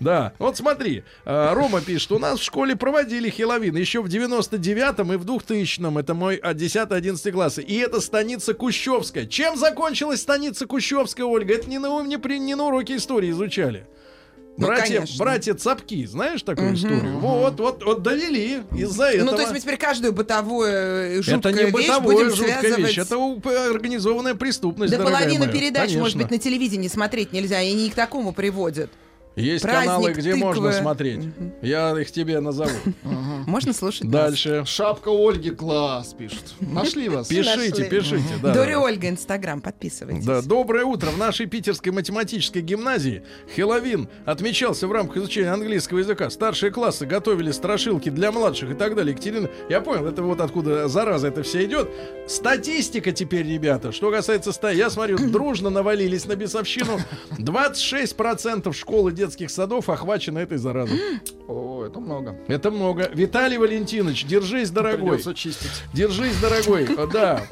[0.00, 5.12] Да, вот смотри, э, Рома пишет, у нас в школе проводили Хеловин еще в 99-м
[5.12, 9.26] и в 2000-м, это мой 10-11 классы, и это станица Кущевская.
[9.26, 11.54] Чем закончилась станица Кущевская, Ольга?
[11.54, 13.86] Это не на, не при, не на уроке истории изучали.
[14.58, 15.18] Ну, братья, конечно.
[15.18, 17.18] братья Цапки, знаешь такую историю?
[17.18, 19.30] Вот, вот, вот довели из-за этого.
[19.30, 22.60] Ну, то есть мы теперь каждую бытовую э, это жуткую не вещь бытовая будем жуткая
[22.60, 22.86] связывать...
[22.88, 26.22] вещь, это у- организованная преступность, Да половину передач, может Конечно.
[26.22, 28.90] быть, на телевидении смотреть нельзя, и не к такому приводят.
[29.36, 30.38] Есть Праздник каналы, где тыквы.
[30.46, 31.24] можно смотреть.
[31.60, 32.70] Я их тебе назову.
[33.46, 34.64] Можно слушать Дальше.
[34.66, 36.54] Шапка Ольги класс, пишет.
[36.58, 37.28] Нашли вас?
[37.28, 38.24] Пишите, пишите.
[38.42, 38.74] Да, Дори.
[38.74, 40.24] Ольга, Инстаграм, подписывайтесь.
[40.24, 41.10] Да, доброе утро.
[41.10, 46.30] В нашей питерской математической гимназии Хеловин отмечался в рамках изучения английского языка.
[46.30, 49.12] Старшие классы готовили страшилки для младших и так далее.
[49.12, 51.90] Екатерина, я понял, это вот откуда зараза это все идет.
[52.26, 53.92] Статистика теперь, ребята.
[53.92, 57.00] Что касается ста, я смотрю, дружно навалились на бесовщину.
[57.38, 60.98] 26% школ и детских садов охвачены этой заразой.
[61.48, 62.36] О, это много.
[62.48, 63.10] Это много.
[63.12, 65.10] Виталий Валентинович, держись, дорогой.
[65.18, 65.70] Придется чистить.
[65.92, 66.88] Держись, дорогой.
[67.12, 67.42] Да.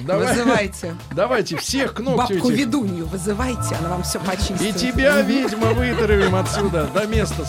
[0.00, 0.96] Давай- Вызывайте.
[1.14, 2.58] Давайте всех к ногтю Бабку этих.
[2.58, 4.60] ведунью вызывайте, она вам все почистит.
[4.60, 7.44] И тебя, ведьма, вытравим отсюда до места.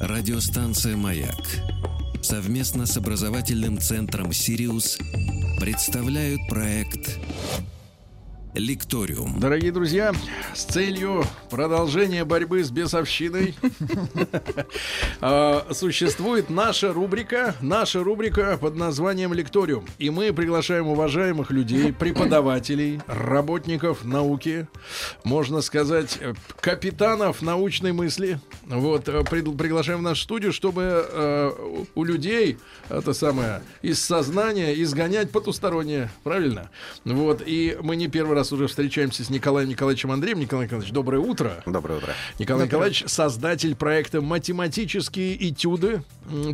[0.00, 1.36] Радиостанция «Маяк»
[2.22, 4.98] совместно с образовательным центром «Сириус»
[5.60, 7.18] представляют проект
[8.54, 9.40] «Лекториум».
[9.40, 10.12] Дорогие друзья,
[10.54, 13.54] с целью продолжения борьбы с бесовщиной
[15.22, 19.86] а, существует наша рубрика, наша рубрика под названием «Лекториум».
[19.98, 24.68] И мы приглашаем уважаемых людей, преподавателей, работников науки,
[25.24, 28.38] можно сказать, э, капитанов научной мысли.
[28.66, 31.52] Вот, э, приглашаем в нашу студию, чтобы э,
[31.94, 32.58] у людей,
[32.90, 36.70] это самое, из сознания изгонять потустороннее, правильно?
[37.06, 40.40] Вот, и мы не первый раз уже встречаемся с Николаем Николаевичем Андреем.
[40.40, 41.62] Николай Николаевич, доброе утро.
[41.66, 42.14] Доброе утро.
[42.38, 46.02] Николай Николаевич, создатель проекта «Математические этюды»,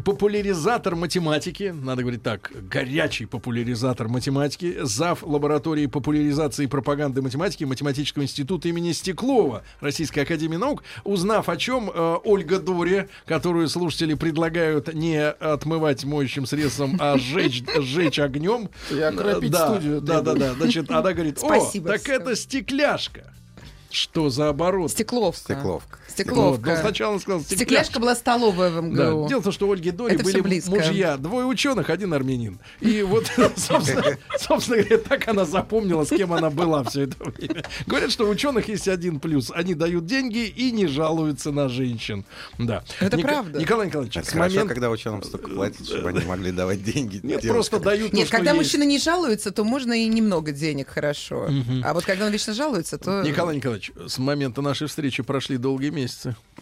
[0.05, 5.23] популяризатор математики, надо говорить так, горячий популяризатор математики, зав.
[5.23, 10.82] лаборатории популяризации и пропаганды математики Математического института имени Стеклова Российской Академии Наук.
[11.05, 17.62] Узнав о чем, э, Ольга Дори, которую слушатели предлагают не отмывать моющим средством, а сжечь,
[17.78, 18.70] сжечь огнем.
[18.90, 20.55] И окропить да, студию Да, да, да.
[20.55, 21.48] Значит, она говорит, о,
[21.80, 23.32] Спасибо так это стекляшка.
[23.90, 24.90] Что за оборот?
[24.90, 25.40] Стекловка.
[25.55, 25.98] Стекловка.
[26.24, 26.61] Стекловка.
[26.61, 27.65] Вот, но сначала он сказал стекляшка.
[27.65, 29.11] Стекляшка была столовая в Да.
[29.11, 29.28] МГУ.
[29.28, 32.59] Дело в том, что у Ольги Дори Это были мужья, двое ученых, один армянин.
[32.81, 33.27] И вот,
[33.57, 37.65] собственно, говоря, так она запомнила, с кем она была все это время.
[37.86, 39.51] Говорят, что у ученых есть один плюс.
[39.55, 42.24] Они дают деньги и не жалуются на женщин.
[42.59, 42.82] Да.
[43.01, 43.59] Это Ника- правда.
[43.61, 44.74] Николай Николаевич, Это с хорошо, момента...
[44.74, 47.16] когда ученым столько платят, чтобы они могли давать деньги.
[47.16, 47.51] Нет, девушкам.
[47.55, 48.62] просто дают то, Нет, что когда есть.
[48.65, 51.47] мужчина не жалуется, то можно и немного денег, хорошо.
[51.49, 51.82] Мгм.
[51.85, 53.23] А вот когда он вечно жалуется, то...
[53.23, 56.07] Николай Николаевич, с момента нашей встречи прошли долгие месяцы.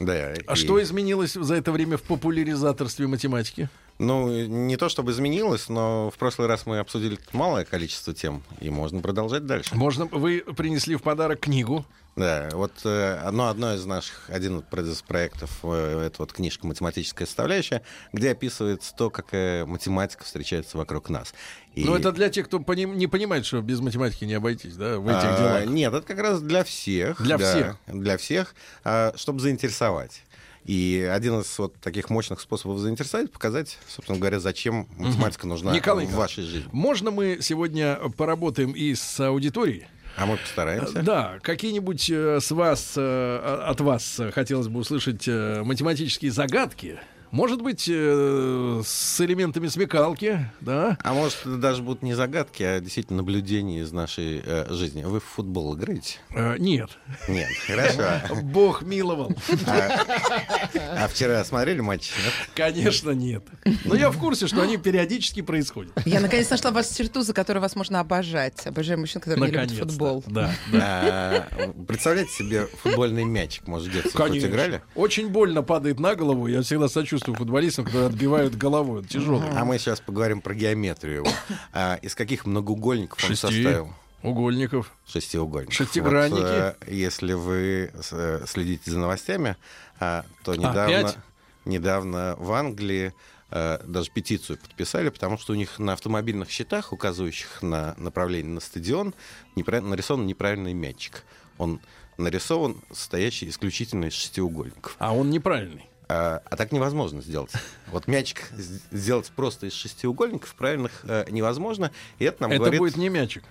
[0.01, 0.35] Да.
[0.47, 3.68] А и- что изменилось за это время в популяризаторстве математики?
[3.98, 8.68] Ну, не то чтобы изменилось, но в прошлый раз мы обсудили малое количество тем, и
[8.68, 9.74] можно продолжать дальше.
[9.74, 11.86] Можно, вы принесли в подарок книгу.
[12.16, 17.26] Да, вот э, одно, одно из наших, один из проектов, э, это вот книжка «Математическая
[17.26, 17.82] составляющая»,
[18.14, 21.34] где описывается то, какая математика встречается вокруг нас.
[21.74, 24.98] И- Ну, это для тех, кто пони- не понимает, что без математики не обойтись, да,
[24.98, 25.66] в этих А, делах.
[25.66, 27.20] Нет, это как раз для всех.
[27.20, 27.76] Для да, всех.
[27.86, 30.22] Для всех, а, чтобы заинтересовать.
[30.64, 36.06] И один из вот таких мощных способов заинтересовать, показать, собственно говоря, зачем математика нужна Николай
[36.06, 36.68] в вашей жизни.
[36.72, 39.86] Можно мы сегодня поработаем и с аудиторией?
[40.16, 41.02] А мы постараемся.
[41.02, 46.98] Да, какие-нибудь э, с вас, э, от вас хотелось бы услышать э, математические загадки.
[47.31, 50.97] Может быть, э, с элементами смекалки, да?
[51.03, 55.03] А может, это даже будут не загадки, а действительно наблюдения из нашей э, жизни.
[55.05, 56.19] Вы в футбол играете?
[56.35, 56.90] Э, нет.
[57.28, 58.36] Нет, хорошо.
[58.43, 59.32] Бог миловал.
[59.66, 62.12] А вчера смотрели матч?
[62.55, 63.44] Конечно, нет.
[63.85, 65.93] Но я в курсе, что они периодически происходят.
[66.07, 68.66] Я наконец нашла вашу черту, за которую вас можно обожать.
[68.66, 70.24] Обожаю мужчин, которые не любят футбол.
[70.27, 71.47] Да, А,
[71.86, 74.47] Представляете себе футбольный мячик, может, Конечно.
[74.47, 74.82] играли?
[74.94, 76.47] Очень больно падает на голову.
[76.47, 79.05] Я всегда сочувствую футболистам, которые отбивают головой.
[79.05, 79.43] Тяжело.
[79.55, 81.24] А мы сейчас поговорим про геометрию.
[81.72, 83.62] А, из каких многоугольников он Шести.
[83.62, 83.94] составил?
[84.22, 84.93] Угольников.
[85.06, 85.74] Шестиугольников.
[85.74, 86.40] Шестигранники.
[86.40, 89.56] Вот, э, если вы э, следите за новостями,
[90.01, 91.18] а, то недавно, пять?
[91.64, 93.14] недавно в Англии
[93.51, 98.60] э, даже петицию подписали, потому что у них на автомобильных счетах, указывающих на направление на
[98.60, 99.14] стадион,
[99.55, 101.22] нарисован неправильный мячик.
[101.59, 101.80] Он
[102.18, 104.97] нарисован состоящий исключительно из шестиугольников.
[104.98, 105.88] А он неправильный.
[106.09, 107.51] А, а так невозможно сделать.
[107.89, 108.49] Вот мячик
[108.93, 111.91] сделать просто из шестиугольников правильных э, невозможно.
[112.19, 112.78] И это нам Это говорит...
[112.78, 113.43] будет не мячик.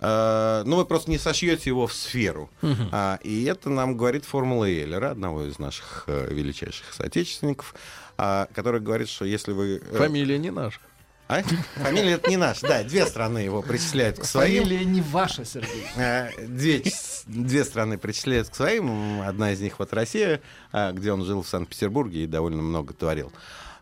[0.00, 2.50] э, ну, вы просто не сошьете его в сферу.
[2.60, 2.88] Мгм.
[2.92, 7.74] А, и это нам говорит формула Эйлера, одного из наших э, величайших соотечественников,
[8.18, 9.80] а, который говорит, что если вы...
[9.82, 10.80] э, Фамилия не наша.
[11.28, 11.42] А?
[11.76, 14.64] Фамилия это не наша, да, две страны его причисляют к своим.
[14.64, 15.86] Фамилия не ваша, Сергей.
[15.96, 16.82] Э, Две,
[17.26, 19.22] две страны причисляют к своим.
[19.22, 20.40] Одна из них вот Россия,
[20.72, 23.32] а, где он жил в Санкт-Петербурге и довольно много творил.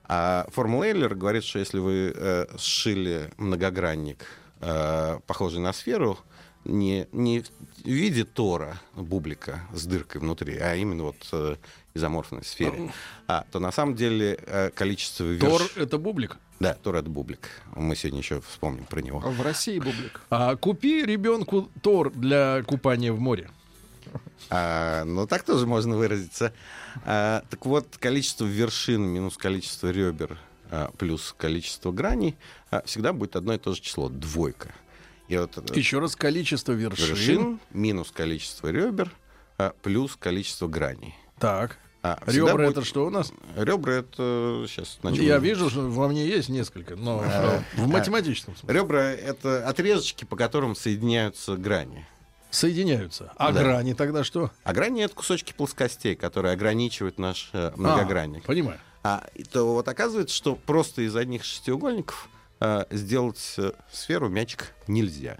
[0.07, 4.25] А формула Эйлера говорит, что если вы э, сшили многогранник,
[4.61, 6.19] э, похожий на сферу,
[6.65, 7.51] не, не в
[7.85, 11.57] виде тора, бублика с дыркой внутри, а именно вот э,
[11.95, 12.91] изоморфной сфере,
[13.27, 15.59] а, то на самом деле э, количество верш...
[15.59, 16.39] Тор— это бублик.
[16.61, 17.49] Да, Тор— это бублик.
[17.75, 19.19] Мы сегодня еще вспомним про него.
[19.19, 20.21] В России бублик.
[20.31, 23.51] А купи ребенку Тор для купания в море.
[24.51, 26.53] А, ну, так тоже можно выразиться.
[27.05, 30.39] А, так вот, количество вершин минус количество ребер
[30.71, 32.37] а, плюс количество граней
[32.71, 34.73] а, всегда будет одно и то же число— двойка.
[35.29, 37.07] И вот, э, Еще раз, количество вершин.
[37.09, 39.11] вершин минус количество ребер
[39.59, 41.15] а, плюс количество граней.
[41.39, 41.79] Так.
[42.07, 43.33] А, Ребра будет- это что у нас?
[43.57, 48.79] Ребра это сейчас Я вижу, что во мне есть несколько, но А, в математическом смысле.
[48.79, 52.07] Ребра это отрезочки, по которым соединяются грани.
[52.51, 53.33] Соединяются.
[53.37, 53.63] А Да.
[53.63, 54.51] грани тогда что?
[54.65, 58.45] А грани это кусочки плоскостей, которые ограничивают наш э, многогранник.
[58.45, 58.79] А, понимаю.
[59.03, 62.29] А, то вот оказывается, что просто из одних шестиугольников
[62.61, 65.39] а, сделать э, сферу мячик нельзя.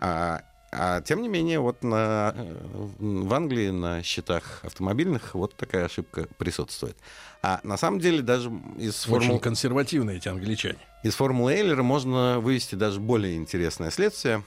[0.00, 0.42] А,
[0.78, 2.54] а тем не менее, вот на, э,
[2.98, 6.96] в Англии на счетах автомобильных вот такая ошибка присутствует.
[7.42, 9.40] А на самом деле даже из Очень формул...
[9.40, 10.78] консервативные эти англичане.
[11.02, 14.44] Из формулы Эйлера можно вывести даже более интересное следствие.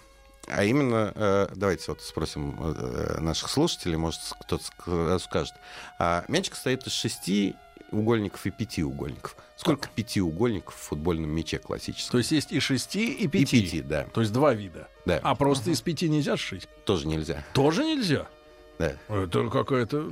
[0.48, 5.54] А именно, э, давайте вот спросим э, наших слушателей, может, кто-то ск- скажет.
[6.00, 7.56] А, мячик состоит из шести
[7.92, 9.36] угольников и пяти угольников.
[9.58, 12.12] Сколько пятиугольников в футбольном мяче классическом?
[12.14, 13.60] То есть есть и шести, и пяти.
[13.60, 14.06] И пяти, да.
[14.14, 14.88] То есть два вида.
[15.06, 15.20] Да.
[15.22, 16.68] А просто из пяти нельзя сшить?
[16.86, 17.44] Тоже нельзя.
[17.54, 18.28] Тоже нельзя?
[18.80, 18.94] Да.
[19.10, 20.10] Это какая-то...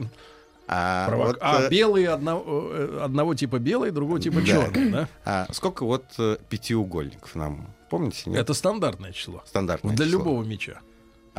[0.72, 4.46] А, провок- вот, а э, белые одного, э, одного типа белый, другого типа Да.
[4.46, 5.10] черный, да?
[5.26, 8.30] А сколько вот э, пятиугольников нам, помните?
[8.30, 8.40] нет?
[8.42, 9.42] Это стандартное число.
[9.48, 10.20] стандартное Для число.
[10.20, 10.80] любого мяча.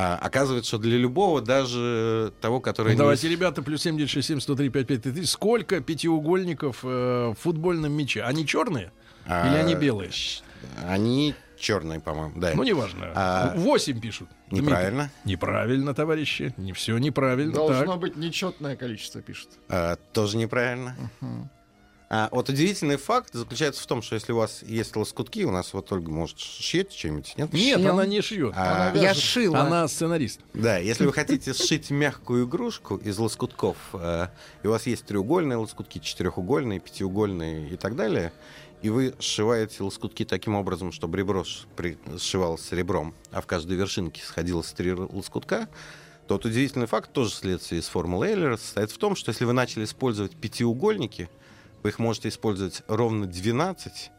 [0.01, 2.87] А, оказывается, что для любого, даже того, который...
[2.87, 5.25] Ну, не давайте, ребята, плюс 7967 103 5533.
[5.25, 8.23] Сколько пятиугольников э, в футбольном мяче?
[8.23, 8.91] Они черные?
[9.27, 10.09] А, Или они белые?
[10.87, 12.53] Они черный, по-моему, да.
[12.55, 13.11] Ну, неважно.
[13.13, 14.27] А, Восемь пишут.
[14.49, 14.65] Дмитрий.
[14.65, 15.11] Неправильно.
[15.23, 16.53] Неправильно, товарищи.
[16.57, 17.53] Не все неправильно.
[17.53, 17.99] Должно Так.
[17.99, 19.49] быть нечетное количество, пишет.
[19.69, 20.95] А, тоже неправильно.
[22.13, 25.71] А, вот удивительный факт заключается в том, что если у вас есть лоскутки, у нас
[25.71, 27.53] вот Ольга, может, шьете что-нибудь, нет?
[27.53, 28.51] Нет, она не шьет.
[28.53, 29.61] А, Я шила.
[29.61, 30.41] Она сценарист.
[30.53, 34.27] Да, если вы хотите сшить мягкую игрушку из лоскутков, э,
[34.61, 38.33] и у вас есть треугольные лоскутки, четырехугольные, пятиугольные и так далее,
[38.81, 44.21] и вы сшиваете лоскутки таким образом, чтобы ребро сшивалось с ребром, а в каждой вершинке
[44.21, 45.69] сходилось три лоскутка,
[46.27, 49.53] то вот удивительный факт, тоже следствие из формулы Эйлера, состоит в том, что если вы
[49.53, 51.29] начали использовать пятиугольники,
[51.83, 54.11] вы их можете использовать ровно 12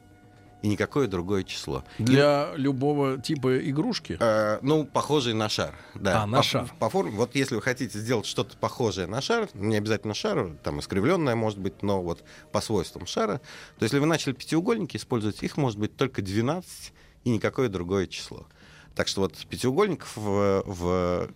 [0.62, 1.84] и никакое другое число.
[1.98, 4.16] Для любого типа игрушки.
[4.20, 5.74] Э, ну, похожий на шар.
[5.94, 6.22] Да.
[6.22, 6.72] А, на по, шар.
[6.78, 7.16] По форме.
[7.16, 11.58] Вот если вы хотите сделать что-то похожее на шар, не обязательно шар, там искривленное может
[11.58, 13.40] быть, но вот по свойствам шара,
[13.78, 16.92] то если вы начали пятиугольники использовать, их может быть только 12
[17.24, 18.46] и никакое другое число.
[18.94, 21.28] Так что вот пятиугольников в, в,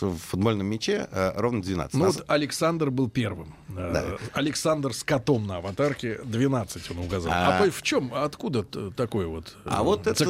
[0.00, 1.94] в футбольном мяче э, ровно 12.
[1.94, 3.54] Ну Нас- вот Александр был первым.
[3.70, 4.04] Э, Да.
[4.32, 7.32] Александр с котом на аватарке 12 он указал.
[7.32, 10.24] А, А- в чем, откуда т- такое вот э, А вот это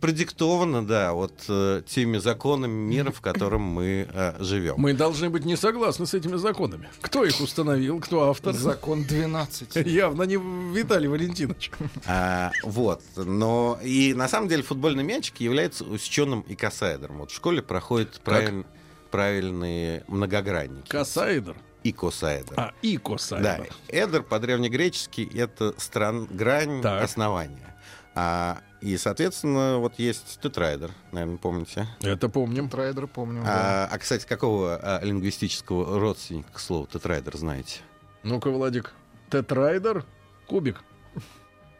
[0.00, 4.74] продиктовано, да, вот э, теми законами мира, в котором мы э, живем.
[4.78, 6.88] Мы должны быть не согласны с этими законами.
[7.00, 8.52] Кто их установил, кто автор?
[8.54, 9.76] Закон 12.
[9.86, 10.36] Явно не
[10.74, 11.70] Виталий Валентинович.
[12.06, 17.18] А, вот, но и на самом деле футбольный мячик является усеченным икосаэдром.
[17.18, 18.64] Вот в школе проходят правиль-
[19.06, 20.88] правильные многогранники.
[20.88, 21.56] Косаэдр.
[21.84, 22.54] Икосаэдр.
[22.56, 23.68] А, Да, икосаэдр.
[23.88, 27.02] эдр по-древнегречески это стран, грань Так.
[27.04, 27.74] основания.
[28.14, 31.86] А, и, соответственно, вот есть тетраэдр, наверное, помните.
[32.00, 32.68] Это помним.
[32.68, 33.42] Тетраэдр помню.
[33.44, 33.84] да.
[33.84, 37.80] А, а, кстати, какого а, лингвистического родственника к слову тетраэдр знаете?
[38.22, 38.92] Ну-ка, Владик.
[39.30, 40.04] Тетраэдр,
[40.46, 40.82] кубик.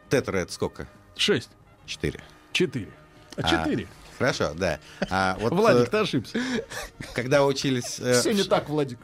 [0.09, 0.87] Тетра это сколько?
[1.15, 1.49] 6.
[1.85, 2.21] Четыре.
[2.53, 2.87] 4.
[3.35, 3.87] А А, 4.
[4.17, 4.79] Хорошо, да.
[5.09, 6.39] А, вот, Владик, э, ты ошибся.
[7.13, 7.99] когда учились...
[7.99, 8.99] э, Все не так, Владик.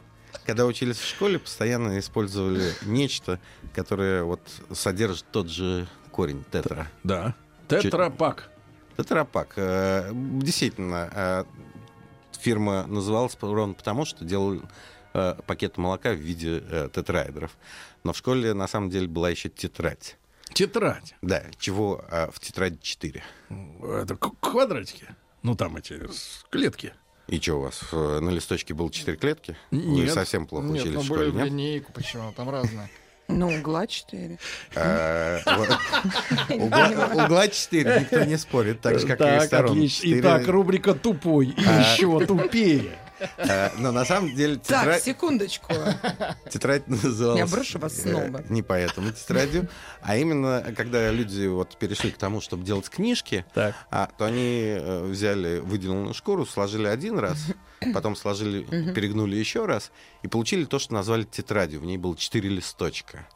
[0.46, 3.40] Когда учились в школе, постоянно использовали нечто,
[3.74, 4.42] которое вот
[4.72, 6.88] содержит тот же корень тетра.
[7.04, 7.36] Да.
[7.68, 8.50] Тетрапак.
[8.98, 9.54] Тетрапак.
[9.58, 11.46] Э, Действительно,
[12.40, 14.62] фирма называлась ровно потому, что делали
[15.46, 16.60] пакет молока в виде
[16.94, 17.52] тетраэдров.
[18.04, 20.18] Но в школе на самом деле была еще тетрадь.
[20.54, 21.16] Тетрадь.
[21.22, 23.24] Да, чего э, в тетради 4.
[24.02, 25.08] Это квадратики.
[25.42, 26.00] Ну, там эти
[26.50, 26.94] клетки.
[27.28, 29.58] И что у вас, э, на листочке было 4 клетки?
[29.72, 30.14] Вы Нет.
[30.14, 31.46] совсем плохо Нет, учились в школе, нет?
[31.46, 32.32] линейку, почему?
[32.34, 32.90] Там разные.
[33.30, 34.38] Ну, угла 4.
[34.76, 35.70] Э, вот.
[36.50, 40.04] Угла угла 4, никто не спорит, так же, как и сторон отлично.
[40.08, 40.20] 4.
[40.20, 41.80] Итак, рубрика «Тупой» и А.
[41.82, 42.92] еще тупее.
[43.38, 45.74] Э, Но на самом деле Так, секундочку.
[46.50, 47.40] тетрадь называлась...
[47.40, 48.44] Я брошу вас э, снова.
[48.50, 49.70] Не поэтому тетрадью,
[50.02, 53.76] а именно, когда люди вот перешли к тому, чтобы делать книжки, Так.
[53.92, 57.38] а, то они э, взяли выделенную шкуру, сложили один раз,
[57.94, 59.92] потом сложили, перегнули еще раз,
[60.22, 61.80] и получили то, что назвали тетрадью.
[61.80, 63.28] В ней было четыре листочка.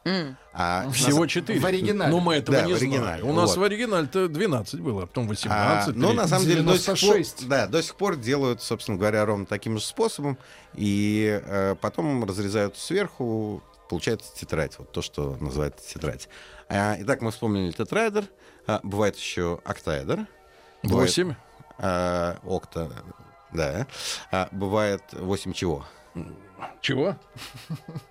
[0.53, 1.59] А Всего 4.
[1.59, 2.11] В оригинале.
[2.11, 3.23] Но мы этого Да, не оригинале.
[3.23, 3.57] У нас Вот.
[3.57, 5.95] в оригинале-то 12 было, а потом А, 18.
[5.95, 7.47] но на самом деле до сих, пор, 96.
[7.47, 10.37] да, до сих пор делают, собственно говоря, ровно таким же способом.
[10.73, 14.77] И э, потом разрезают сверху, получается тетрадь.
[14.79, 16.27] Вот то, что называется тетрадь.
[16.69, 18.25] А, итак, мы вспомнили тетраэдр.
[18.65, 19.59] А, бывает еще.
[20.83, 21.35] Бывает, 8.
[21.77, 22.91] а, окта,
[23.51, 23.87] да.
[24.31, 25.85] А, бывает 8 чего?
[26.81, 27.15] Чего?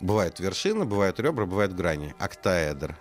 [0.00, 2.14] Бывает вершина, бывают ребра, бывают грани.
[2.18, 2.96] Октаэдр.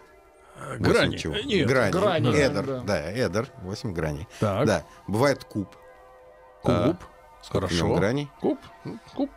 [0.80, 1.18] Грани.
[1.18, 1.36] чего?
[1.36, 1.68] Э, нет.
[1.68, 1.92] грани.
[1.92, 2.66] Грани, Эдр.
[2.66, 2.80] да.
[2.82, 3.48] Да, эдр.
[3.62, 4.28] 8 граней.
[4.40, 4.66] Так.
[4.66, 4.84] Да.
[5.08, 5.76] Бывает куб.
[6.64, 6.98] А, Куб.
[7.02, 7.88] Нем Хорошо.
[7.88, 8.60] Ну, Куб.
[9.14, 9.30] Куб.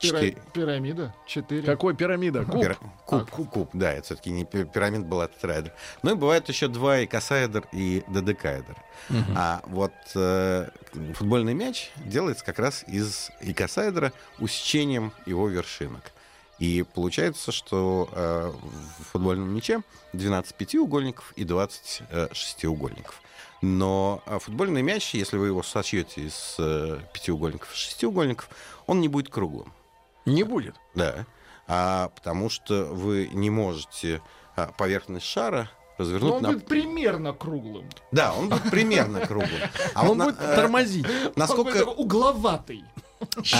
[0.00, 0.38] Четыре.
[0.52, 1.14] Пирамида.
[1.26, 1.62] Четыре.
[1.62, 2.44] Какой пирамида?
[2.44, 2.62] Куб.
[2.62, 5.72] Пира- Куб, куб, куб, да, это все-таки не пи- пирамид была тетраэдр.
[6.02, 8.76] Ну и бывает еще два икосаэдр и додекаэдр.
[9.08, 9.34] Мгм.
[9.36, 10.68] А вот э,
[11.14, 16.12] футбольный мяч делается как раз из икосаэдра усечением его вершинок.
[16.58, 18.52] И получается, что э,
[19.00, 19.80] в футбольном мяче
[20.12, 23.20] 12 пятиугольников и 20 э, шестиугольников.
[23.62, 28.48] Но э, футбольный мяч, если вы его сошьете из э, пятиугольников и шестиугольников,
[28.86, 29.72] он не будет круглым.
[30.26, 30.76] Не будет.
[30.94, 31.26] Да.
[31.66, 34.20] А, потому что вы не можете
[34.56, 36.48] а, поверхность шара Но развернуть он на...
[36.52, 37.88] будет примерно круглым.
[38.12, 39.60] Да, он будет примерно круглым.
[39.94, 41.06] А Он будет э, тормозить.
[41.36, 42.84] Насколько, угловатый.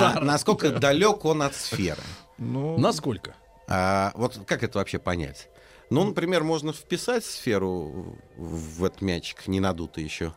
[0.00, 2.02] а, насколько далек он от сферы?
[2.38, 3.34] Ну, Насколько?
[3.68, 5.48] А, вот как это вообще понять?
[5.90, 10.32] Ну, например, можно вписать сферу в этот мячик, не надутый еще,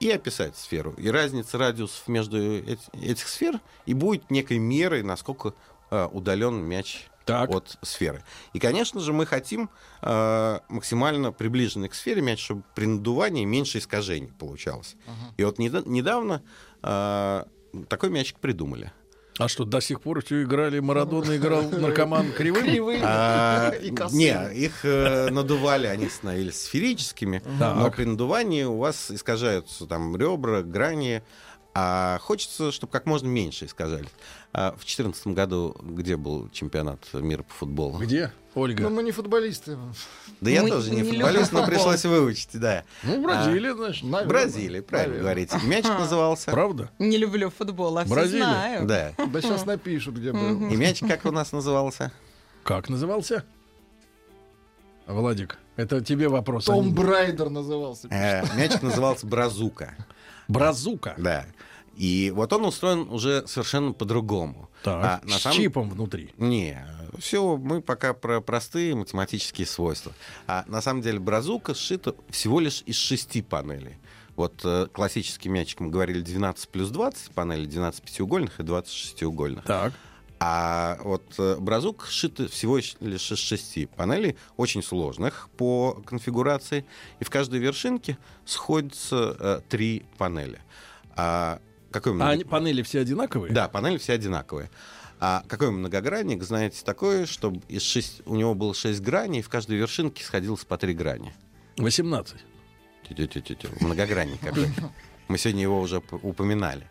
[0.00, 0.92] и описать сферу.
[0.98, 5.54] И разница радиусов между эти- этих сфер и будет некой мерой, насколько
[5.90, 7.08] э, удален мяч
[7.54, 8.22] от сферы.
[8.52, 9.70] И, конечно же, мы хотим
[10.02, 14.96] э, максимально приближенный к сфере мяч, чтобы при надувании меньше искажений получалось.
[15.38, 16.42] И вот неда- недавно
[16.82, 17.44] э,
[17.88, 18.92] такой мячик придумали.
[19.38, 23.00] А что, до сих пор все играли, Марадона играл наркоман кривым?
[23.04, 23.72] А,
[24.12, 27.76] не, их э, надували, они становились сферическими, Так.
[27.76, 31.22] но при надувании у вас искажаются там ребра, грани,
[31.80, 34.08] а хочется, чтобы как можно меньше искажались.
[34.52, 37.98] А в 2014 году где был чемпионат мира по футболу?
[37.98, 38.82] Где, Ольга?
[38.82, 39.78] Ну, мы не футболисты.
[40.40, 42.82] Да я Мы тоже не не футболист, но пришлось выучить, да.
[43.04, 44.04] Ну, Бразилия, значит.
[44.12, 45.46] А, Бразилия, правильно Наверное.
[45.46, 45.66] говорите.
[45.66, 46.50] Мячик назывался.
[46.50, 46.90] Правда?
[46.98, 48.44] Не люблю футбол, а все Бразилия?
[48.44, 48.86] знаю.
[48.86, 49.12] Да.
[49.28, 50.68] Да сейчас напишут, где был.
[50.70, 52.10] И мячик как у нас назывался?
[52.64, 53.44] Как назывался?
[55.06, 56.64] Владик, это тебе вопрос.
[56.68, 58.08] а Том не- Брайдер назывался.
[58.10, 59.94] Э, Мячик назывался Бразука.
[60.48, 61.14] Бразука?
[61.18, 61.44] Да.
[61.98, 64.70] И вот он устроен уже совершенно по-другому.
[64.84, 66.30] Так, А на с самом- чипом внутри.
[66.36, 66.86] Не,
[67.18, 70.12] все, мы пока про простые математические свойства.
[70.46, 73.96] А на самом деле бразука сшита всего лишь из шести панелей.
[74.36, 79.64] Вот э, классический мячик мы говорили 12 плюс 20 панелей, 12 пятиугольных и 20 шестиугольных.
[79.64, 79.92] Так.
[80.38, 82.94] А вот э, бразук сшит всего лишь
[83.32, 86.84] из шести панелей, очень сложных по конфигурации.
[87.18, 90.60] И в каждой вершинке сходятся э, три панели.
[91.16, 91.58] А
[91.90, 93.52] какой А много- они, панели все одинаковые?
[93.52, 94.70] да, панели все одинаковые.
[95.20, 99.48] А какой многогранник, знаете, такой, чтобы из шесть, у него было 6 граней, и в
[99.48, 101.32] каждой вершинке сходилось по 3 грани.
[101.76, 102.36] 18.
[103.08, 103.68] Тю-тю-тю-тю.
[103.80, 104.68] Многогранник какой.
[105.28, 106.86] Мы сегодня его уже упоминали.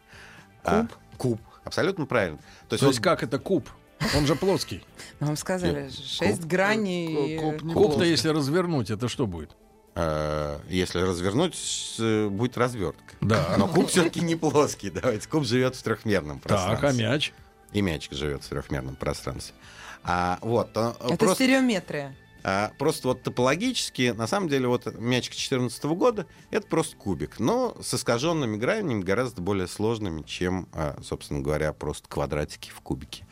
[0.63, 0.87] А,
[1.17, 1.39] куб.
[1.63, 2.39] Абсолютно правильно.
[2.69, 3.69] То есть, как это куб?
[4.15, 4.83] Он же плоский.
[5.19, 7.39] Ну, Вам сказали, шесть куб- граней.
[7.73, 9.51] Куб-то, если развернуть, это что будет?
[9.99, 11.57] Э, Если развернуть,
[11.99, 13.15] э, будет развертка.
[13.21, 13.55] Да.
[13.57, 14.91] Но куб все-таки не плоский.
[14.91, 15.27] Давайте.
[15.27, 16.87] Куб живет в трехмерном пространстве.
[16.89, 17.33] Так, а мяч?
[17.73, 19.55] И мячик живет в трехмерном пространстве.
[20.03, 22.15] А, вот, а, Это просто- стереометрия.
[22.43, 27.75] А, просто вот топологически, на самом деле, вот мячик 2014 года это просто кубик, но
[27.81, 33.25] с искаженными гранями гораздо более сложными, чем, а, собственно говоря, просто квадратики в кубике.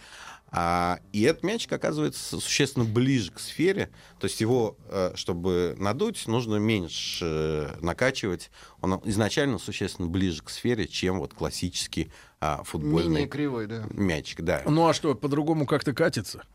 [0.57, 3.89] А, и этот мячик оказывается существенно ближе к сфере,
[4.21, 8.51] то есть его, э, чтобы надуть, нужно меньше э, накачивать.
[8.79, 12.09] Он изначально существенно ближе к сфере, чем вот классический
[12.39, 13.83] а, футбольный Менее кривой, да.
[13.89, 14.43] мячик.
[14.43, 14.61] Да.
[14.65, 16.45] Ну а что, по-другому как-то катится?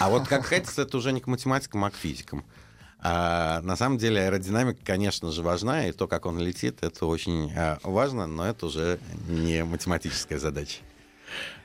[0.00, 2.44] А вот как катится, это уже не к математикам, а к физикам.
[2.98, 7.52] А, на самом деле аэродинамика, конечно же, важна, и то, как он летит, это очень
[7.56, 8.98] а, важно, но это уже
[9.28, 10.78] не математическая задача.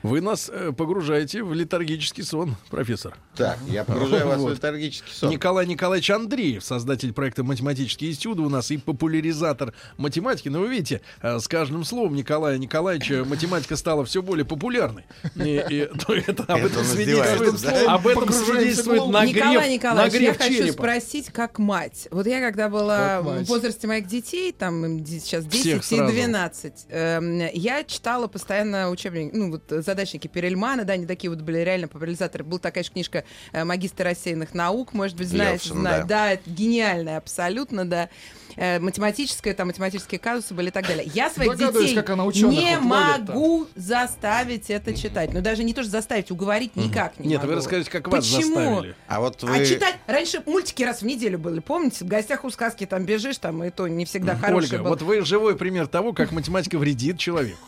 [0.02, 3.16] Вы нас э, погружаете в летаргический сон, профессор.
[3.34, 4.52] Так, я погружаю вас в Вот.
[4.52, 5.30] летаргический сон.
[5.30, 10.48] Николай Николаевич Андреев, создатель проекта «Математические этюды» у нас и популяризатор математики.
[10.48, 15.04] Но вы видите, э, с каждым словом Николая Николаевича математика стала все более популярной.
[15.34, 17.94] И, и, то это, об Это этом свидетельствует, да?
[17.94, 20.72] об этом свидетельствует нагрев, Николай Николаевич, я нагрев хочу черепа.
[20.72, 22.08] спросить, как мать.
[22.10, 26.12] Вот я когда была в возрасте моих детей, там сейчас 10 Всех и сразу.
[26.12, 31.58] 12, эм, я читала постоянно учебники, ну вот задачники Перельмана, да, они такие вот были
[31.58, 32.44] реально популяризаторы.
[32.44, 36.02] Была такая же книжка э, «Магистр рассеянных наук», может быть, знаете, Левшин, знаю.
[36.02, 36.06] да.
[36.08, 38.08] Да, это гениальная абсолютно, да.
[38.56, 41.04] Э, математическая, там математические казусы были и так далее.
[41.12, 45.32] Я своих детей как она не могу заставить это читать.
[45.32, 47.52] Ну даже не то, что заставить, уговорить никак не Нет, могу.
[47.52, 48.54] вы расскажите, как вас Почему?
[48.54, 48.96] заставили.
[49.08, 49.66] А вот А вы...
[49.66, 52.04] читать раньше мультики раз в неделю были, помните?
[52.04, 54.90] В гостях у сказки там бежишь, там и то не всегда хороший Ольга, был.
[54.90, 57.58] вот вы живой пример того, как математика вредит человеку.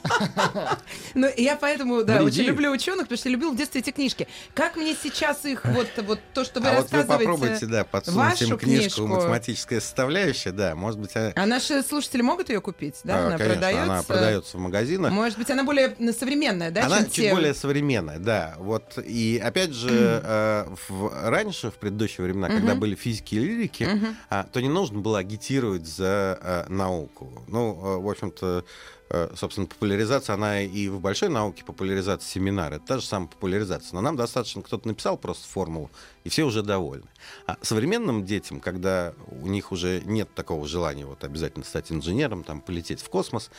[1.15, 4.27] Ну, я поэтому, да, очень люблю ученых, потому что любил в детстве эти книжки.
[4.55, 7.85] Как мне сейчас их, вот, вот то, что вы а вот вы рассказываете, попробуйте, да,
[7.85, 9.07] подсунуть вашу им книжку книжку.
[9.07, 13.17] «Математическая составляющая», да, может быть, а- А наши слушатели могут ее купить, да?
[13.17, 13.83] а, она конечно, продается.
[13.93, 15.13] она продается в магазинах.
[15.13, 17.31] Может быть, она более современная, да, Она чем чуть те?
[17.33, 18.55] более современная, да.
[18.59, 19.89] Вот и опять же
[20.25, 23.89] э, в- раньше в предыдущие времена, когда были физики и лирики,
[24.31, 27.45] а, то не нужно было агитировать за э, науку.
[27.49, 28.65] Ну, э, в общем-то.
[29.11, 33.95] Э, Собственно, популяризация, она и в большой науке популяризация семинара, это та же самая популяризация.
[33.95, 35.91] Но нам достаточно, кто-то написал просто формулу,
[36.25, 37.07] и все уже довольны.
[37.47, 42.61] А современным детям, когда у них уже нет такого желания вот обязательно стать инженером, там,
[42.61, 43.51] полететь в космос,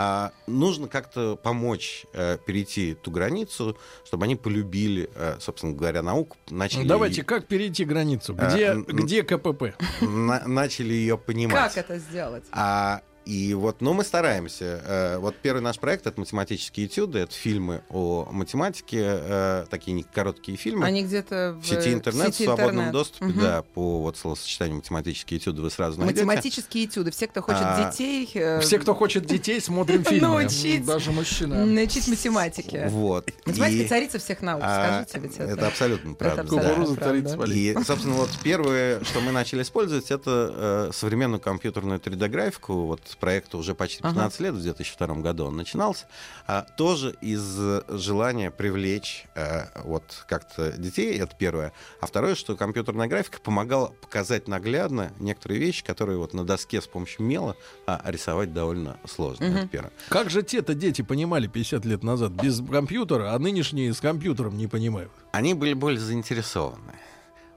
[0.00, 6.36] а, нужно как-то помочь э, перейти ту границу, чтобы они полюбили, э, собственно говоря, науку,
[6.50, 8.36] начали, Ну, Давайте, как перейти границу?
[8.38, 9.74] А, Где, м, где КПП?
[10.00, 11.74] на- начали ее понимать.
[11.74, 12.44] Как это сделать?
[12.52, 14.80] А, и вот, ну, мы стараемся.
[14.84, 20.02] Э, вот первый наш проект— это математические этюды, это фильмы о математике, э, такие не-
[20.02, 20.86] короткие фильмы.
[20.86, 22.92] Они где-то в в сети интернет, сети в свободном интернет.
[22.92, 23.40] доступе, Мгм.
[23.40, 26.24] да, по вот словосочетанию математические этюды вы сразу найдете.
[26.24, 27.10] Математические этюды.
[27.10, 28.30] Все, кто хочет А, детей...
[28.34, 30.28] э, Все, кто хочет детей, смотрим фильмы.
[30.28, 30.86] Научить.
[30.86, 31.66] Даже мужчина.
[31.66, 32.88] Научить математике.
[32.88, 33.30] Вот.
[33.44, 35.52] Математика И- царица всех наук, А, скажите ведь это.
[35.52, 35.66] это.
[35.66, 36.42] абсолютно правда.
[36.42, 37.04] абсолютно да.
[37.04, 37.44] Царица.
[37.44, 42.86] И, собственно, вот первое, что мы начали использовать, это э, современную компьютерную 3D-графику.
[42.86, 44.14] Вот проекту уже почти Ага.
[44.14, 46.06] 15 лет, в 2002 году он начинался.
[46.46, 51.72] А, тоже из э, желания привлечь э, вот как-то детей, это первое.
[52.00, 56.86] А второе, что компьютерная графика помогала показать наглядно некоторые вещи, которые вот на доске с
[56.86, 59.46] помощью мела а, рисовать довольно сложно.
[59.46, 59.56] Мгм.
[59.56, 59.92] Это первое.
[60.08, 64.66] Как же те-то дети понимали 50 лет назад без компьютера, а нынешние с компьютером не
[64.66, 65.10] понимают?
[65.32, 66.94] Они были более заинтересованы.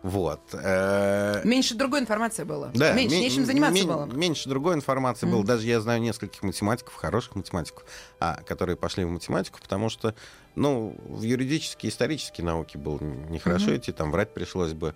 [0.04, 0.42] Вот.
[0.54, 2.72] э, Меньше другой информации было.
[2.74, 4.06] Да, Меньше, ме- нечем заниматься мен- было.
[4.06, 5.38] Меньше другой информации было.
[5.40, 5.46] Мгм.
[5.48, 7.84] Даже я знаю нескольких математиков, хороших математиков,
[8.20, 10.16] а, которые пошли в математику, потому что,
[10.56, 13.78] ну, в юридические, исторические науки было нехорошо Мгм.
[13.78, 14.96] идти, там врать пришлось бы.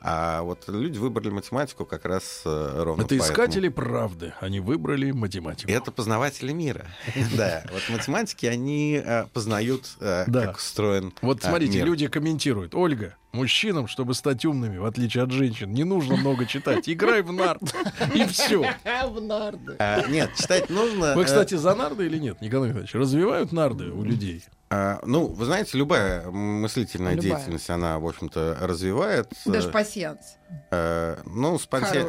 [0.00, 3.32] А вот люди выбрали математику как раз э, ровно Это поэтому.
[3.32, 4.34] искатели правды.
[4.40, 5.70] Они выбрали математику.
[5.70, 6.86] Это познаватели мира.
[7.36, 12.74] Да, вот математики, они э, познают, э, как устроен Вот смотрите, люди комментируют.
[12.74, 16.88] Ольга, мужчинам, чтобы стать умными, в отличие от женщин, не нужно много читать.
[16.88, 17.62] Играй в нарт.
[18.14, 18.74] И все.
[19.06, 19.76] В нарды.
[19.78, 21.14] А, Нет, читать нужно.
[21.14, 22.94] Вы, кстати, за нарды или нет, Николай Николаевич?
[22.94, 24.44] Развивают нарды у людей?
[24.68, 27.36] А, ну, вы знаете, любая мыслительная Любая.
[27.36, 29.28] деятельность, она, в общем-то, развивает.
[29.44, 30.36] Даже э, пассианс.
[30.72, 32.04] э, ну, спонси...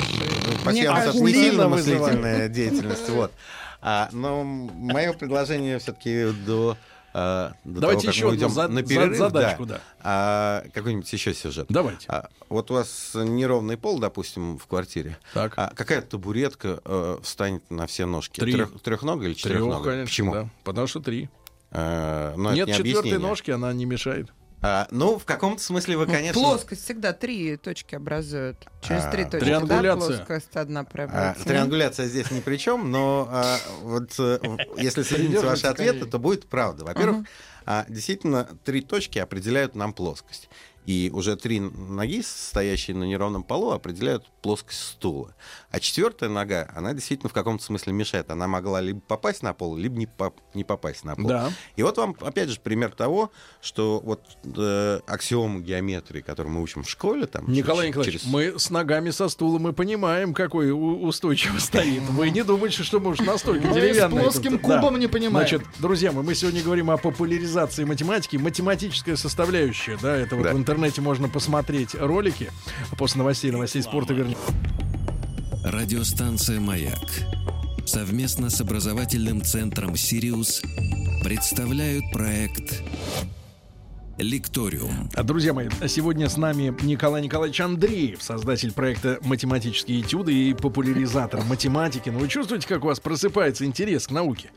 [0.66, 3.10] Пассианс это кажется, не сильно мыслительная деятельность.
[3.10, 3.32] Вот.
[3.82, 6.76] А, но мое предложение все-таки до,
[7.14, 9.82] э, до Давайте того, как еще мы уйдем за- на перерыв, задачку, да.
[10.00, 11.68] а, какой-нибудь еще сюжет.
[11.70, 12.08] Давайте.
[12.10, 15.16] А, вот у вас неровный пол, допустим, в квартире.
[15.36, 15.54] Так.
[15.58, 18.40] А какая табуретка э, встанет на все ножки?
[18.40, 18.54] Три.
[18.54, 19.84] Трех, трехногая или Трех, четырехногая?
[19.84, 20.06] конечно.
[20.06, 20.34] Почему?
[20.34, 20.50] да.
[20.64, 21.30] Потому что три.
[21.72, 23.27] Э, но Нет не четвертой объяснение.
[23.27, 24.31] ножки, она не мешает.
[24.60, 26.41] А, ну, в каком-то смысле вы, конечно...
[26.41, 28.65] Плоскость всегда три точки образуют.
[28.81, 29.45] Через А, три точки.
[29.45, 30.18] триангуляция.
[30.18, 34.39] Да, плоскость одна А, триангуляция здесь ни при чем, но а, вот э,
[34.77, 36.85] если соединить ваши ответы, то будет правда.
[36.85, 37.27] Во-первых,
[37.65, 40.49] а, действительно, три точки определяют нам плоскость.
[40.88, 45.35] И уже три ноги, стоящие на неровном полу, определяют плоскость стула.
[45.69, 48.31] А четвертая нога, она действительно в каком-то смысле мешает.
[48.31, 51.26] Она могла либо попасть на пол, либо не, поп- не попасть на пол.
[51.27, 51.51] Да.
[51.76, 53.31] И вот вам, опять же, пример того,
[53.61, 54.23] что вот
[54.57, 58.69] э, аксиому геометрии, которую мы учим в школе, там, Николай ч- Николаевич, через- мы с
[58.69, 62.01] ногами со стула мы понимаем, какой у- устойчиво стоит.
[62.03, 64.22] Вы не думайте, что мы уж настолько Мы с деревянные.
[64.23, 64.57] плоским.
[64.57, 64.80] Да.
[64.80, 65.45] кубом не понимаем.
[65.49, 68.38] Значит, друзья мои, мы сегодня говорим о популяризации математики.
[68.38, 70.53] Математическая составляющая, да, это вот Да.
[70.78, 72.52] Интернете можно посмотреть ролики.
[72.99, 74.38] После новостей, новостей спорта вернем.
[75.64, 76.99] Радиостанция «Маяк»
[77.86, 80.62] совместно с образовательным центром «Сириус»
[81.24, 82.84] представляют проект
[84.20, 85.10] «Лекториум».
[85.16, 91.44] А, Друзья мои, сегодня с нами Николай Николаевич Андреев, создатель проекта «Математические этюды» и популяризатор
[91.45, 92.10] математики.
[92.10, 94.52] Ну, вы чувствуете, как у вас просыпается интерес к науке?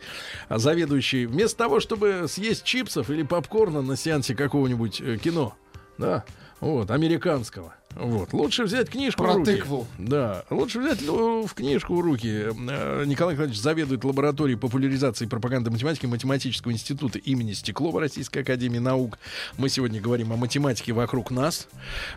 [0.50, 5.56] А заведующий, вместо того, чтобы съесть чипсов или попкорна на сеансе какого-нибудь э, кино,
[6.00, 6.24] да,
[6.60, 9.52] вот, американского, вот, лучше взять книжку Про в руки.
[9.56, 9.86] тыкву.
[9.98, 12.28] Да, лучше взять ну, в книжку в руки.
[12.28, 18.78] Э, Николай Николаевич заведует лабораторией популяризации и пропаганды математики Математического института имени Стеклова Российской Академии
[18.78, 19.18] Наук.
[19.58, 21.66] Мы сегодня говорим о математике вокруг нас.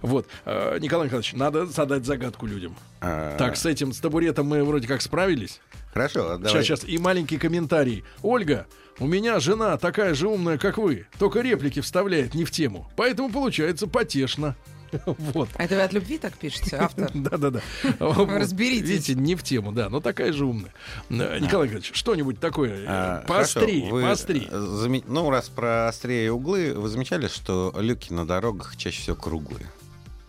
[0.01, 0.27] Вот.
[0.45, 2.75] Э, Николай Николаевич, надо задать загадку людям.
[3.01, 5.59] А, Так, с этим, с табуретом мы вроде как справились.
[5.93, 6.49] Хорошо, давай.
[6.49, 6.83] Сейчас, сейчас.
[6.89, 8.03] И маленький комментарий.
[8.21, 8.67] Ольга,
[8.99, 12.89] у меня жена такая же умная, как вы, только реплики вставляет не в тему.
[12.95, 14.55] Поэтому получается потешно.
[15.07, 15.49] Вот.
[15.55, 17.09] А это вы от любви так пишете, автор?
[17.15, 17.61] Да-да-да.
[17.99, 18.89] Разберитесь.
[18.89, 20.71] Видите, не в тему, да, но такая же умная.
[21.09, 26.89] Э, Николай Николаевич, что-нибудь такое э, А, поострее, э, Ну, раз про острее углы, вы
[26.89, 29.65] замечали, что люки на дорогах чаще всего круглые?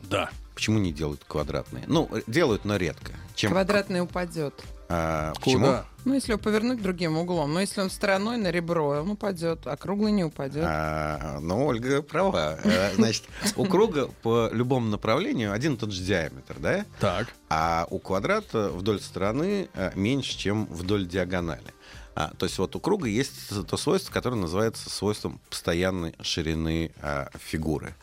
[0.03, 0.31] Да.
[0.55, 1.85] Почему не делают квадратные?
[1.87, 3.13] Ну, делают, но редко.
[3.35, 4.55] Чем, Квадратный упадет.
[4.89, 5.59] А, почему?
[5.59, 5.87] Куда?
[6.05, 7.55] Ну, если его повернуть другим углом.
[7.55, 10.65] Но если он стороной на ребро, он упадет, а круглый не упадет.
[10.67, 12.59] А, ну, Ольга права.
[12.63, 13.25] Э, Значит,
[13.57, 16.85] у круга по любому направлению один и тот же диаметр, да?
[17.01, 17.29] Так.
[17.49, 21.73] А у квадрата вдоль стороны э, меньше, чем вдоль диагонали.
[22.15, 27.31] А, то есть вот у круга есть то свойство, которое называется свойством постоянной ширины а,
[27.41, 27.95] фигуры.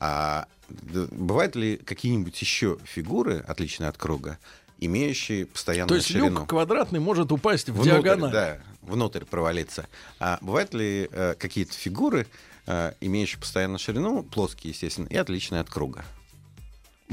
[0.00, 4.38] А бывают ли какие-нибудь еще фигуры, отличные от круга,
[4.86, 6.40] имеющие постоянную То есть ширину?
[6.40, 8.32] люк квадратный может упасть в Внутрь, диагональ.
[8.32, 9.86] Да, внутрь провалиться.
[10.18, 12.26] А бывают ли э, какие-то фигуры,
[12.66, 16.04] э, имеющие постоянную ширину, плоские, естественно, и отличные от круга?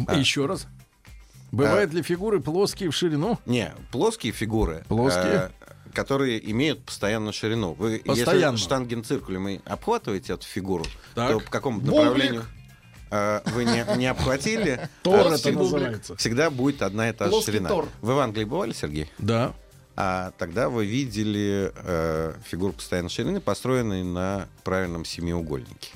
[0.07, 0.15] А.
[0.18, 0.68] Еще раз.
[1.52, 3.38] Бывают ли фигуры плоские в ширину?
[3.45, 4.85] Не, плоские фигуры.
[4.88, 5.52] Плоские?
[5.60, 7.73] э, которые имеют постоянную ширину.
[7.73, 8.53] Вы, Постоянно.
[8.53, 11.31] если штангенциркулем обхватываете эту фигуру, Так.
[11.31, 11.95] то по какому Бублик.
[11.98, 12.60] направлению э,
[13.11, 16.15] вы не, не обхватили, Тор э, это всегда- называется.
[16.15, 17.69] всегда будет одна и та же ширина.
[17.69, 17.89] тор.
[18.01, 19.11] Вы в Англии бывали, Сергей?
[19.17, 19.53] Да.
[19.97, 25.89] А тогда вы видели э, фигуру постоянной ширины, построенной на правильном семиугольнике.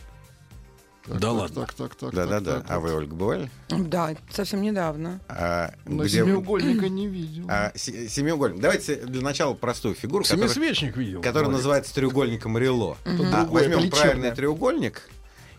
[1.07, 1.61] Да ладно.
[1.67, 2.13] Так, так, так.
[2.15, 2.61] Да-да-да.
[2.61, 3.49] так, А вы, Ольга, бывали?
[3.69, 5.19] Да, совсем недавно.
[5.29, 7.45] А, Но где- семиугольника не видел.
[7.47, 8.59] А, се- семиугольник.
[8.59, 11.19] Давайте для начала простую фигуру, которая, Семисвечник видел.
[11.21, 11.57] которая Владик.
[11.59, 12.97] называется треугольником Рело.
[13.05, 15.07] Это А, возьмем это правильный треугольник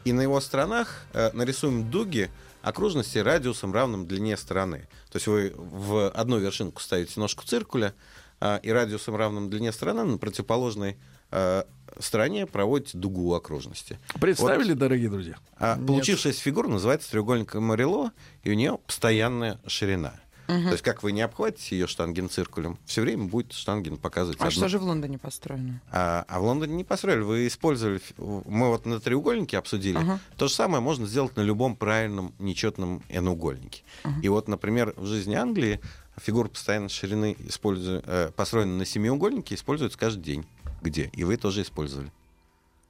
[0.06, 2.30] и на его сторонах э, нарисуем дуги
[2.62, 4.88] окружности радиусом равным длине стороны.
[5.10, 7.92] То есть вы в одну вершинку ставите ножку циркуля
[8.40, 10.96] а, и радиусом равным длине стороны на противоположной
[11.32, 11.64] э,
[11.98, 13.98] стороне проводите дугу окружности.
[14.20, 15.38] Представили, дорогие друзья?
[15.58, 18.12] А получившаяся фигура называется треугольником Морело,
[18.44, 20.14] и у нее постоянная ширина.
[20.48, 20.64] Мгм.
[20.64, 24.50] То есть, как вы не обхватите ее штангенциркулем, все время будет штанген показывать А одну-
[24.50, 25.80] что же в Лондоне построено?
[25.90, 28.00] А, а в Лондоне не построили, вы использовали...
[28.16, 29.98] Мы вот на треугольнике обсудили.
[29.98, 30.20] Ага.
[30.36, 33.82] То же самое можно сделать на любом правильном нечетном n-угольнике.
[34.22, 35.80] И вот, например, в жизни Англии
[36.20, 40.46] фигура постоянной ширины, используя, э, построенная на семиугольнике, используется каждый день.
[40.82, 41.10] Где?
[41.12, 42.10] И вы тоже использовали.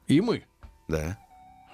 [0.06, 0.44] И мы.
[0.88, 1.18] Да.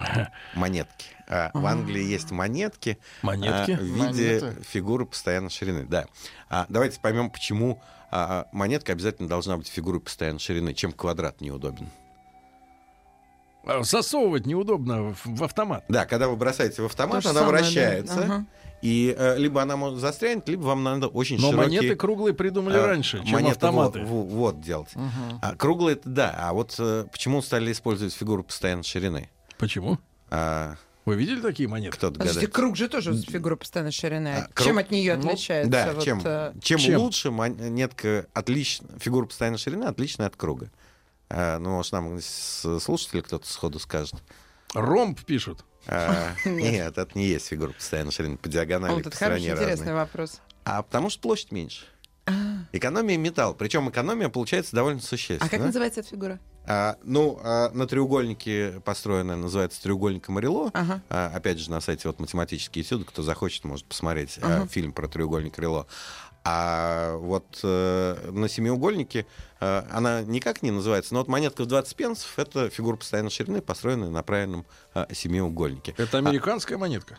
[0.55, 1.05] Монетки.
[1.27, 3.71] А, В Англии есть монетки, Монетки?
[3.71, 4.63] а, в виде Монеты.
[4.63, 5.85] фигуры постоянной ширины.
[5.85, 6.05] Да.
[6.49, 7.81] А, давайте поймем, почему
[8.11, 11.89] а, монетка обязательно должна быть фигурой постоянной ширины, чем квадрат неудобен.
[13.65, 15.85] А Засовывать неудобно в, в автомат.
[15.87, 17.63] Да, когда вы бросаете в автомат, То она самое, да.
[17.63, 18.19] вращается.
[18.23, 18.45] Ага.
[18.81, 21.77] И э, либо она может застрянуть, либо вам надо очень Но широкий...
[21.77, 24.03] монеты круглые придумали э, раньше, чем монеты автоматы.
[24.03, 24.93] Вот, вот делать.
[24.95, 25.39] Мгм.
[25.41, 26.35] А, круглые да.
[26.37, 29.29] А вот э, почему стали использовать фигуру постоянной ширины?
[29.63, 29.99] Почему?
[30.29, 30.75] А,
[31.05, 31.95] Вы видели такие монеты?
[31.97, 32.55] Кто Подождите, догадается?
[32.61, 34.27] круг же тоже фигура постоянной ширины.
[34.29, 35.71] А круг- Чем от нее Ну, отличается?
[35.71, 37.01] Да, вот, чем, э, чем, чем?
[37.01, 40.69] лучше монетка отлично, фигура постоянной ширины отличная от круга.
[41.29, 44.15] А, ну, может, нам слушатели кто-то сходу скажет.
[44.73, 45.65] Ромб пишут.
[45.87, 46.97] А, Нет.
[46.97, 48.93] Это не есть фигура постоянной ширины по диагонали.
[48.93, 50.39] Вот это хороший, интересный вопрос.
[50.65, 51.85] А потому что площадь меньше.
[52.71, 53.53] Экономия металл.
[53.53, 55.47] Причем экономия получается довольно существенная.
[55.47, 56.39] А как называется эта фигура?
[56.65, 60.71] А, ну, а, на треугольнике построенная называется треугольник Морело.
[60.73, 61.01] Ага.
[61.09, 64.67] А, опять же, на сайте вот математические этюды, кто захочет, может посмотреть а, Ага.
[64.67, 65.87] фильм про треугольник Рело.
[66.45, 69.25] А вот э, на семиугольнике
[69.61, 73.61] э, она никак не называется, но вот монетка в 20 пенсов— это фигура постоянной ширины,
[73.61, 75.95] построенная на правильном э, семиугольнике.
[75.97, 77.17] Это американская монетка.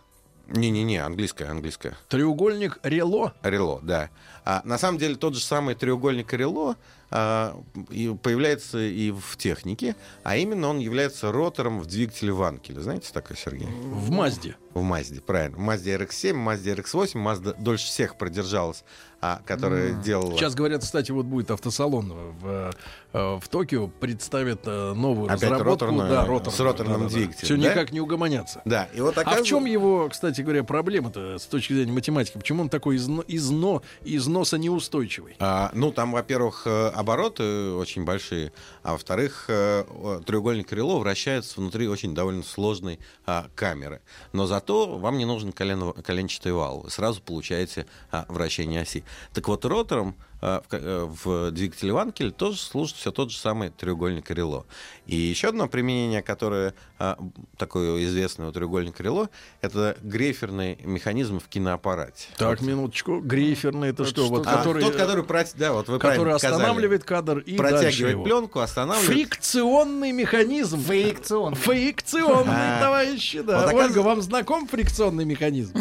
[0.49, 1.97] Не-не-не, английская, английская.
[2.09, 3.33] Треугольник Рело.
[3.43, 4.11] Рело, да.
[4.45, 6.77] А, на самом деле тот же самый треугольник Рело
[7.11, 7.59] а,
[7.91, 12.81] и появляется и в технике, а именно он является ротором в двигателе Ванкеля.
[12.81, 13.69] Знаете такой, Сергей?
[13.69, 14.57] В Мазде.
[14.75, 15.57] В Мазде, правильно.
[15.57, 17.16] В Мазде RX-7, в Мазде RX-8.
[17.19, 18.85] Мазда дольше всех продержалась,
[19.23, 20.03] а, которая М.
[20.03, 20.37] делала...
[20.37, 22.71] Сейчас говорят, кстати, вот будет автосалон в, э,
[23.15, 25.70] в Токио, представят э, новую Опять разработку.
[25.86, 27.70] роторную, да, роторную, с роторным да, да, двигателем, Все да?
[27.70, 28.61] никак не угомонятся.
[28.65, 32.36] Да, и вот А в оказывается- чем его, кстати говоря, проблема-то с точки зрения математики?
[32.36, 35.36] Почему он такой изно, изно, износа неустойчивый?
[35.39, 39.85] А, ну, там, во-первых, э, обороты очень большие, а во-вторых, э,
[40.27, 44.01] треугольник Рело вращается внутри очень довольно сложной а, камеры.
[44.32, 46.81] Но зато вам не нужен колено- коленчатый вал.
[46.81, 49.05] Вы сразу получаете а, вращение оси.
[49.32, 50.16] Так вот, ротором
[50.65, 54.66] в, ка- э, в двигателе Ванкель тоже служит все тот же самый треугольник Рело.
[55.07, 57.19] И еще одно применение, которое а,
[57.57, 59.29] такое известное у треугольника Рело,
[59.61, 62.29] это грейферный механизм в киноаппарате.
[62.37, 63.21] Так, минуточку.
[63.21, 64.29] Грейферный это, что?
[64.29, 65.25] Вот, А, который, тот, который,
[65.57, 69.11] да, вот вы который останавливает кадр и протягивает пленку, останавливает.
[69.11, 70.81] Фрикционный механизм.
[70.83, 71.57] Фрикционный.
[71.57, 72.81] Фрикционный, А.
[72.81, 73.66] товарищи, да.
[73.66, 75.77] Вот Ольга, вам знаком фрикционный механизм?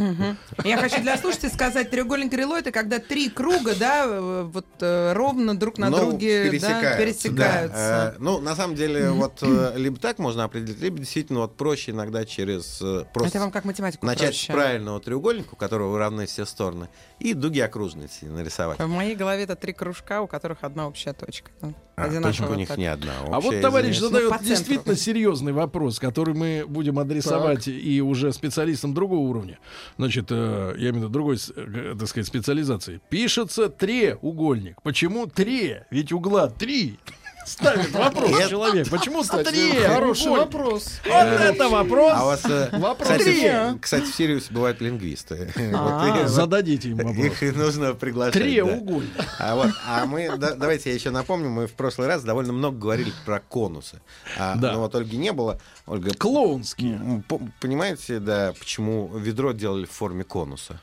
[0.63, 5.13] Я хочу для слушателей сказать, треугольник Рело это когда три круга, да, э, вот э,
[5.13, 6.97] ровно друг на Ну, друге да, пересекаются.
[6.97, 7.75] пересекаются.
[7.75, 8.13] Да.
[8.15, 11.91] Э, ну, на самом деле, вот э, либо так можно определить, либо действительно вот проще
[11.91, 14.51] иногда через э, просто Это вам как математику начать проще.
[14.51, 16.87] с правильного треугольника, у которого равны все стороны,
[17.23, 18.77] и дуги окружности нарисовать.
[18.79, 21.51] В моей голове это три кружка, у которых одна общая точка.
[21.61, 22.77] Ну, А, точка у них так.
[22.77, 23.13] не одна.
[23.31, 24.13] А вот товарищ извиняюсь.
[24.13, 29.57] задает Ну, действительно серьезный вопрос, который мы будем адресовать и уже специалистам другого уровня.
[29.97, 32.99] Значит, э, я имею в виду другой, э, так сказать, специализации.
[33.09, 34.81] Пишется треугольник.
[34.81, 35.87] Почему тре?
[35.91, 36.99] Ведь угла три.
[37.45, 38.89] Ставит вопрос Это- человек.
[38.89, 39.71] Почему три?
[39.83, 40.45] хороший угольник?
[40.45, 40.99] вопрос.
[41.05, 42.13] Вот это вопрос.
[42.15, 43.49] А у вас, э, Вопрос кстати, три.
[43.49, 45.51] в- кстати, в Сириусе бывают лингвисты.
[45.75, 47.15] А, Вот Зададите им вопрос.
[47.41, 48.33] Их нужно приглашать.
[48.35, 48.39] да.
[48.39, 49.11] Треугольник.
[49.39, 52.77] А, вот, а мы, да- давайте я еще напомню, мы в прошлый раз довольно много
[52.77, 54.01] говорили про конусы.
[54.37, 54.73] А, Да.
[54.73, 55.59] Но вот Ольги не было.
[55.85, 57.23] Ольга, Клоунские.
[57.59, 60.79] понимаете, да, почему ведро делали в форме конуса?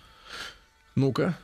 [0.94, 1.36] Ну-ка.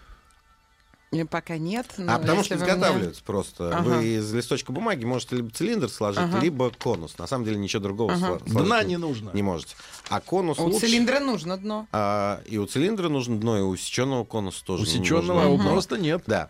[1.13, 1.87] И пока нет.
[1.99, 3.77] А потому что изготавливаются просто.
[3.77, 3.83] Ага.
[3.99, 6.41] Вы из листочка бумаги можете либо цилиндр сложить, Ага.
[6.41, 7.17] либо конус.
[7.19, 8.39] На самом деле ничего другого Ага.
[8.41, 9.31] сложить Дна не нужно.
[9.33, 9.77] Не можете.
[10.11, 10.81] А конус У лучше.
[10.81, 11.87] цилиндра нужно дно.
[11.93, 15.57] А, и у цилиндра нужно дно, и у усеченного конуса тоже Усеченного, нужно а у
[15.59, 15.71] дно.
[15.71, 16.23] просто нет.
[16.27, 16.49] Да.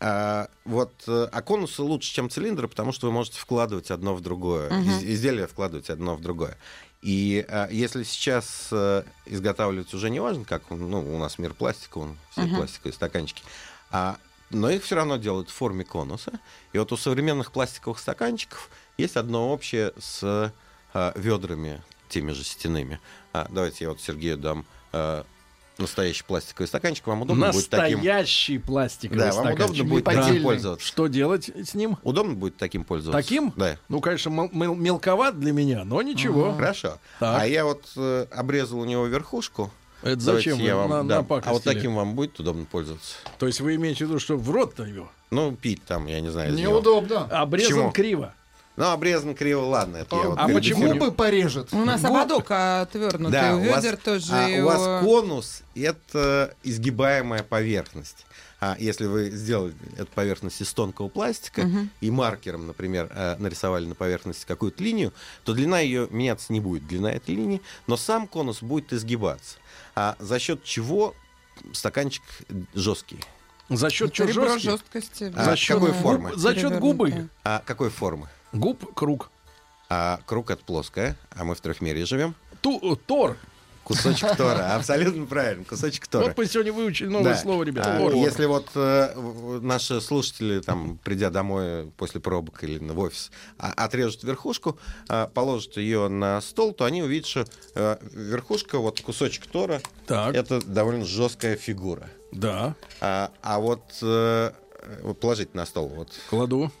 [0.00, 4.20] А, вот, э, а конусы лучше, чем цилиндры, потому что вы можете вкладывать одно в
[4.20, 4.68] другое.
[4.70, 4.90] Мгм.
[4.98, 6.58] Из- изделие вкладывать одно в другое.
[7.00, 11.98] И а, если сейчас э, изготавливать уже не важно, как ну, у нас мир пластика,
[11.98, 12.56] он, все Мгм.
[12.56, 13.42] пластиковые стаканчики,
[13.94, 14.16] а,
[14.50, 16.32] но их все равно делают в форме конуса.
[16.72, 18.68] И вот у современных пластиковых стаканчиков
[18.98, 20.52] есть одно общее с
[20.92, 22.98] а, ведрами теми же стенными.
[23.32, 25.24] А, давайте я вот Сергею дам а,
[25.78, 27.06] настоящий пластиковый стаканчик.
[27.06, 27.98] Вам удобно будет таким...
[27.98, 29.64] Настоящий пластиковый Да, вам стаканчик.
[29.66, 30.86] удобно будет таким пользоваться.
[30.86, 31.96] Что делать с ним?
[32.02, 33.22] Удобно будет таким пользоваться?
[33.22, 33.52] Таким?
[33.56, 33.76] Да.
[33.88, 36.52] Ну, конечно, мел- мел- мелковат для меня, но ничего.
[36.54, 36.98] Хорошо.
[37.20, 37.42] Так.
[37.42, 39.70] А я вот э, обрезал у него верхушку.
[40.04, 41.50] Это Давайте зачем я вам на- напакостили?
[41.50, 43.16] А вот таким вам будет удобно пользоваться?
[43.38, 45.10] То есть вы имеете в виду, что в рот-то его?
[45.30, 46.52] Ну, пить там, я не знаю.
[46.52, 47.24] Неудобно.
[47.30, 47.90] Обрезан Почему?
[47.90, 48.34] криво.
[48.76, 49.98] Ну, обрезан криво, ладно.
[49.98, 51.68] Это я вот А почему губы порежет?
[51.72, 54.26] У нас Губ- ободок отвернутый, Да, у у вас, ведер тоже.
[54.32, 58.26] а, и у вас конус— это изгибаемая поверхность.
[58.66, 61.90] А если вы сделали эту поверхность из тонкого пластика Мгм.
[62.00, 65.12] и маркером, например, э, нарисовали на поверхности какую-то линию,
[65.44, 69.58] то длина ее меняться не будет, длина этой линии, но сам конус будет изгибаться.
[69.94, 71.14] А за счет чего
[71.74, 72.22] стаканчик
[72.74, 73.20] жесткий?
[73.68, 74.60] За счет чего жесткий?
[74.70, 75.32] жесткости.
[75.36, 76.32] А За счет какой губ- формы?
[76.34, 77.28] За счет губы.
[77.44, 78.28] А какой формы?
[78.54, 79.30] Губ круг.
[79.90, 82.34] А круг это плоская, а мы в трехмерии живем.
[82.62, 83.36] Ту, тор.
[83.84, 86.24] Кусочек тора, абсолютно правильно, кусочек тора.
[86.24, 87.38] Вот мы сегодня выучили новое Да.
[87.38, 87.98] слово, ребята.
[87.98, 88.10] А.
[88.12, 94.24] Если вот э, наши слушатели, там, придя домой после пробок или в офис, а- отрежут
[94.24, 94.78] верхушку,
[95.08, 97.44] а, положат ее на стол, то они увидят, что
[97.74, 102.08] э, верхушка, вот кусочек тора, это довольно жесткая фигура.
[102.32, 102.74] Да.
[103.00, 104.50] А, а вот э,
[105.20, 106.10] положите на стол, вот.
[106.30, 106.72] Кладу.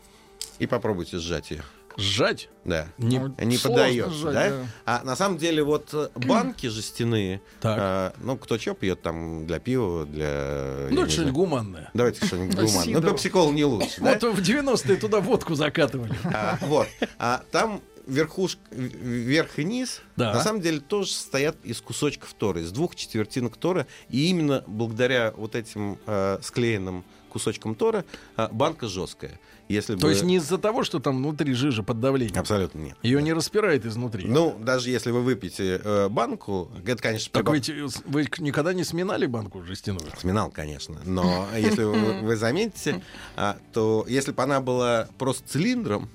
[0.58, 1.64] И попробуйте сжать ее.
[1.96, 2.48] Сжать?
[2.64, 2.88] Да.
[2.98, 4.48] Не- не Сложно поддается, сжать, да?
[4.50, 4.66] да.
[4.86, 9.58] А на самом деле вот э, банки жестяные, э, ну, кто что пьет там для
[9.60, 10.88] пива, для...
[10.90, 11.90] Ну, не что-нибудь гуманное.
[11.94, 13.00] Давайте что-нибудь гуманное.
[13.00, 14.18] Ну, пепсикол не лучше, да?
[14.20, 16.14] Вот в 90-е туда водку закатывали.
[16.24, 16.88] А, вот.
[17.18, 20.34] А там верхушка, верх и низ, Да.
[20.34, 23.86] на самом деле тоже состоят из кусочков тора, из двух четвертинок тора.
[24.10, 27.04] И именно благодаря вот этим э, склеенным
[27.34, 28.04] кусочкам тора
[28.38, 29.38] э, банка жесткая.
[29.68, 30.10] Если То бы...
[30.10, 32.38] есть не из-за того, что там внутри жижа под давлением.
[32.38, 32.96] Абсолютно нет.
[33.02, 34.26] Ее не распирает изнутри.
[34.26, 38.72] Ну, даже если вы выпьете э, банку, это, конечно, Так прибав- вы, эти- вы никогда
[38.72, 40.06] не сминали банку жестяную?
[40.18, 41.00] Сминал, конечно.
[41.04, 43.02] Но если вы, заметите,
[43.36, 46.08] а, то если бы она была просто цилиндром,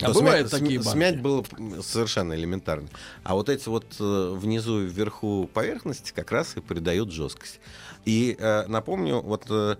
[0.00, 0.92] А то бывают смя- такие банки?
[0.92, 1.44] смять было
[1.82, 2.88] совершенно элементарно.
[3.24, 7.60] А вот эти вот э, внизу и вверху поверхности как раз и придают жесткость.
[8.04, 9.76] И э, напомню вот э,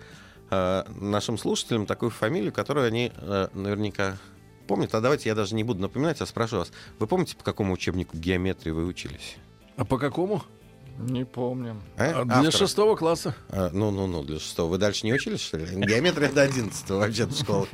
[0.55, 4.17] э, нашим слушателям такую фамилию, которую они э, наверняка
[4.67, 4.95] помнят.
[4.95, 6.73] А давайте я даже не буду напоминать, а спрошу вас.
[6.99, 9.37] Вы помните, по какому учебнику геометрии вы учились?
[9.77, 10.43] А по какому?
[10.99, 11.83] Не помним.
[11.97, 12.21] А?
[12.21, 12.51] А Для Автора.
[12.53, 13.35] шестого класса.
[13.49, 14.69] А, ну, ну, ну, для шестого.
[14.71, 15.67] Вы дальше не учились, что ли?
[15.67, 17.67] Геометрия до одиннадцатого вообще-то школа.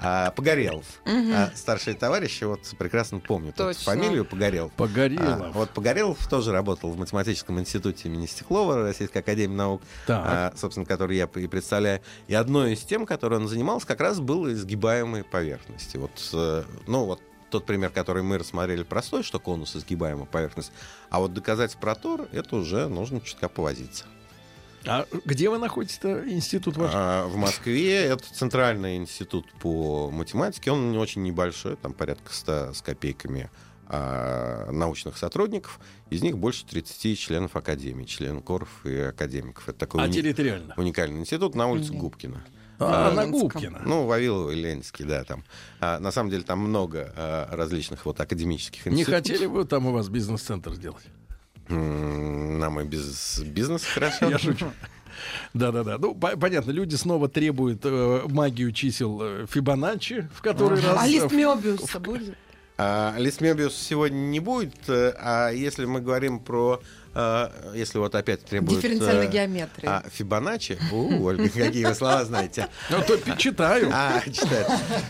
[0.00, 0.86] А, Погорелов.
[1.04, 1.32] Мгм.
[1.34, 3.82] А, старшие товарищи вот прекрасно помнят эту Точно.
[3.84, 4.72] фамилию Погорелов.
[4.72, 5.40] Погорелов.
[5.42, 10.24] А, вот Погорелов тоже работал в математическом институте имени Стеклова, Российской академии наук, Так.
[10.26, 12.00] а, собственно, который я и представляю.
[12.28, 15.98] И одной из тем, которой он занимался, как раз было изгибаемые поверхности.
[15.98, 17.20] Вот, э, ну, вот
[17.54, 20.72] тот пример, который мы рассмотрели, простой, что конус изгибаемая поверхность.
[21.08, 24.06] А вот доказать про тор, это уже нужно чутка повозиться.
[24.86, 26.90] А где вы находитесь-то, институт ваш?
[26.92, 30.72] А, в Москве это Центральный институт по математике.
[30.72, 33.50] Он не очень небольшой, там порядка 100 с копейками
[33.86, 35.78] а, научных сотрудников.
[36.10, 39.68] Из них больше 30 членов академии, членов коров и академиков.
[39.68, 40.74] Это такой А уни- территориально?
[40.76, 42.44] уникальный институт на улице Губкина.
[42.78, 43.48] А, на Ленинском.
[43.48, 43.82] Губкина.
[43.84, 45.44] Ну, Вавилова и Ленинский, да, там.
[45.80, 49.14] А, на самом деле там много а, различных вот академических Не институтов.
[49.22, 51.04] хотели бы там у вас бизнес-центр сделать?
[51.68, 54.26] Нам и без бизнеса хорошо.
[54.30, 54.66] Я шучу.
[55.54, 55.96] Да-да-да.
[55.98, 60.98] Ну, по- понятно, люди снова требуют э, магию чисел э, Фибоначчи, в который раз...
[60.98, 62.36] А э, лист Мёбиуса будет?
[62.76, 66.82] А, лист Мебиус сегодня не будет, э, а если мы говорим про,
[67.74, 68.80] если вот опять требуют...
[68.80, 69.86] Дифференциальной э, геометрии.
[69.86, 70.78] А, Фибоначчи?
[70.92, 72.68] У, Ольга, какие вы слова знаете.
[72.90, 73.90] Ну, то читаю.
[73.92, 74.66] А, читаю.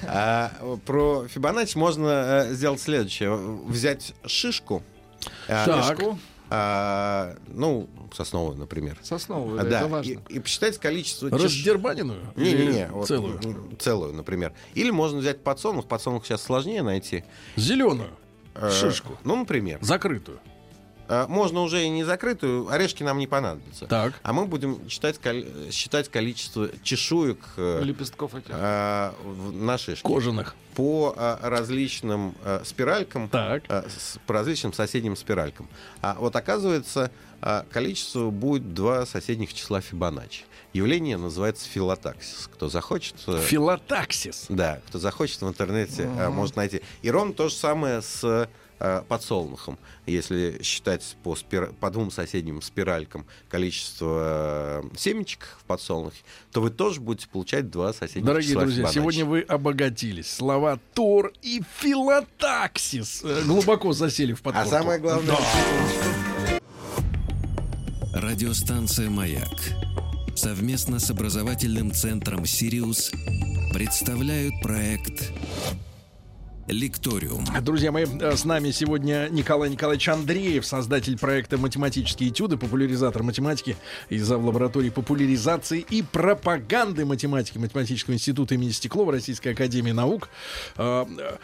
[0.06, 0.52] А,
[0.84, 3.34] Про Фибоначчи можно э, сделать следующее.
[3.34, 4.82] Взять шишку.
[5.48, 5.98] а, Так.
[6.50, 8.98] а, ну, сосновую, например.
[9.02, 10.10] Сосновую, А, да, да, это важно.
[10.10, 11.30] И, и посчитать количество...
[11.30, 12.32] Раздербаненную?
[12.36, 13.40] Не-не-не, вот, целую?
[13.78, 14.52] целую, например.
[14.74, 15.86] Или можно взять подсолнух.
[15.86, 17.24] Подсолнух сейчас сложнее найти.
[17.56, 18.10] Зеленую.
[18.54, 19.16] Э, Шишку.
[19.24, 19.78] Ну, например.
[19.80, 20.38] Закрытую.
[21.08, 23.86] А, можно уже и не закрытую, орешки нам не понадобятся.
[23.86, 24.14] Так.
[24.22, 28.50] А мы будем читать, кол- считать количество чешуек э, Лепестков этих.
[28.52, 30.06] а, в- на шишке.
[30.06, 30.54] Кожаных.
[30.74, 35.68] По а, различным а, спиралькам, а, с- по различным соседним спиралькам.
[36.02, 37.10] А вот оказывается,
[37.40, 40.44] а, количество будет два соседних числа Фибоначчи.
[40.72, 42.48] Явление называется филотаксис.
[42.52, 43.14] Кто захочет...
[43.28, 44.46] э, Филотаксис.
[44.48, 46.30] Да, кто захочет в интернете, а, Ага.
[46.30, 46.82] может найти.
[47.02, 48.48] И ровно то же самое с
[48.86, 49.78] а, подсолнухом.
[50.04, 56.18] Если считать по, спира- по двум соседним спиралькам количество э, семечек в подсолнухе,
[56.52, 58.98] то вы тоже будете получать два соседних Дорогие числа друзья, Фибоначчи.
[58.98, 60.30] сегодня вы обогатились.
[60.30, 64.68] Слова Тор и филотаксис э, глубоко засели в подкорку.
[64.68, 65.34] А самое главное...
[68.12, 69.48] Радиостанция «Маяк»
[70.36, 73.12] совместно с образовательным центром «Сириус»
[73.72, 75.32] представляют проект
[76.66, 77.44] «Лекториум».
[77.62, 83.76] Друзья мои, э, с нами сегодня Николай Николаевич Андреев, создатель проекта «Математические этюды», популяризатор математики
[84.08, 84.42] и зав.
[84.42, 90.28] лаборатории популяризации и пропаганды математики Математического института имени Стеклова Российской Академии Наук.
[90.76, 91.36] Э, э,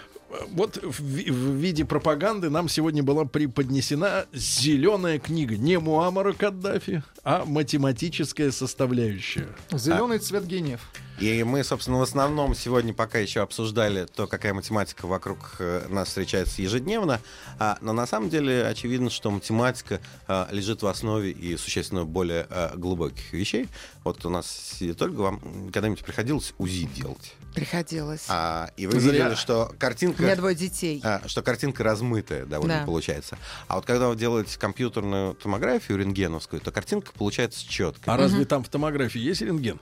[0.52, 5.56] Вот в, ви- в виде пропаганды нам сегодня была преподнесена зеленая книга.
[5.56, 9.48] Не Муаммара Каддафи, а математическая составляющая.
[9.72, 10.80] Зеленый цвет гениев.
[11.20, 16.08] И мы, собственно, в основном сегодня пока еще обсуждали то, какая математика вокруг э, нас
[16.08, 17.20] встречается ежедневно.
[17.58, 22.46] А, но на самом деле очевидно, что математика а, лежит в основе и существенно более
[22.48, 23.68] а, глубоких вещей.
[24.02, 27.34] Вот у нас сидит Ольга, вам когда-нибудь приходилось УЗИ делать?
[27.54, 28.24] Приходилось.
[28.28, 29.24] А, и вы Зря.
[29.24, 30.22] видели, что картинка...
[30.22, 31.02] У меня двое детей.
[31.04, 32.86] А, что картинка размытая довольно Да.
[32.86, 33.36] получается.
[33.68, 38.14] А вот когда вы делаете компьютерную томографию рентгеновскую, то картинка получается четкая.
[38.14, 39.78] А разве там в томографии есть рентген?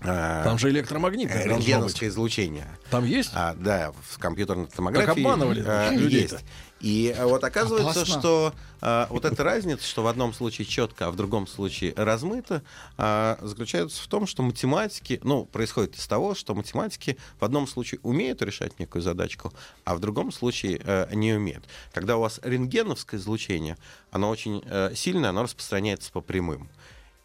[0.00, 1.46] Там же электромагнитное быть.
[1.46, 2.66] Рентгеновское излучение.
[2.90, 3.30] Там есть?
[3.34, 6.34] А, да, в компьютерной томографии обманывали, э, значит, людей-то.
[6.36, 6.46] есть.
[6.80, 8.20] И э, вот оказывается, Опасно.
[8.20, 12.62] что э, вот эта разница, что в одном случае четко, а в другом случае размыто,
[12.96, 17.98] э, заключается в том, что математики, ну, происходит из того, что математики в одном случае
[18.02, 19.52] умеют решать некую задачку,
[19.84, 21.64] а в другом случае э, не умеют.
[21.92, 23.76] Когда у вас рентгеновское излучение,
[24.12, 26.68] оно очень э, сильное, оно распространяется по прямым.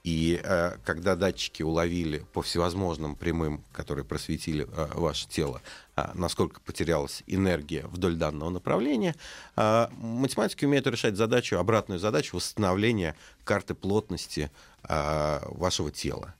[0.04, 5.62] И э, когда датчики уловили по всевозможным прямым, которые просветили э, ваше тело,
[5.96, 9.16] э, насколько потерялась энергия вдоль данного направления,
[9.56, 13.16] э, математики умеют решать задачу, обратную задачу восстановления
[13.46, 14.52] карты плотности
[14.84, 16.36] э, вашего тела.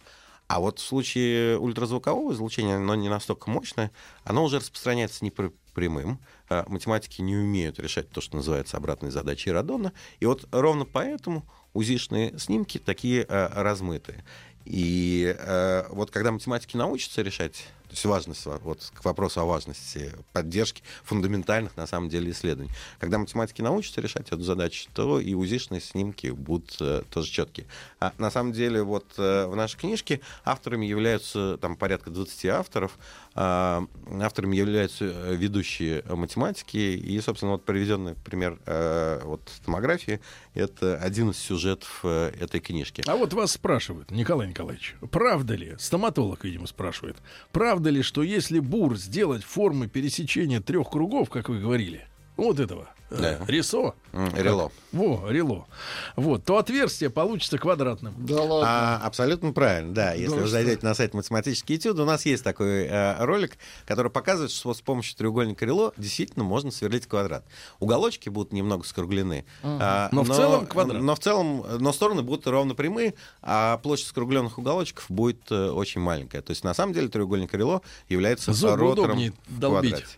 [0.48, 3.92] А вот в случае ультразвукового излучения, оно не настолько мощное,
[4.26, 6.20] оно уже распространяется не пр- прямым.
[6.50, 9.94] Э, Математики не умеют решать то, что называется обратной задачей Радона.
[10.20, 14.24] И вот ровно поэтому УЗИшные снимки такие э, размытые.
[14.66, 19.46] И э, вот когда математики научатся решать, то есть важность, во- вот к вопросу о
[19.46, 25.34] важности поддержки фундаментальных на самом деле исследований, когда математики научатся решать эту задачу, то и
[25.34, 27.68] УЗИшные снимки будут э, тоже четкие.
[28.00, 32.98] А на самом деле вот э, в нашей книжке авторами являются там порядка 20 авторов,
[33.36, 40.20] авторами являются э, ведущие математики, и, собственно, вот приведенный пример э, вот томографии—
[40.54, 43.04] это один из сюжетов э, этой книжки.
[43.08, 47.18] А вот вас спрашивают, Николай Николаевич, правда ли, стоматолог, видимо, спрашивает,
[47.52, 52.08] правда ли, что если бур сделать формы пересечения трех кругов, как вы говорили,
[52.38, 52.90] вот этого,
[53.20, 53.40] Да.
[53.48, 54.72] рисо, М, как- рело.
[54.92, 55.68] во, рело,
[56.16, 58.14] вот, то отверстие получится квадратным.
[58.18, 58.68] Да ладно.
[58.70, 60.14] А, абсолютно правильно, да.
[60.14, 60.50] Если Да вы что?
[60.52, 64.82] зайдете на сайт математические этюды, у нас есть такой э, ролик, который показывает, что с
[64.82, 67.46] помощью треугольника рело действительно можно сверлить квадрат.
[67.80, 69.46] Уголочки будут немного скруглены.
[69.64, 69.80] Ага.
[69.82, 71.02] а, Но в целом квадрат.
[71.02, 76.02] Но в целом, но стороны будут ровно прямые, а площадь скругленных уголочков будет э, очень
[76.02, 76.42] маленькая.
[76.42, 79.92] То есть на самом деле треугольник рело является Зубы ротором удобнее в долбить.
[79.92, 80.18] квадрате.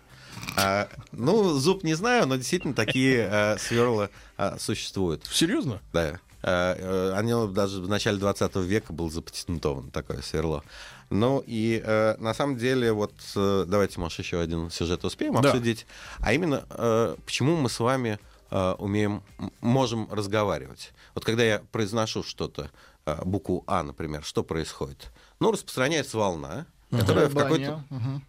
[0.57, 5.25] А, ну, зуб не знаю, но действительно такие э, сверла э, существуют.
[5.31, 5.81] Серьезно?
[5.93, 6.19] Да.
[6.43, 10.63] Э, э, Они даже в начале 20 века был запатентован такое сверло.
[11.09, 15.49] Ну и э, на самом деле, вот э, давайте, может, еще один сюжет успеем Да.
[15.49, 15.85] обсудить.
[16.19, 18.17] А именно, э, почему мы с вами
[18.51, 19.23] э, умеем,
[19.61, 20.93] можем разговаривать.
[21.13, 22.71] Вот когда я произношу что-то,
[23.05, 25.11] э, букву А, например, что происходит?
[25.39, 26.65] Ну, распространяется волна,
[26.97, 27.83] которая в какой-то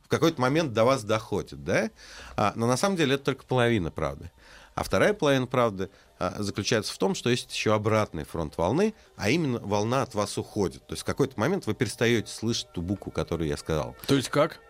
[0.05, 1.91] в какой-то момент до вас доходит, да?
[2.37, 4.31] А, но на самом деле это только половина правды.
[4.75, 5.89] А вторая половина правды
[6.19, 10.37] а, заключается в том, что есть еще обратный фронт волны, а именно волна от вас
[10.37, 10.87] уходит.
[10.87, 13.97] То есть в какой-то момент вы перестаете слышать ту букву, которую я сказал.
[14.07, 14.61] То есть как?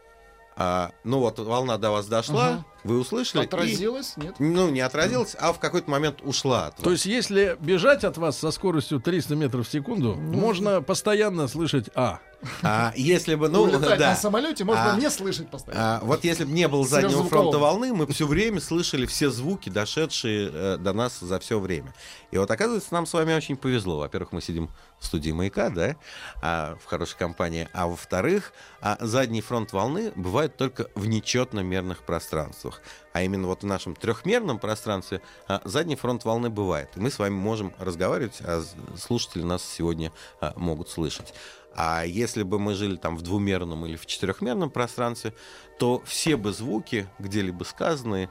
[0.57, 2.65] А, ну вот волна до вас дошла, Ага.
[2.87, 3.43] Вы услышали.
[3.43, 4.15] и- Отразилось?
[4.17, 4.35] Нет?
[4.39, 6.85] ну, не отразилась, а в какой-то момент ушла от вас.
[6.85, 11.91] То есть если бежать от вас со скоростью 300 метров в секунду, можно постоянно слышать
[11.95, 12.21] «а».
[12.63, 14.11] А если бы, ну, Улетать да.
[14.11, 15.97] на самолете можно А, не слышать постоянно.
[15.97, 19.71] А, вот если бы не было заднего фронта волны, мы все время слышали все звуки,
[19.71, 21.95] дошедшие э, до нас за все время.
[22.31, 23.99] И вот оказывается, нам с вами очень повезло.
[23.99, 24.69] Во-первых, мы сидим
[25.01, 25.97] в студии маяка, да,
[26.43, 27.69] а, в хорошей компании.
[27.73, 28.53] А во-вторых,
[28.83, 32.76] а, задний фронт волны бывает только в нечетно-мерных пространствах.
[33.13, 36.91] А именно вот в нашем трехмерном пространстве а, задний фронт волны бывает.
[36.97, 38.63] И мы с вами можем разговаривать, а
[38.97, 41.35] слушатели нас сегодня а, могут слышать.
[41.79, 45.35] А если бы мы жили там в двумерном или в четырехмерном пространстве,
[45.79, 48.31] то все бы звуки, где-либо сказанные,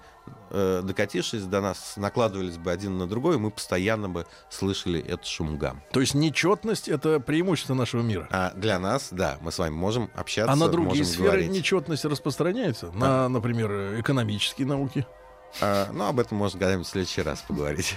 [0.49, 5.27] э, докатившись до нас, накладывались бы один на другой, и мы постоянно бы слышали этот
[5.27, 5.83] шум гам.
[5.91, 8.27] То есть нечетность это преимущество нашего мира.
[8.31, 11.51] А для нас, да, мы с вами можем общаться, А на другие сферы говорить.
[11.51, 12.91] нечетность распространяется?
[12.93, 15.05] На, например, экономические науки?
[15.61, 17.95] А, ну, об этом можно когда-нибудь в следующий раз поговорить.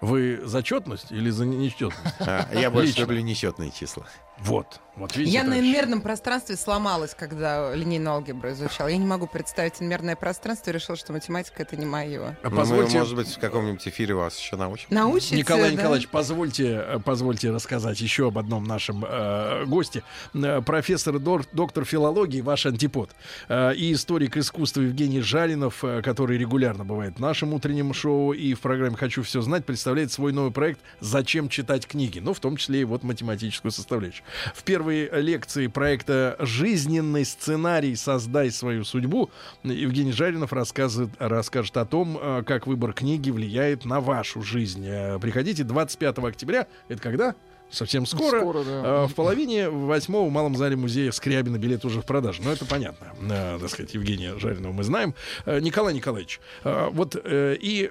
[0.00, 2.14] Вы за четность или за нечетность?
[2.20, 4.06] А, Я больше люблю несчетные числа.
[4.40, 4.80] Вот.
[4.96, 5.68] Вот видите, Я на товарищи?
[5.70, 8.88] инмерном пространстве сломалась, когда линейную алгебру изучала.
[8.88, 12.36] Я не могу представить инмерное пространство и решила, что математика это не мое.
[12.42, 14.88] А Ну, позвольте- мы, может быть, в каком-нибудь эфире вас еще научим.
[14.90, 15.76] Научите, Николай да?
[15.76, 20.02] Николаевич, позвольте, э, позвольте рассказать еще об одном нашем э, госте.
[20.34, 23.10] Э, профессор, дор- доктор филологии, ваш антипод,
[23.48, 28.52] э, и историк искусства Евгений Жалинов, э, который регулярно бывает в нашем утреннем шоу и
[28.54, 32.56] в программе «Хочу все знать», представляет свой новый проект «Зачем читать книги?», ну, в том
[32.56, 34.24] числе и вот математическую составляющую.
[34.54, 37.96] В первой лекции проекта «Жизненный сценарий.
[37.96, 39.30] Создай свою судьбу»
[39.62, 44.84] Евгений Жаринов рассказывает, расскажет о том, э, как выбор книги влияет на вашу жизнь.
[44.86, 46.66] Э, Приходите 25 октября.
[46.88, 47.34] Это когда?
[47.70, 48.40] Совсем скоро.
[48.40, 49.04] Скоро, да.
[49.04, 52.40] Э, В половине восьмого в Малом зале музея Скрябина билет уже в продаже.
[52.42, 53.12] Но это понятно.
[53.30, 55.14] Э, Так сказать, Евгения Жаринова мы знаем.
[55.44, 57.90] Э, Николай Николаевич, вот и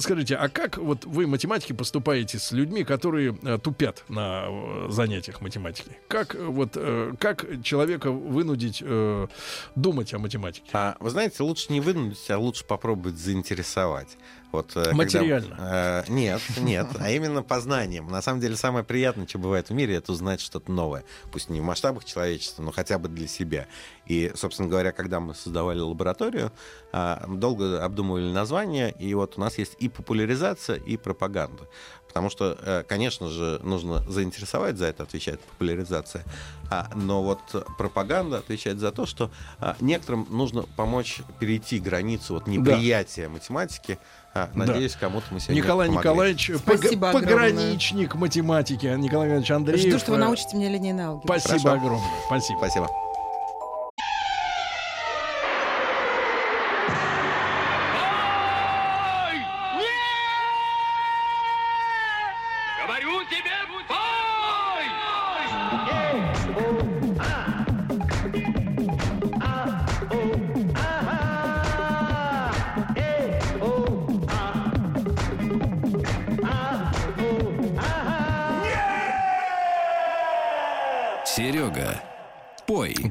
[0.00, 4.46] скажите, а как вот вы, математики, поступаете с людьми, которые тупят на
[4.88, 5.96] занятиях математики?
[6.08, 6.76] Как вот
[7.18, 8.82] как человека вынудить
[9.74, 10.66] думать о математике?
[10.72, 14.16] А, вы знаете, лучше не вынудить, а лучше попробовать заинтересовать.
[14.52, 15.56] Вот, э, когда- Материально?
[15.58, 18.06] э, нет, нет, а именно познанием.
[18.08, 21.04] На самом деле самое приятное, что бывает в мире, это узнать что-то новое.
[21.32, 23.66] Пусть не в масштабах человечества, но хотя бы для себя.
[24.06, 26.52] И, собственно говоря, когда мы создавали лабораторию,
[26.92, 31.66] а, долго обдумывали название, и вот у нас есть и популяризация, и пропаганда.
[32.12, 36.24] Потому что, э, конечно же, нужно заинтересовать, за это отвечает популяризация.
[36.70, 37.40] А, но вот
[37.78, 43.98] пропаганда отвечает за то, что а, некоторым нужно помочь перейти границу вот, неприятия математики.
[44.34, 44.64] А, Да.
[44.66, 46.08] надеюсь, кому-то мы сегодня Николай помогли.
[46.10, 48.98] Николаевич, Спасибо пог- пограничник математики, Николай
[49.28, 49.80] Николаевич Андреев.
[49.90, 51.38] Жду, что вы э, научите меня линейной алгебре.
[51.38, 51.84] Спасибо Хорошо.
[51.84, 52.08] огромное.
[52.26, 52.58] Спасибо.
[52.58, 52.88] Спасибо.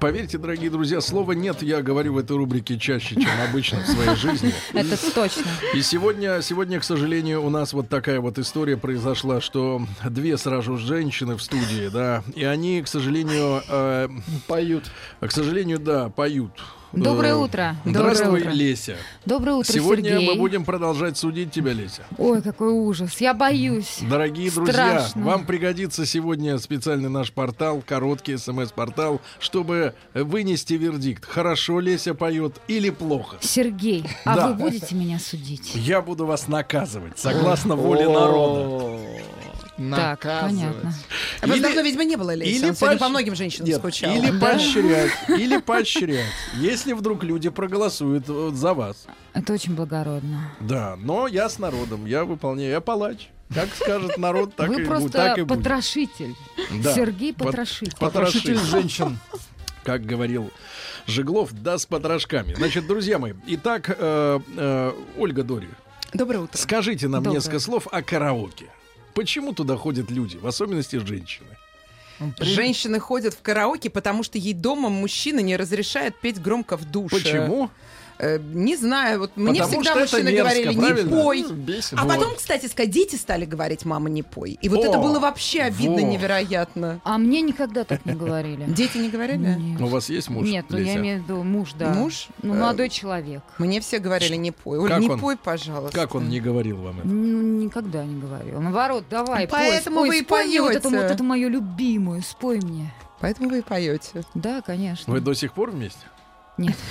[0.02, 4.16] Поверьте, дорогие друзья, слова «нет» я говорю в этой рубрике чаще, чем обычно в своей
[4.16, 4.52] жизни.
[4.74, 5.44] Это точно.
[5.76, 10.78] И сегодня, сегодня, к сожалению, у нас вот такая вот история произошла, что две сразу
[10.78, 14.10] женщины в студии, да, и они, к сожалению, э,
[14.48, 14.86] поют.
[15.20, 16.52] К сожалению, да, поют.
[16.94, 17.76] Доброе Э, утро.
[17.86, 18.50] Доброе Здравствуй, утро.
[18.52, 18.96] Леся.
[19.26, 20.28] Доброе утро, Сегодня Сергей.
[20.30, 22.04] мы будем продолжать судить тебя, Леся.
[22.18, 23.20] Ой, какой ужас.
[23.22, 24.00] Я боюсь.
[24.02, 25.24] Дорогие друзья, Страшно.
[25.26, 32.90] вам пригодится сегодня специальный наш портал, короткий смс-портал, чтобы вынести вердикт, хорошо Леся поет или
[32.90, 33.38] плохо.
[33.40, 34.48] Сергей, а Да.
[34.50, 35.72] вы будете меня судить?
[35.76, 39.00] Я буду вас наказывать, согласно воле народа.
[39.90, 40.94] Так, понятно.
[41.42, 42.68] А вас давно, видимо, не было, Леся.
[42.68, 44.16] Он сегодня поощ- по многим женщинам Нет, скучал.
[44.16, 44.40] Или Да?
[44.48, 46.26] поощрять, или поощрять,
[46.56, 49.08] если вдруг люди проголосуют э, за вас.
[49.34, 50.52] Это очень благородно.
[50.60, 53.30] Да, но я с народом, я выполняю, я палач.
[53.54, 55.12] Как скажет народ, так Вы и будет.
[55.12, 56.36] Так просто потрошитель.
[56.84, 56.94] Да.
[56.94, 57.98] Сергей Пот- потрошитель.
[58.00, 59.20] Потрошитель женщин.
[59.84, 60.52] Как говорил
[61.08, 62.54] Жиглов, да с потрошками.
[62.54, 65.68] Значит, друзья мои, итак, э, э, Ольга Дори.
[66.14, 66.58] Доброе утро.
[66.58, 67.38] Скажите нам Доброе.
[67.40, 68.68] несколько слов о караоке.
[69.14, 71.58] Почему туда ходят люди, в особенности женщины?
[72.40, 77.16] Женщины ходят в караоке, потому что ей дома мужчина не разрешает петь громко в душе.
[77.16, 77.72] Почему?
[78.24, 81.10] Э, не знаю, вот мне Потому всегда мужчины мерзко, говорили, правильно?
[81.10, 81.42] не пой.
[81.42, 81.94] Ну, бесит.
[81.98, 82.14] А Вот.
[82.16, 84.60] потом, кстати сказать, дети стали говорить, мама, не пой.
[84.62, 86.02] И вот О, это было вообще обидно во.
[86.02, 87.02] невероятно.
[87.04, 88.66] А мне никогда так не говорили.
[88.68, 89.58] Дети не говорили?
[89.82, 90.48] У вас есть муж?
[90.48, 91.90] Нет, ну я имею в виду муж, да.
[91.94, 92.28] Муж?
[92.44, 93.42] Ну, Э, молодой человек.
[93.58, 94.78] Мне все говорили, не пой.
[94.78, 95.98] Оль, не пой, пожалуйста.
[95.98, 97.08] Как он не говорил вам это?
[97.08, 98.62] Ну, никогда не говорил.
[98.62, 101.04] Наоборот, давай, пой, Поэтому вы и мне вот это, поете.
[101.04, 102.94] вот это мое любимое, спой мне.
[103.20, 104.24] Поэтому вы и поете.
[104.36, 105.12] Да, конечно.
[105.12, 106.00] Вы до сих пор вместе?
[106.58, 106.76] Нет.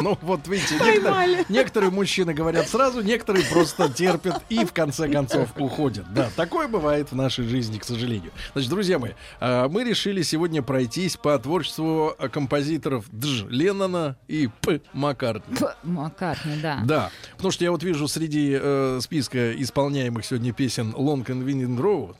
[0.00, 5.48] Ну, вот видите, некоторые, некоторые мужчины говорят сразу, некоторые просто терпят и в конце концов
[5.58, 6.06] уходят.
[6.14, 8.30] Да, такое бывает в нашей жизни, к сожалению.
[8.52, 13.46] Значит, друзья мои, а, мы решили сегодня пройтись по творчеству а, композиторов Дж.
[13.48, 14.80] Леннона и П.
[14.92, 15.56] Маккартни.
[15.56, 15.74] П.
[15.82, 16.80] Маккартни, да.
[16.84, 21.76] Да, потому что я вот вижу среди э, списка исполняемых сегодня песен Long and Winding
[21.76, 22.14] Road,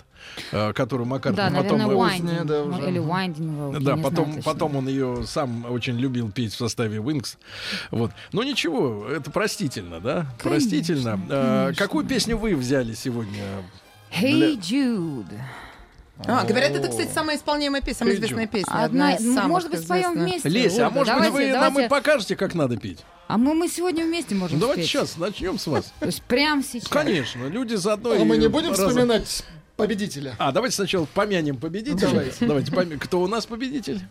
[0.51, 1.79] которую Маккартни Да, потом...
[1.79, 2.45] наверное, э, Winding.
[2.45, 2.89] да, ну, уже.
[2.89, 6.57] Или Winding Road, я да, потом, знаю потом он ее сам очень любил петь в
[6.57, 7.37] составе Wings.
[7.91, 8.13] Вот.
[8.33, 10.27] Но ничего, это простительно, да?
[10.39, 11.21] Конечно, простительно.
[11.31, 11.85] А, конечно.
[11.85, 13.43] какую песню вы взяли сегодня?
[14.11, 15.27] Hey Jude.
[16.27, 18.85] А, говорят, это, кстати, самая исполняемая песня, самая известная песня.
[18.85, 20.49] Одна, из ну, самых может быть, споем вместе.
[20.49, 21.75] Леся, а может давайте, быть, вы давайте.
[21.77, 23.05] нам и покажете, как надо петь?
[23.29, 25.93] А мы, мы сегодня вместе можем Ну, давайте сейчас начнем с вас.
[26.01, 26.89] То есть прямо сейчас.
[26.89, 29.45] Конечно, люди заодно А и мы не будем вспоминать
[29.79, 30.35] победителя?
[30.39, 32.09] А, давайте сначала помянем победителя.
[32.09, 32.47] Давайте.
[32.47, 32.99] Давайте помянем.
[32.99, 34.03] Кто у нас победитель?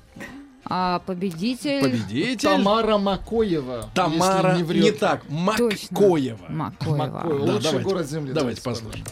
[0.65, 1.81] А победитель...
[1.81, 2.49] Победитель.
[2.49, 3.89] Тамара Макоева.
[3.93, 4.99] Тамара, если не не, врет.
[4.99, 5.21] так,
[5.57, 5.89] Точно.
[5.91, 6.45] Маккоева.
[6.49, 6.95] Макоева.
[6.97, 7.45] Макоева.
[7.45, 7.83] Да, Лучший давайте.
[7.89, 8.33] город земли.
[8.33, 9.05] Давайте послушаем.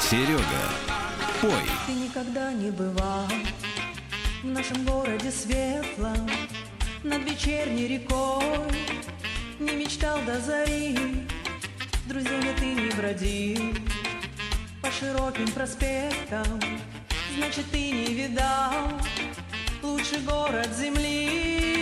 [0.00, 0.42] Серега,
[1.40, 1.50] пой.
[1.86, 3.26] Ты никогда не бывал
[4.42, 6.28] в нашем городе светлом
[7.02, 8.44] Над вечерней рекой
[9.58, 10.98] Не мечтал до зари
[12.06, 13.74] друзьями ты не бродил
[14.82, 16.60] По широким проспектам
[17.36, 18.92] Значит, ты не видал
[19.82, 21.73] Лучший город земли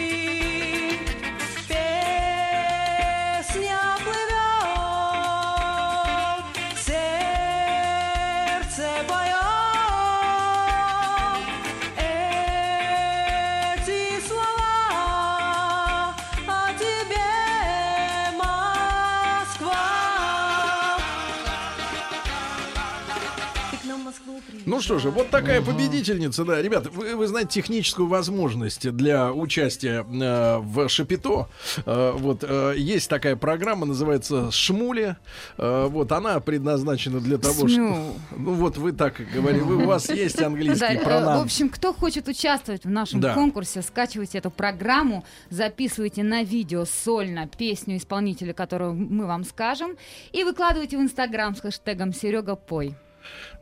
[24.73, 26.63] Ну что же, вот такая победительница, да.
[26.63, 31.51] Ребята, вы, вы знаете техническую возможность для участия э, в Шапито.
[31.85, 35.17] Э, вот э, есть такая программа, называется Шмули.
[35.59, 37.77] Э, вот она предназначена для того, что...
[37.77, 38.15] Смю.
[38.35, 41.43] Ну вот вы так и говорите, вы, у вас есть английский э, В пронам.
[41.43, 47.99] общем, кто хочет участвовать в нашем конкурсе, скачивайте эту программу, записывайте на видео сольно песню
[47.99, 49.99] исполнителя, которую мы вам скажем,
[50.33, 52.97] и выкладывайте в Инстаграм с хэштегом Серега Пой.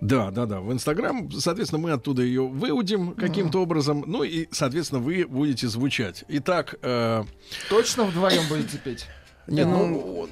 [0.00, 0.60] Да, да, да.
[0.60, 4.04] В Инстаграм, соответственно, мы оттуда ее выудим каким-то образом.
[4.06, 6.24] Ну и, соответственно, вы будете звучать.
[6.28, 7.24] Итак, э,
[7.68, 9.06] Точно вдвоем будете петь?
[9.46, 10.28] нет, Ну, ну,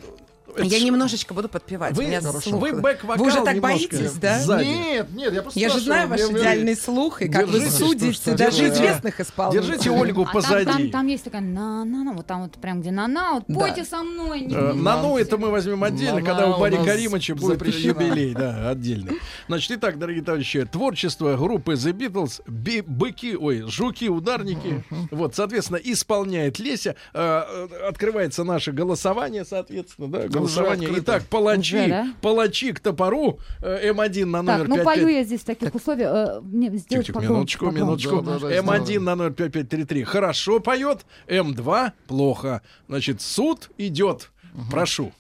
[0.65, 1.95] Я немножечко буду подпевать.
[1.95, 2.41] Вы- у меня хорошо.
[2.51, 2.61] слух.
[2.61, 3.61] Вы бэк-вокал Вы уже так немножко
[3.97, 4.39] боитесь, да?
[4.41, 4.65] сзади.
[4.67, 8.69] Нет, нет, я просто Я же знаю ваш идеальный слух, и как вы судите даже
[8.69, 9.67] известных исполнителей.
[9.67, 10.65] Держите Ольгу А там, позади.
[10.65, 13.61] там, там есть такая на-на-на, вот там вот прям где на-на, вот Да.
[13.61, 14.43] пойте со мной.
[14.43, 14.83] Э, буду.
[14.83, 19.13] На ну это мы возьмем отдельно, когда у Барри Каримовича будет юбилей, да, отдельно.
[19.49, 22.43] Значит, итак, дорогие товарищи, творчество группы The Beatles,
[22.87, 30.91] быки, ой, жуки-ударники, вот, соответственно, исполняет Леся, Э, э, открывается наше голосование, соответственно, да, голосование.
[30.99, 32.09] Итак, палачи, Уже, да?
[32.21, 34.85] палачи к топору, э, М1 на номер Так, ну 55.
[34.85, 36.11] пою я здесь в таких условиях.
[36.15, 38.09] э, мне сделать Тихо, тихо, погромче, минуточку, погромче.
[38.09, 38.23] минуточку.
[38.23, 39.05] Да, да, да, М1 сделаем.
[39.05, 42.63] на 05533 хорошо поет, М2 плохо.
[42.89, 44.31] Значит, суд идет.
[44.71, 45.13] Прошу.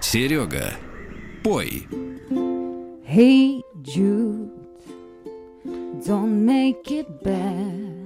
[0.00, 0.74] Серега,
[1.42, 1.86] пой.
[3.08, 4.50] Hey Jude,
[6.06, 8.05] don't make it bad.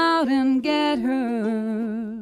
[0.29, 2.19] and get her.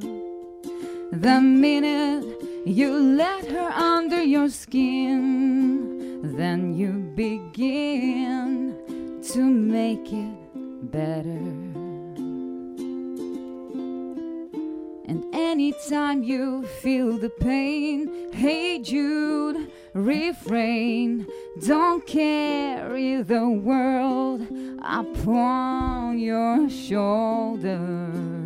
[1.12, 2.26] The minute
[2.66, 8.76] you let her under your skin, then you begin
[9.34, 11.46] to make it better.
[15.10, 21.28] And anytime you feel the pain, hey Jude, refrain.
[21.66, 24.48] Don't carry the world
[24.84, 28.40] upon your shoulders.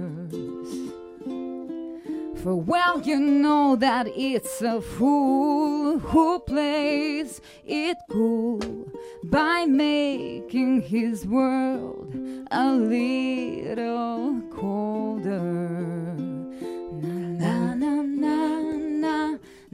[2.44, 8.92] For well, you know that it's a fool who plays it cool
[9.24, 12.14] by making his world
[12.52, 16.33] a little colder.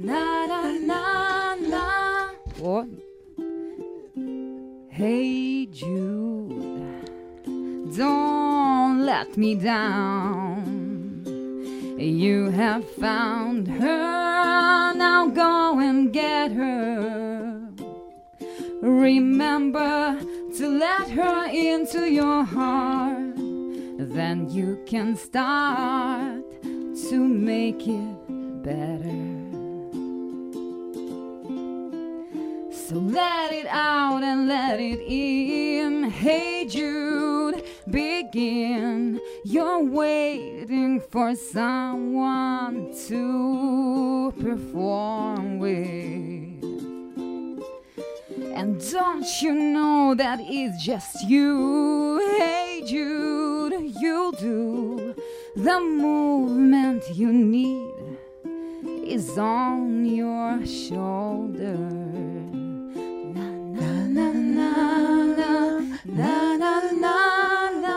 [0.02, 2.30] Na na na na.
[2.58, 2.88] What?
[4.88, 7.04] Hey Jude,
[7.98, 11.26] don't let me down.
[12.00, 17.70] You have found her, now go and get her.
[18.82, 20.18] Remember
[20.56, 26.42] to let her into your heart, then you can start
[27.10, 29.29] to make it better.
[32.90, 36.10] So let it out and let it in.
[36.10, 39.22] Hey Jude, begin.
[39.46, 46.64] You're waiting for someone to perform with.
[48.58, 52.18] And don't you know that it's just you?
[52.40, 55.14] Hey Jude, you'll do
[55.56, 58.18] the movement you need
[59.06, 62.39] is on your shoulder.
[64.16, 64.70] Na na
[65.38, 65.52] na
[66.18, 66.34] na
[67.02, 67.14] na
[67.84, 67.89] na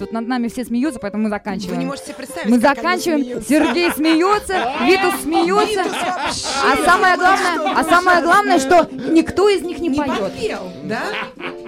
[0.00, 1.74] Тут над нами все смеются, поэтому мы заканчиваем.
[1.74, 3.42] Вы не можете себе представить, Мы заканчиваем.
[3.46, 4.54] Сергей смеется,
[4.86, 5.84] Витус смеется.
[6.64, 10.32] А самое ну главное, а самое главное, что никто из них не поет.
[10.84, 11.02] да?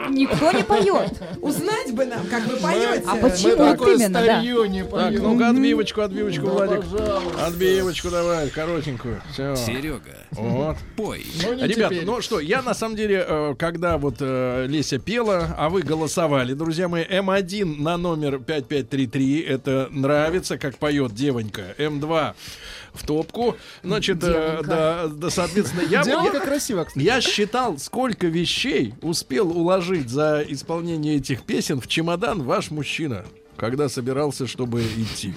[0.08, 1.12] Никто не поет.
[1.42, 3.04] Узнать бы нам, как вы поете.
[3.06, 4.38] А почему вот именно, да?
[4.38, 6.84] старье не Так, ну-ка, отбивочку, отбивочку, Да, Владик.
[6.86, 7.46] пожалуйста.
[7.46, 9.20] Отбивочку давай, коротенькую.
[9.32, 9.54] Все.
[9.56, 10.78] Серега, Вот.
[10.96, 11.26] пой.
[11.44, 15.54] Ну, не Ребята, ну что, я на самом деле, э, когда вот э, Леся пела,
[15.58, 22.34] а вы голосовали, друзья мои, М1 на номер 5533, это нравится, как поет девонька, М2
[22.94, 27.02] в топку, значит, э, да, да, соответственно, я, Девушка я, красиво, кстати.
[27.04, 33.24] я считал, сколько вещей успел уложить за исполнение этих песен в чемодан ваш мужчина,
[33.56, 35.34] когда собирался, чтобы идти.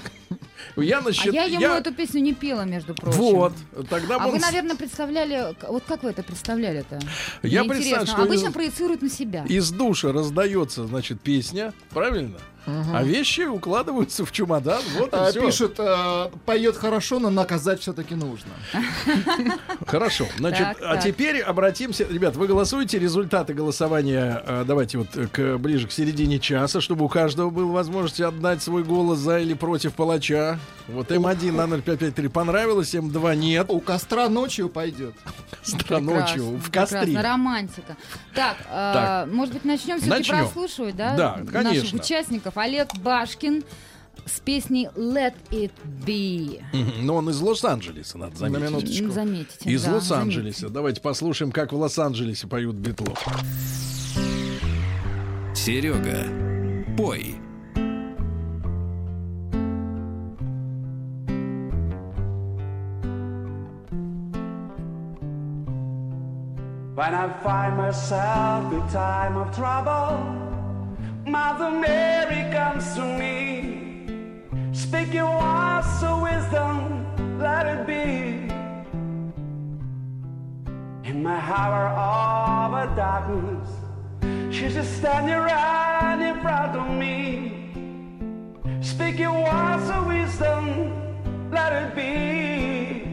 [0.77, 1.33] Я А насчет...
[1.33, 3.17] я ему эту песню не пела, между прочим.
[3.19, 3.53] Вот,
[3.89, 6.99] тогда А он вы, наверное, представляли, вот как вы это представляли-то?
[7.43, 8.05] Я Мне представляю, интересно.
[8.07, 9.45] что Обычно из- проецируют на себя.
[9.47, 12.37] из душа раздается, значит, песня, правильно?
[12.65, 15.45] А вещи укладываются в чемодан, вот и А, все.
[15.45, 18.51] Пишет, э, поет хорошо, но наказать все-таки нужно.
[19.85, 21.03] Хорошо, значит, Так, а так.
[21.03, 26.81] теперь обратимся, ребят, вы голосуете, результаты голосования, э, давайте вот к ближе к середине часа,
[26.81, 30.59] чтобы у каждого была возможность отдать свой голос за или против палача.
[30.87, 33.67] Вот М1 на 0553 понравилось, М2 нет.
[33.69, 35.13] У костра ночью пойдет.
[35.65, 37.19] Костра ночью, в костре.
[37.19, 37.97] Романтика.
[38.33, 41.15] Так, э, может быть, начнем все-таки прослушивать, да?
[41.15, 41.99] Да, Наших конечно.
[42.55, 42.57] Участников.
[42.57, 43.63] Олег Башкин
[44.25, 45.71] с песней Let It
[46.05, 46.61] Be.
[47.01, 48.59] Но он из Лос-Анджелеса, надо заметить.
[48.59, 49.03] На минуточку.
[49.05, 49.69] Ну, Заметите.
[49.69, 50.69] Из да, Лос-Анджелеса.
[50.69, 53.23] Давайте послушаем, как в Лос-Анджелесе поют Битлов.
[55.53, 56.27] Серега,
[56.97, 57.35] пой.
[66.95, 70.54] When I find myself in time of trouble,
[71.25, 74.43] Mother Mary comes to me.
[74.71, 78.47] Speak your words of wisdom, let it be.
[81.09, 83.69] In my hour of darkness,
[84.55, 87.71] she's just standing right in front of me.
[88.81, 93.04] Speak your words of wisdom, let it be.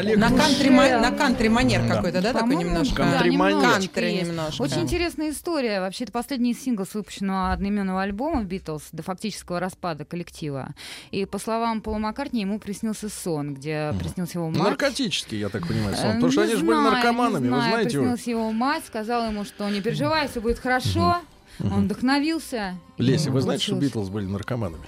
[0.00, 1.94] Олег, На кантри, на кантри манер Да.
[1.96, 3.02] какой-то, да, такой немножко?
[3.04, 3.56] да, Кантри-манер.
[3.56, 4.62] немножечко Кантри немножко.
[4.62, 5.80] Очень интересная история.
[5.80, 10.74] Вообще, это последний сингл с выпущенного одноименного альбома Битлз до фактического распада коллектива.
[11.10, 14.58] И по словам Пола Маккартни, ему приснился сон, где приснился его мать.
[14.58, 16.06] Наркотический, я так понимаю, сон.
[16.10, 17.98] Э, Потому что они же были наркоманами, не вы знаете.
[17.98, 18.04] вы.
[18.04, 21.18] Приснилась его мать, сказала ему, что не переживай, все будет хорошо.
[21.60, 22.74] Он вдохновился.
[22.96, 23.74] Леся, вы знаете, что.
[23.76, 24.84] Битлз были наркоманами?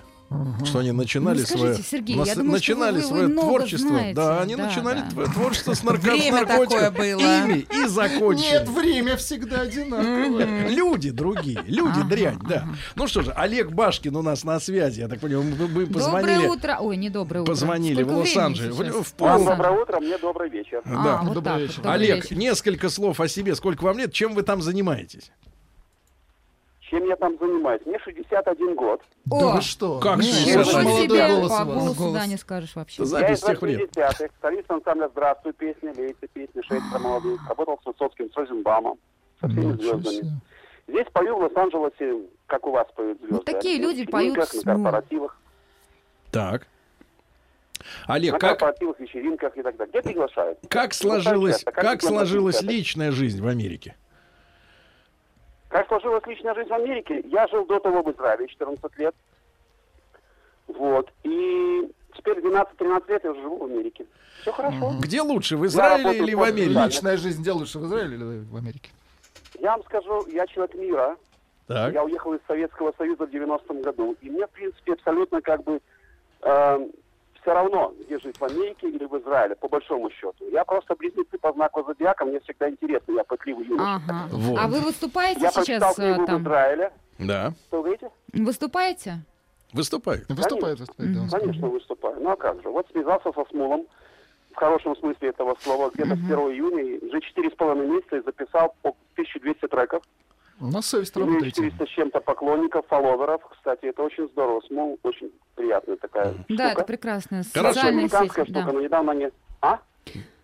[0.64, 3.48] Что они начинали Ну, скажите, свое, Сергей, нас- я думаю, начинали вы- вы свое много
[3.48, 3.88] творчество.
[3.88, 4.14] знаете.
[4.14, 5.22] Да, они Да, начинали да.
[5.22, 6.94] тв- творчество с, нарко- с наркотиком.
[7.04, 8.46] Ими и закончили.
[8.50, 10.68] Нет, время всегда одинаковое.
[10.68, 12.66] Люди другие, люди Ага, дрянь, да.
[12.94, 16.34] Ну что же, Олег Башкин у нас на связи, я так понимаю, мы, мы позвонили,
[16.34, 16.76] Доброе утро.
[16.80, 17.52] Ой, не доброе утро.
[17.52, 18.76] позвонили Сколько в Лос-Анджелес,
[19.06, 19.44] в, пол.
[19.44, 20.82] доброе утро, мне добрый вечер.
[20.84, 21.20] А, Да.
[21.24, 21.76] вот Добрый так вечер.
[21.76, 22.36] добрый Олег, вечер.
[22.36, 23.54] несколько слов о себе.
[23.54, 24.12] Сколько вам лет?
[24.12, 25.30] Чем вы там занимаетесь?
[26.92, 27.80] Чем я там занимаюсь?
[27.86, 29.00] Мне 61 год.
[29.24, 29.98] Да О, вы что?
[29.98, 30.82] Как Ну, же очень это?
[30.82, 31.66] молодой себе голос по у вас.
[31.66, 32.12] голосу, Голос.
[32.12, 33.02] да, не скажешь вообще.
[33.02, 33.80] Это Я запись из тех лет.
[33.96, 37.48] 80-х, солист ансамбля «Здравствуй» песня, «Лейте» песня, «Шесть про молодых».
[37.48, 38.98] Работал с Высоцким, с Розенбаумом,
[39.40, 40.14] со всеми Ничего звездами.
[40.16, 40.30] себе.
[40.88, 43.36] Здесь пою в Лос-Анджелесе, как у вас поют звезды.
[43.36, 45.38] Вот такие На люди поют с на корпоративах,
[46.30, 46.66] Так.
[48.06, 49.90] Олег, на как, корпоративах, вечеринках и так далее.
[49.92, 50.58] Где приглашают?
[50.68, 52.72] как сложилась, как сложилась на 50-х.
[52.76, 53.96] личная жизнь в Америке?
[55.72, 57.22] Как сложилась личная жизнь в Америке?
[57.24, 59.14] Я жил до того в Израиле 14 лет.
[60.68, 61.10] Вот.
[61.22, 64.04] И теперь 12-13 лет я уже живу в Америке.
[64.42, 64.92] Все хорошо.
[65.00, 66.78] Где лучше, в Израиле или в Америке?
[66.84, 68.90] Личная жизнь где лучше, в Израиле или в Америке?
[69.60, 71.16] Я вам скажу, я человек мира.
[71.68, 71.94] Так.
[71.94, 74.14] Я уехал из Советского Союза в 90-м году.
[74.20, 75.80] И мне, в принципе, абсолютно как бы
[77.42, 80.48] все равно, где жить, в Америке или в Израиле, по большому счету.
[80.50, 84.00] Я просто близнецы по знаку зодиака, мне всегда интересно, я пытливый юноша.
[84.06, 84.28] Ага.
[84.30, 84.58] Вот.
[84.58, 86.42] А вы выступаете Я сейчас э, книгу в там?
[86.42, 86.92] Израиле.
[87.18, 87.52] Да.
[87.66, 88.10] Что вы говорите?
[88.32, 89.14] Выступаете?
[89.72, 90.28] Выступает.
[90.28, 91.38] Выступает, выступает, да.
[91.38, 92.20] Конечно, выступаю.
[92.20, 92.68] Ну а как же?
[92.68, 93.86] Вот связался со Смулом,
[94.52, 98.22] в хорошем смысле этого слова, где-то с 1 июня, уже четыре с половиной месяца и
[98.22, 100.02] записал по 1200 треков.
[100.60, 101.50] На совесть работаете.
[101.62, 103.42] 400 с чем-то поклонников, фолловеров.
[103.50, 104.60] Кстати, это очень здорово.
[104.68, 106.84] Смул очень приятная такая Да, это штука.
[106.84, 107.74] прекрасная Хорошо.
[107.74, 108.14] социальная сеть.
[108.14, 108.60] Американская да.
[108.60, 109.28] штука, но недавно они...
[109.60, 109.78] А?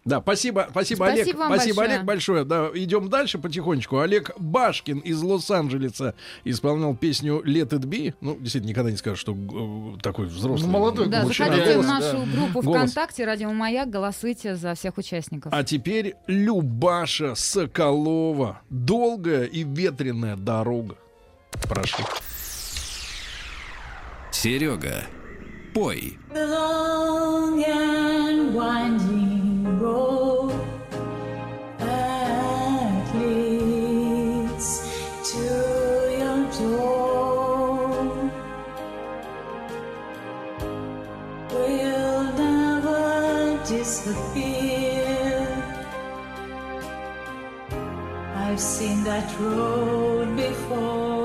[0.09, 1.25] Да, спасибо, спасибо, Олег.
[1.25, 1.95] Спасибо вам спасибо, большое.
[1.95, 2.45] Олег, большое.
[2.45, 3.99] Да, идем дальше потихонечку.
[3.99, 6.15] Олег Башкин из Лос-Анджелеса
[6.45, 8.15] исполнял песню Let It Be.
[8.21, 10.67] Ну, действительно, никогда не скажешь, что э, такой взрослый.
[10.67, 11.49] Ну, молодой Да, мужчина.
[11.51, 12.27] заходите в Голос, нашу да.
[12.53, 12.63] группу.
[12.63, 15.53] ВКонтакте «Радио Маяк», голосуйте за всех участников.
[15.55, 18.63] А теперь Любаша Соколова.
[18.71, 20.97] Долгая и ветреная дорога.
[21.69, 22.03] Прошу.
[24.31, 25.05] Серега,
[25.75, 26.19] пой.
[26.33, 29.38] The long and winding
[29.81, 30.53] road
[31.79, 34.69] that leads
[35.31, 35.45] to
[36.21, 38.29] your door
[41.53, 45.47] will never disappear.
[48.35, 51.18] I've seen that road before.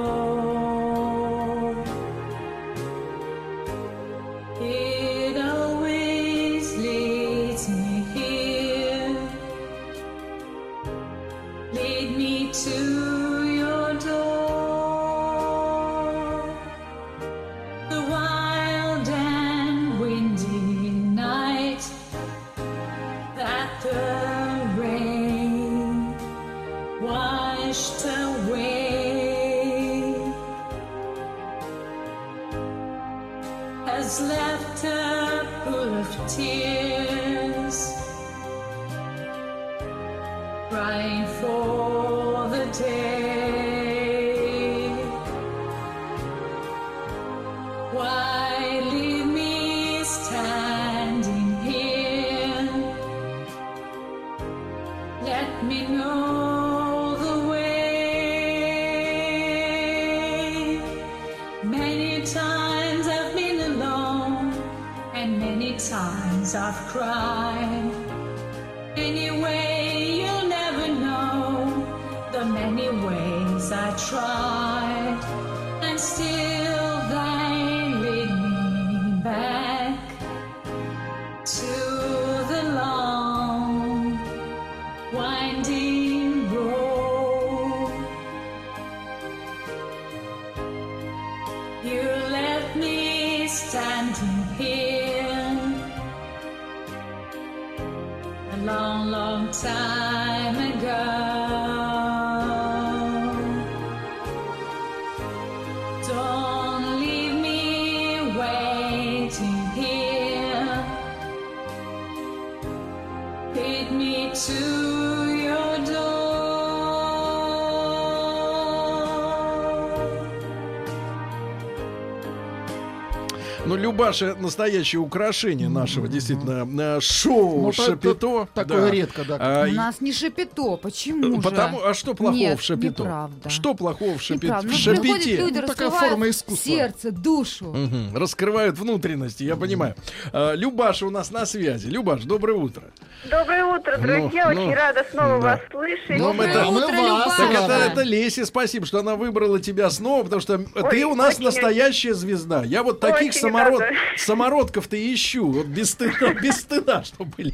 [123.93, 126.67] Ну, Любаша настоящее украшение нашего, действительно,
[126.97, 128.47] э, шоу Ну, Шапито.
[128.55, 129.37] та- такое редко, да.
[129.39, 131.41] А, У нас не шапито, почему же?
[131.41, 133.03] Потому, а что плохого Нет, в Шапито?
[133.03, 133.49] неправда.
[133.49, 134.59] Что плохого в Шапито?
[134.61, 135.37] В Ну, Шапите?
[135.37, 136.71] люди, Ну, такая форма искусства.
[136.71, 137.65] сердце, душу.
[137.65, 138.15] Мгм.
[138.17, 139.95] Раскрывают внутренности, я понимаю.
[140.31, 141.87] А, Любаша у нас на связи.
[141.87, 142.83] Любаш, доброе утро.
[143.29, 144.45] Доброе утро, друзья.
[144.45, 145.37] Ну, Очень ну, рада снова да.
[145.39, 146.19] вас слышать.
[146.19, 147.37] Ну, это, утро, Любаша.
[147.37, 151.35] Так это, это Лесе спасибо, что она выбрала тебя снова, потому что ты у нас
[151.35, 152.63] очень настоящая звезда.
[152.63, 153.83] Я вот таких Очень самород,
[154.17, 155.49] самородков-то ищу.
[155.49, 157.53] Вот без стыда, без стыда, что были.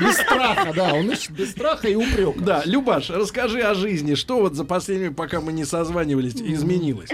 [0.00, 2.40] Без страха, да, он ищет без страха и упрека.
[2.40, 4.14] Да, Любаш, расскажи о жизни.
[4.14, 7.10] Что вот за последнее, пока мы не созванивались, изменилось?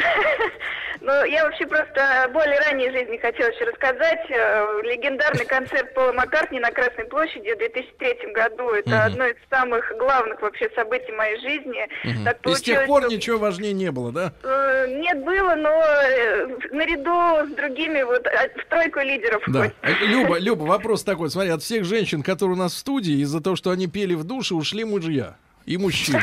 [1.12, 4.20] Ну, я вообще просто о более ранней жизни хотела еще рассказать.
[4.30, 8.70] Э, Легендарный концерт Пола Маккартни на Красной площади в 2003 году.
[8.70, 9.00] Это Мгм.
[9.06, 11.86] одно из самых главных вообще событий моей жизни.
[12.04, 12.24] Мгм.
[12.24, 14.32] Так И с тех пор что- ничего важнее не было, да?
[14.42, 19.70] Э, Нет, было, но э, наряду с другими вот в тройку лидеров Да.
[20.00, 21.30] Люба, Люба, вопрос такой.
[21.30, 24.24] Смотри, от всех женщин, которые у нас в студии, из-за того, что они пели в
[24.24, 25.36] душе, ушли мужья.
[25.66, 26.20] И мужчины.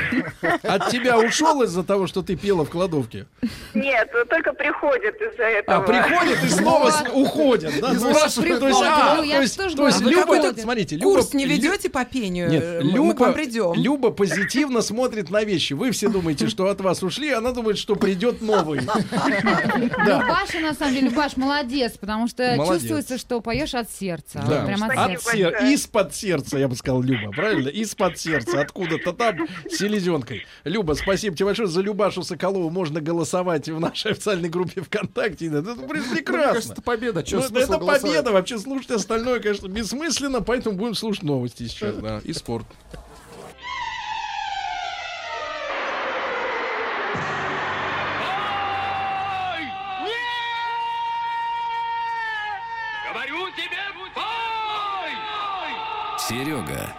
[0.63, 3.25] От тебя ушел из-за того, что ты пела в кладовке?
[3.73, 5.77] Нет, только приходят из-за этого.
[5.77, 7.93] А приходят и снова с- уходят, да?
[7.93, 10.95] И То есть- спрашивают, то есть, а, Ну, то есть- тоже то есть Люба, смотрите,
[10.97, 11.15] Люба...
[11.15, 12.49] Курс не ведете по пению?
[12.49, 13.73] Нет, Э, мы- мы к Люба, вам придем.
[13.75, 15.73] Люба позитивно смотрит на вещи.
[15.73, 18.81] Вы все думаете, что от вас ушли, она думает, что придет новый.
[18.81, 20.21] Да.
[20.23, 22.81] Любаша, на самом деле, Любаш, молодец, потому что Молодец.
[22.81, 24.43] чувствуется, что поешь от сердца.
[24.47, 24.65] Да.
[24.65, 25.31] Прям от От сердца.
[25.31, 27.69] сер- Из-под сердца, я бы сказал, Люба, правильно?
[27.69, 29.28] Из-под сердца, откуда-то там,
[29.69, 30.45] с селезенкой.
[30.63, 31.67] Люба, спасибо тебе большое.
[31.67, 35.47] За Любашу Соколову можно голосовать в нашей официальной группе ВКонтакте.
[35.47, 36.23] Это Мне прекрасно.
[36.53, 37.23] кажется, это победа.
[37.23, 38.01] Чё Ну, это голосовать?
[38.01, 38.31] победа.
[38.31, 42.65] Вообще слушать остальное, конечно, бессмысленно, поэтому будем слушать новости сейчас, да, и спорт.
[53.11, 53.77] Говорю тебе,
[56.17, 56.93] Серега,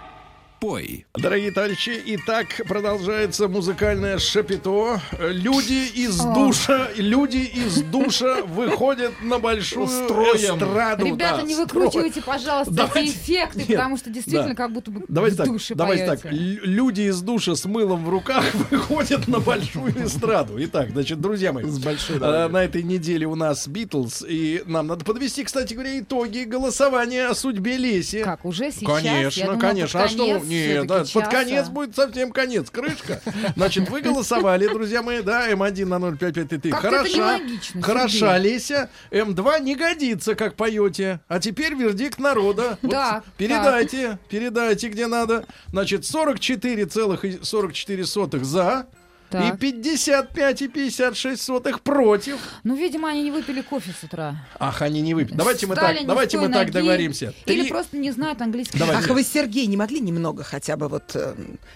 [0.60, 1.06] пой.
[1.14, 5.00] Дорогие товарищи, итак, продолжается музыкальное шапито.
[5.18, 10.56] Люди из душа, люди из душа выходят на большую Строем.
[10.56, 11.06] эстраду.
[11.06, 14.54] Ребята, да, не выкручивайте, пожалуйста, Давайте- эти эффекты, Нет, потому что действительно да.
[14.54, 16.22] как будто бы Давайте в так, душе давайте поете.
[16.24, 16.32] так.
[16.32, 20.62] Люди из душа с мылом в руках выходят на большую эстраду.
[20.64, 22.52] Итак, значит, друзья мои, С большой дороги.
[22.52, 27.34] на этой неделе у нас Битлз, и нам надо подвести, кстати говоря, итоги голосования о
[27.34, 28.22] судьбе Леси.
[28.24, 28.80] Как, уже сейчас?
[29.02, 30.02] Я Конечно, думала, конечно.
[30.02, 30.40] А что?
[30.50, 31.26] Нет, да, под часа.
[31.26, 32.70] конец будет совсем конец.
[32.70, 33.20] Крышка.
[33.56, 36.70] Значит, вы голосовали, друзья мои, да, М1 на 05533.
[36.70, 37.38] Как-то это Хороша.
[37.38, 38.38] нелогично, Хороша.
[38.38, 38.90] Леся.
[39.10, 41.20] М2 не годится, как поете.
[41.28, 42.78] А теперь вердикт народа.
[42.90, 45.44] Так, передайте, передайте, где надо.
[45.70, 48.86] Значит, 44,44 за.
[49.30, 49.62] Так.
[49.62, 52.36] И 55,56 против.
[52.64, 54.36] Ну, видимо, они не выпили кофе с утра.
[54.58, 55.36] Ах, они не выпьют.
[55.36, 57.32] Давайте мы Встали так, не давайте мы так ноги, договоримся.
[57.46, 58.78] Или Три- просто не знают английский.
[58.78, 59.02] Давайте.
[59.04, 61.04] Ах, вы, Сергей, не могли немного хотя бы вот...
[61.14, 61.34] э,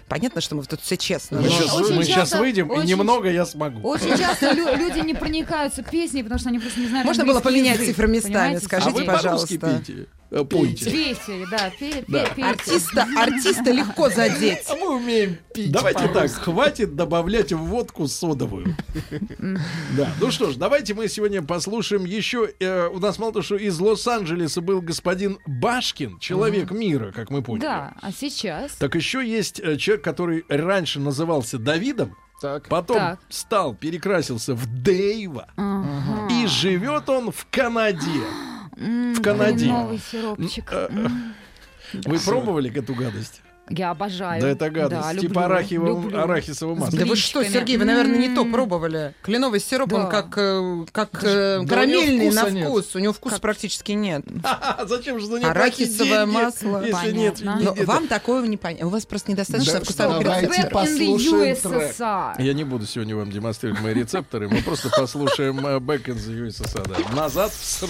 [0.09, 1.39] понятно, что мы тут все честно.
[1.39, 3.89] Мы но- сейчас, Очень мы часто- сейчас выйдем, и очень- немного я смогу.
[3.89, 7.40] Очень часто лю- люди не проникаются песней, потому что они просто не знают Можно было
[7.40, 9.59] поменять язык, цифры местами, понимаете, скажите, а пожалуйста.
[9.59, 10.90] пейте, э, пойте.
[10.90, 12.24] Пейте, да, пе- пе- Да.
[12.35, 12.51] пейте.
[12.51, 14.64] Артиста, артиста легко задеть.
[14.68, 15.70] А мы умеем пить.
[15.70, 18.75] Давайте так, хватит добавлять в водку содовую.
[19.97, 22.51] Да, ну что ж, давайте мы сегодня послушаем еще.
[22.61, 27.43] э, у нас мало того, что из Лос-Анджелеса был господин Башкин, человек мира, как мы
[27.43, 27.62] поняли.
[27.62, 28.73] Да, а сейчас?
[28.73, 32.69] Так еще есть э, человек, который раньше назывался Давидом, Так.
[32.69, 33.21] потом Так.
[33.29, 36.29] стал, перекрасился в Дэйва, Ага.
[36.33, 37.99] и живет он в Канаде.
[38.77, 39.66] В Канаде.
[39.66, 40.69] Новый сиропчик.
[40.73, 40.89] Э.
[41.93, 43.41] Вы пробовали эту гадость?
[43.70, 44.43] Я обожаю.
[44.43, 45.01] Да это гадость.
[45.03, 46.19] Да, типа люблю, арахисового, люблю.
[46.20, 46.99] арахисового масла.
[46.99, 47.43] Да вы что.
[47.45, 49.15] Сергей, вы, наверное, не то пробовали.
[49.23, 49.97] Кленовый сироп, Да.
[50.05, 52.69] он как, э, как Да э, карамельный на вкуса нет.
[52.69, 52.95] вкус.
[52.95, 54.23] У него вкуса практически нет.
[54.45, 56.85] А зачем же за него Арахисовое деньги, масло.
[56.85, 57.59] Если нет, Понятно.
[57.61, 58.86] не- Но это- вам такого не понятно.
[58.89, 60.73] У вас просто недостаточно Да, вкусовых давайте рецепторов.
[60.89, 62.47] Послушаем трек.
[62.47, 64.49] Я не буду сегодня вам демонстрировать мои рецепторы.
[64.49, 66.86] Мы просто послушаем э, Back in the USSR.
[66.86, 67.15] да.
[67.16, 67.89] Назад в СР.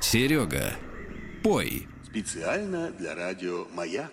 [0.00, 0.72] Серега,
[1.42, 1.86] пой.
[2.06, 4.10] Специально для радио «Маяк».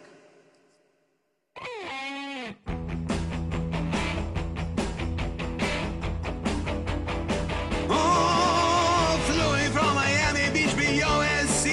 [7.92, 11.68] Oh, flew from Miami Beach, BOSC.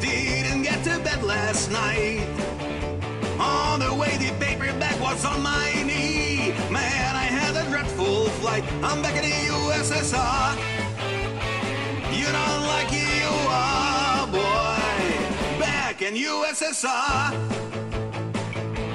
[0.00, 2.26] Didn't get to bed last night.
[3.40, 6.54] On the way, the paperback was on my knee.
[6.70, 8.62] Man, I had a dreadful flight.
[8.84, 10.56] I'm back in the USSR.
[12.16, 15.58] You don't like you are, boy.
[15.58, 17.52] Back in USSR.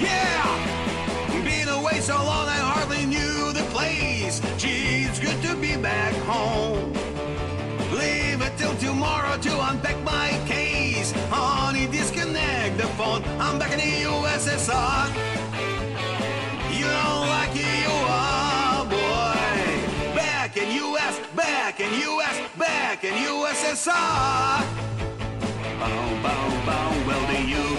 [0.07, 1.43] Yeah!
[1.43, 4.41] Been away so long I hardly knew the place.
[4.57, 6.93] Gee, it's good to be back home.
[7.91, 11.11] Leave it till tomorrow to unpack my case.
[11.29, 13.23] Honey, disconnect the phone.
[13.39, 15.07] I'm back in the USSR.
[16.79, 20.15] You don't like it, you are, boy.
[20.15, 23.93] Back in US, back in US, back in USSR.
[25.79, 26.89] Bow, bow, bow.
[27.07, 27.76] Well, the Ukraine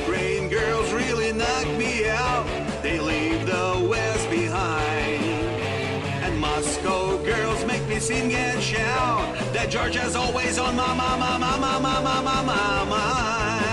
[7.98, 12.22] me sing and shout that Georgia's always on my, my, my, my, my, my, my,
[12.22, 13.64] my, my mind.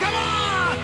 [0.00, 0.76] Come on!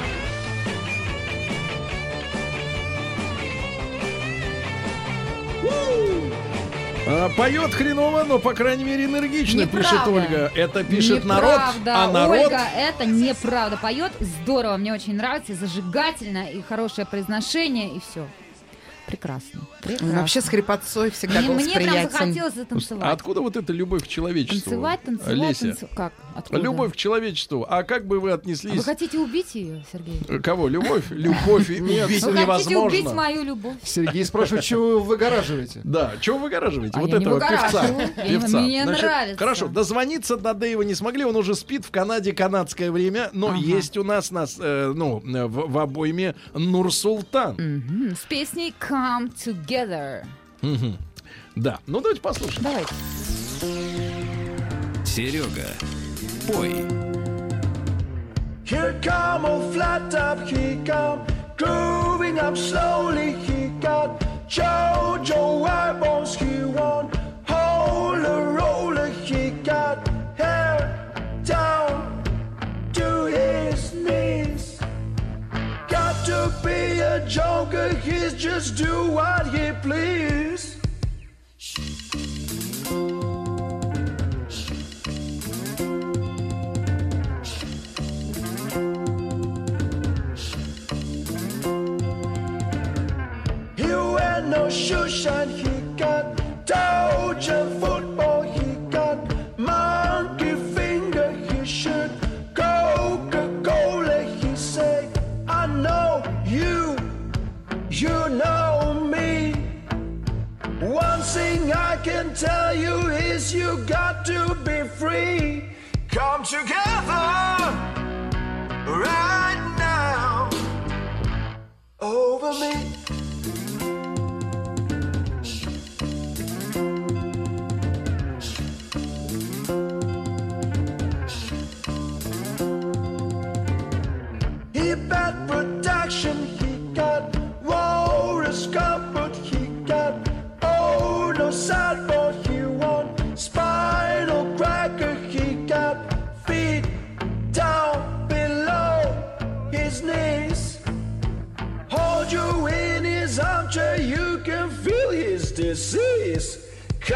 [7.07, 10.11] А, Поет хреново, но, по крайней мере, энергично, пишет Неправда.
[10.11, 10.53] Ольга.
[10.55, 11.97] Это пишет народ, Неправда.
[11.97, 12.47] а народ...
[12.47, 13.77] Ольга, это неправда.
[13.77, 18.27] Поет здорово, мне очень нравится, зажигательно, и хорошее произношение, и все.
[19.09, 19.61] Прекрасно.
[19.83, 20.21] Прекрасно.
[20.21, 23.03] Вообще с хрипотцой всегда Мне, мне прям захотелось затанцевать.
[23.03, 24.71] А откуда вот эта любовь к человечеству?
[24.71, 25.67] Танцевать, танцевать, Леся?
[25.69, 25.95] танцевать.
[25.97, 26.13] Как?
[26.35, 26.61] Откуда?
[26.63, 27.67] Любовь к человечеству.
[27.69, 28.77] А как бы вы А отнеслись...
[28.77, 30.41] Вы хотите убить ее, Сергей?
[30.41, 30.69] Кого?
[30.69, 31.07] Любовь?
[31.11, 32.81] Любовь Нет, Вы хотите невозможно.
[32.81, 33.77] убить мою любовь?
[33.83, 35.81] Сергей спрашивает, чего вы выгораживаете?
[35.85, 36.99] Да, чего вы выгораживаете?
[36.99, 38.61] А вот этого певца.
[38.61, 39.39] мне нравится.
[39.39, 43.97] Хорошо, дозвониться до Дэйва не смогли, он уже спит в Канаде канадское время, но есть
[43.97, 47.57] у нас, нас э, ну, э, в, обойме Нурсултан.
[48.15, 50.27] С песней Come Together.
[50.61, 50.99] Мгм.
[51.55, 52.65] Да, ну давайте послушаем.
[52.65, 52.93] Давайте.
[55.05, 55.69] Серега,
[56.49, 56.85] пой.
[58.65, 61.25] Here come a flat top, he come
[61.57, 63.37] grooving up slowly.
[63.47, 67.09] He got Jojo eyeballs, he won
[67.49, 68.69] roller roller.
[68.69, 68.78] He
[76.29, 80.77] to be a joker, he's just do what he please.
[93.77, 95.68] He wear no shoes and he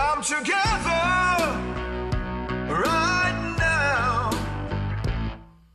[0.02, 1.04] Come together
[2.68, 4.30] right now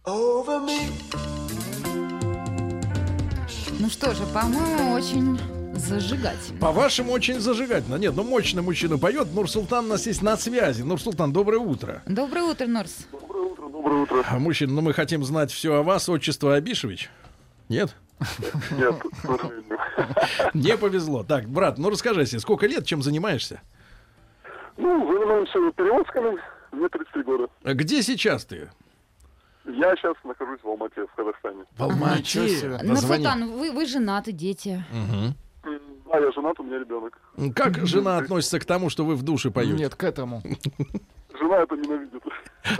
[0.06, 0.90] over me.
[3.80, 5.40] Ну что же, по-моему, очень
[5.76, 6.60] зажигательно.
[6.60, 7.96] По-вашему, очень зажигательно.
[7.96, 9.34] Нет, ну мощно мужчина поет.
[9.34, 10.82] Нурсултан у нас есть на связи.
[10.82, 12.04] Нурсултан, доброе утро.
[12.06, 13.08] Доброе утро, Норс.
[13.14, 14.26] Доброе утро.
[14.30, 16.10] А, Мужчина, ну мы хотим знать все о вас.
[16.10, 17.10] Отчество Абишевич?
[17.70, 17.96] Нет?
[18.72, 18.96] Нет.
[20.54, 21.24] Не повезло.
[21.24, 23.62] Так, брат, ну расскажи себе, сколько лет, чем занимаешься?
[24.78, 26.38] Ну, занимаемся перевозками.
[26.72, 27.48] Мне 33 года.
[27.64, 28.70] А Где сейчас ты?
[29.66, 31.64] Я сейчас нахожусь в Алмате, в Казахстане.
[31.78, 32.80] В Алмате.
[32.84, 34.84] Нурсултан, вы, вы женаты, дети.
[34.92, 35.36] Мгм.
[36.10, 37.20] А я женат, у меня ребенок.
[37.54, 39.74] Как жена относится к тому, что вы в душе поете?
[39.74, 40.42] Нет, к этому.
[41.38, 42.24] Жена это ненавидит.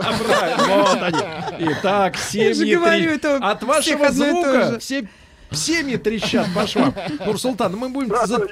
[0.00, 1.72] А, правильно, вот они.
[1.72, 5.08] Итак, семьи говорю, три- От вашего звука все
[5.52, 6.94] семьи трещат по швам.
[7.24, 8.08] Нурсултан, мы будем...
[8.10, 8.46] Да, за-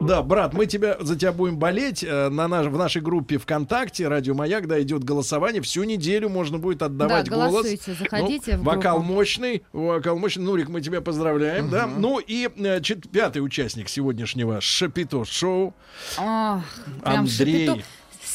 [0.00, 2.02] да, брат, мы тебя, за тебя будем болеть.
[2.04, 5.62] Э, На наш, в нашей группе ВКонтакте «Радио Маяк», да, идет голосование.
[5.62, 7.66] Всю неделю можно будет отдавать Да, голос.
[7.86, 9.12] заходите в Вокал группу.
[9.14, 10.42] мощный, вокал мощный.
[10.42, 11.86] Нурик, мы тебя поздравляем, да.
[11.86, 15.74] Ну и э, чет- пятый участник сегодняшнего Шапито шоу.
[16.18, 16.62] Ах,
[17.04, 17.66] прям Андрей.
[17.68, 17.86] шапито.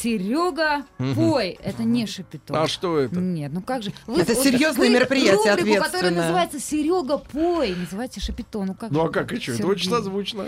[0.02, 0.84] Серега,
[1.14, 1.58] пой.
[1.62, 2.62] Это не шапито.
[2.62, 3.16] А что это?
[3.16, 3.92] Нет, ну как же.
[4.06, 7.74] Это серьезное вы мероприятие, рубрику, которая называется Серега, пой.
[7.74, 8.62] Называйте шапито.
[8.64, 9.52] Ну как Ну а как и что?
[9.52, 10.46] Это очень созвучно.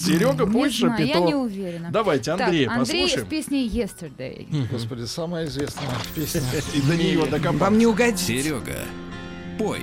[0.00, 1.02] Серега, пой Шапито.
[1.02, 1.90] Я не уверена.
[1.92, 3.26] Давайте Так, Андрея Андрей послушаем.
[3.26, 4.68] с песней Yesterday.
[4.70, 6.42] Господи, самая известная песня.
[6.74, 7.58] И до нее докопаться.
[7.58, 8.20] Вам не угодить.
[8.20, 8.78] Серега,
[9.58, 9.82] пой.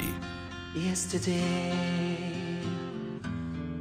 [0.76, 1.74] Yesterday,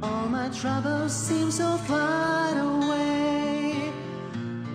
[0.01, 3.46] all my troubles seem so far away.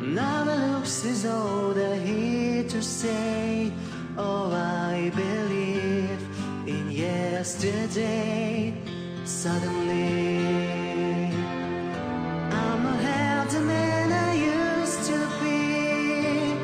[0.02, 3.70] Another looks is all they're here to say.
[4.18, 6.20] Oh, I believe
[6.66, 8.74] in yesterday.
[9.24, 11.28] Suddenly,
[12.50, 16.56] I'm a half man I used to be.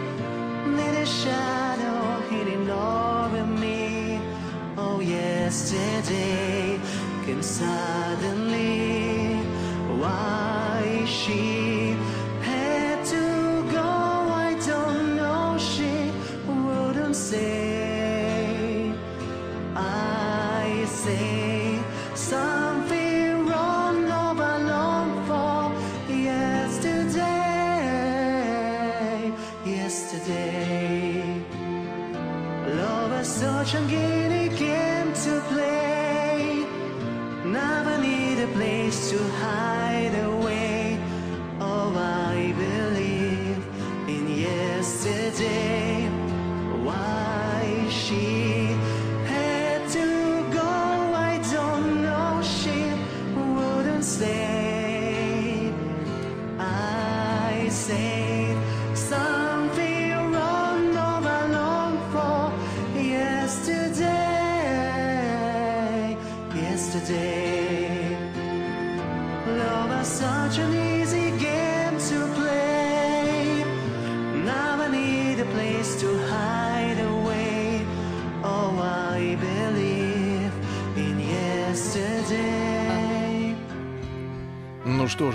[0.77, 4.21] Let a shadow hidden over me.
[4.77, 6.81] Oh, yesterday
[7.25, 9.37] came suddenly.
[10.01, 11.78] Why she?
[33.79, 34.18] 想给。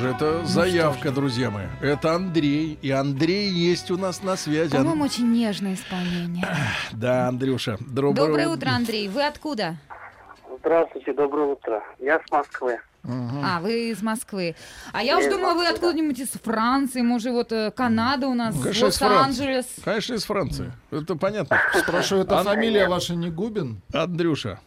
[0.04, 1.66] Же, это заявка, друзья мои.
[1.82, 2.78] Это Андрей.
[2.82, 4.76] И Андрей есть у нас на связи.
[4.76, 6.46] Ан- По-моему, очень нежное исполнение.
[6.92, 7.78] Да, Андрюша.
[7.80, 9.08] Доброе, Доброе утро, Андрей.
[9.08, 9.78] Вы откуда?
[10.60, 11.82] Здравствуйте, доброе утро.
[12.00, 12.80] Я с Москвы.
[13.06, 14.56] А, вы из Москвы.
[14.94, 18.34] А я уж Я из думала, вы откуда-нибудь из Франции, может, вот э, Канада у
[18.34, 19.66] нас, Ну, Конечно, Лос-Анджелес.
[19.84, 20.72] Конечно, из Франции.
[20.92, 21.58] Это понятно.
[21.78, 23.82] Спрашиваю, это Ан- фамилия ваша не Губин?
[23.94, 24.60] Андрюша,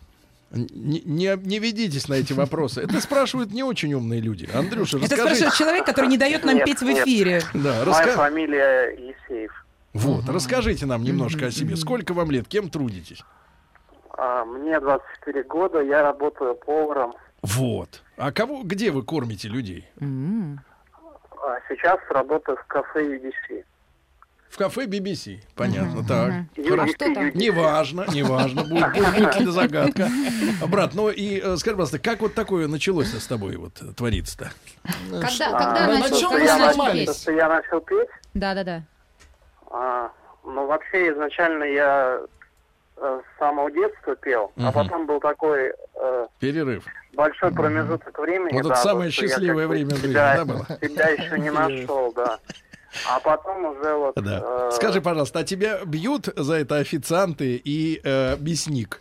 [0.50, 2.82] не, не, не ведитесь на эти вопросы.
[2.82, 4.48] Это спрашивают не очень умные люди.
[4.54, 5.24] Андрюша, Это расскажи.
[5.36, 7.06] спрашивает человек, который не дает нам Нет, петь в нет.
[7.06, 7.42] эфире.
[7.54, 9.64] Да, Моя раска- фамилия Есеев.
[9.92, 11.76] Вот, расскажите нам немножко о себе.
[11.76, 12.46] Сколько вам лет?
[12.48, 13.22] Кем трудитесь?
[14.10, 17.14] А, мне 24 года, я работаю поваром.
[17.42, 18.02] Вот.
[18.16, 19.88] А кого, где вы кормите людей?
[20.00, 23.64] А сейчас работаю в кафе UDC.
[24.50, 25.40] В кафе BBC.
[25.54, 26.32] Понятно, так.
[26.56, 26.82] Хорошо.
[26.82, 27.30] А что там?
[27.34, 28.62] Неважно, неважно.
[28.64, 30.08] Будет, будет, будет загадка.
[30.68, 34.50] Брат, ну и э, скажи, пожалуйста, как вот такое началось с тобой вот э, твориться-то?
[35.10, 37.26] Когда, А, когда на начал, чем вы начал сломались?
[37.26, 38.08] я начал петь?
[38.34, 38.82] Да-да-да.
[39.70, 40.10] А,
[40.44, 42.20] ну, вообще, изначально я
[42.96, 46.84] э, с самого детства пел, а потом был такой э, Перерыв.
[47.14, 48.52] большой промежуток времени.
[48.52, 50.64] Вот это самое счастливое время в жизни, да, было?
[50.80, 52.38] себя еще не нашел, да.
[53.08, 54.14] А потом уже вот...
[54.16, 54.42] Да.
[54.44, 59.00] э, Скажи, пожалуйста, а тебя бьют за это официанты и э, мясник?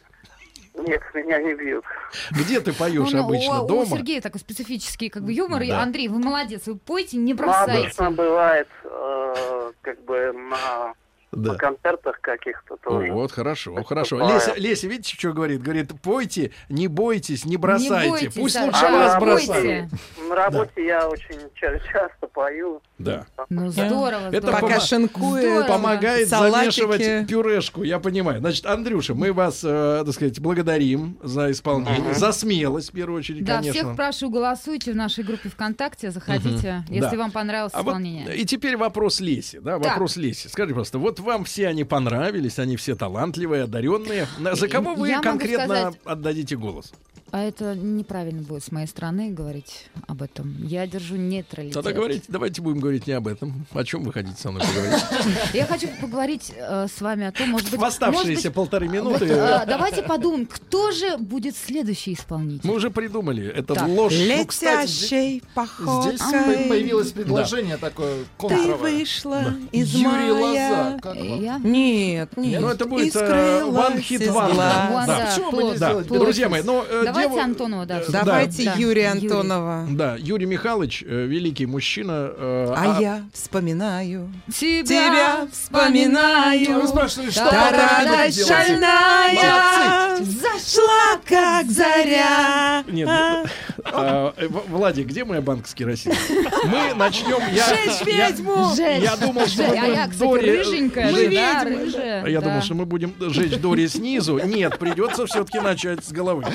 [0.77, 1.85] Нет, меня не бьют.
[2.31, 3.61] Где ты поешь Ну, ну, обычно?
[3.61, 3.85] у, у Дома?
[3.85, 5.61] Сергея такой специфический как бы юмор.
[5.61, 5.81] И, Да.
[5.81, 7.81] Андрей, вы молодец, вы пойте, не Ну, бросайте.
[7.83, 10.93] обычно бывает э, как бы на,
[11.35, 11.53] Да.
[11.53, 13.11] на концертах каких-то тоже.
[13.11, 14.15] Вот, хорошо, хорошо.
[14.17, 14.39] Выступаю.
[14.39, 15.61] Леся, Леся, видите, что говорит?
[15.61, 18.09] Говорит, пойте, не бойтесь, не бросайте.
[18.09, 19.89] бойтесь, Пусть да, лучше да, вас не бросают.
[20.29, 22.81] На работе я очень ча- часто пою.
[22.97, 23.25] Да.
[23.49, 24.61] Ну, здорово, Это здорово.
[24.61, 25.67] Пока шинкует, Здорово.
[25.67, 26.59] помогает салатики.
[26.81, 28.39] замешивать пюрешку, я понимаю.
[28.39, 33.43] Значит, Андрюша, мы вас, э, так сказать, благодарим за исполнение, за смелость, в первую очередь,
[33.43, 33.73] Да, конечно.
[33.81, 36.93] всех прошу, голосуйте в нашей группе ВКонтакте, заходите, Мгм.
[36.93, 37.17] если Да.
[37.17, 38.35] вам понравилось А вот, исполнение.
[38.35, 39.91] и теперь вопрос Леси, да, Так.
[39.91, 40.47] вопрос Леси.
[40.47, 44.27] Скажи просто, вот вам все они понравились, они все талантливые, одаренные.
[44.53, 46.93] За кого вы Я конкретно сказать- отдадите голос?
[47.31, 50.55] А это неправильно будет с моей стороны говорить об этом.
[50.63, 51.73] Я держу нейтралитет.
[51.73, 53.65] Тогда говорите, давайте будем говорить не об этом.
[53.73, 55.03] О чем вы хотите со мной поговорить?
[55.53, 57.79] Я хочу поговорить э, с вами о том, может быть...
[57.79, 59.25] В оставшиеся полторы минуты.
[59.25, 62.69] вот, э, давайте подумаем, кто же будет следующий исполнитель.
[62.69, 63.45] Мы уже придумали.
[63.45, 64.13] Это ложь.
[64.13, 66.15] Ну, Летящей походкой.
[66.15, 70.31] Здесь по- появилось предложение такое Ты вышла из Юрий мая.
[70.31, 70.99] Лоза.
[71.15, 71.57] Я?
[71.63, 72.61] Нет, нет.
[72.61, 75.07] Ну, это будет э, One Hit глаз.
[75.07, 75.27] Да.
[75.31, 78.01] Почему бы не сделать друзья мои, но э, Давайте деву- Антонова, да.
[78.09, 78.23] Да.
[78.23, 78.73] Давайте Да.
[78.73, 79.27] Юрия Юрий.
[79.27, 79.85] Антонова.
[79.89, 82.31] Да, Юрий Михайлович, э, великий мужчина.
[82.37, 86.81] э, А я вспоминаю, Тебя, тебя А вспоминаю.
[86.81, 92.83] Вы спрашивали, что Та-ра-да, шальная, зашла как заря.
[92.87, 93.43] Нет, А,
[93.85, 96.17] А, э, Владик, где моя банка с керосином?
[96.65, 97.39] Мы начнем.
[97.53, 98.73] Я, я- ведьму!
[98.77, 99.67] Я думал, что мы.
[99.77, 100.57] А будем я, кстати, Дори-
[100.95, 102.47] рыженькая Мы же, да, рыжая, Я да.
[102.47, 104.39] думал, что мы будем жечь Дори снизу.
[104.39, 106.45] Нет, придется все-таки начать с головы.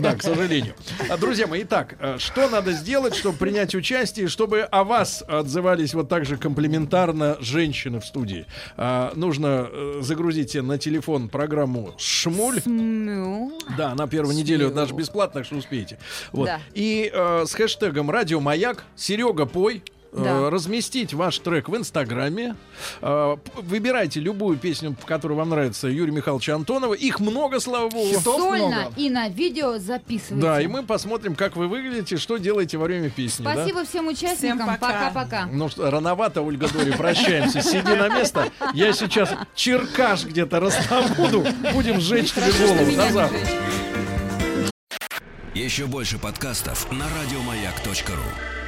[0.00, 0.74] Да, к сожалению.
[1.08, 5.94] А, Друзья мои, итак, э, что надо сделать, чтобы принять участие, чтобы о вас отзывались
[5.94, 8.46] вот так же комплиментарно женщины в студии?
[8.76, 12.60] А, Нужно э, загрузить себе на телефон программу «Шмуль».
[13.76, 15.98] Да, на первую неделю даже бесплатно, так что успеете.
[16.32, 16.46] Вот.
[16.46, 16.60] Да.
[16.74, 19.82] И э, с хэштегом «Радио Маяк» Серега Пой.
[20.12, 20.50] Э, Да.
[20.50, 22.56] разместить ваш трек в Инстаграме.
[23.00, 26.94] Э, выбирайте любую песню, которая вам нравится Юрия Михайловича Антонова.
[26.94, 28.18] Их много, слава богу.
[28.20, 30.46] Сольно и на видео записывайте.
[30.46, 33.44] Да, и мы посмотрим, как вы выглядите, что делаете во время песни.
[33.44, 33.54] да?
[33.54, 34.58] Спасибо всем участникам.
[34.58, 34.78] Всем пока.
[35.10, 35.46] Пока-пока.
[35.46, 37.60] Ну что, рановато, Ольга Дори, прощаемся.
[37.62, 38.48] Сиди на место.
[38.74, 41.44] Я сейчас черкаш где-то раздобуду.
[41.72, 42.90] Будем сжечь тебе голову.
[42.96, 43.38] До завтра.
[45.54, 48.59] Еще больше подкастов на радиомаяк.ру.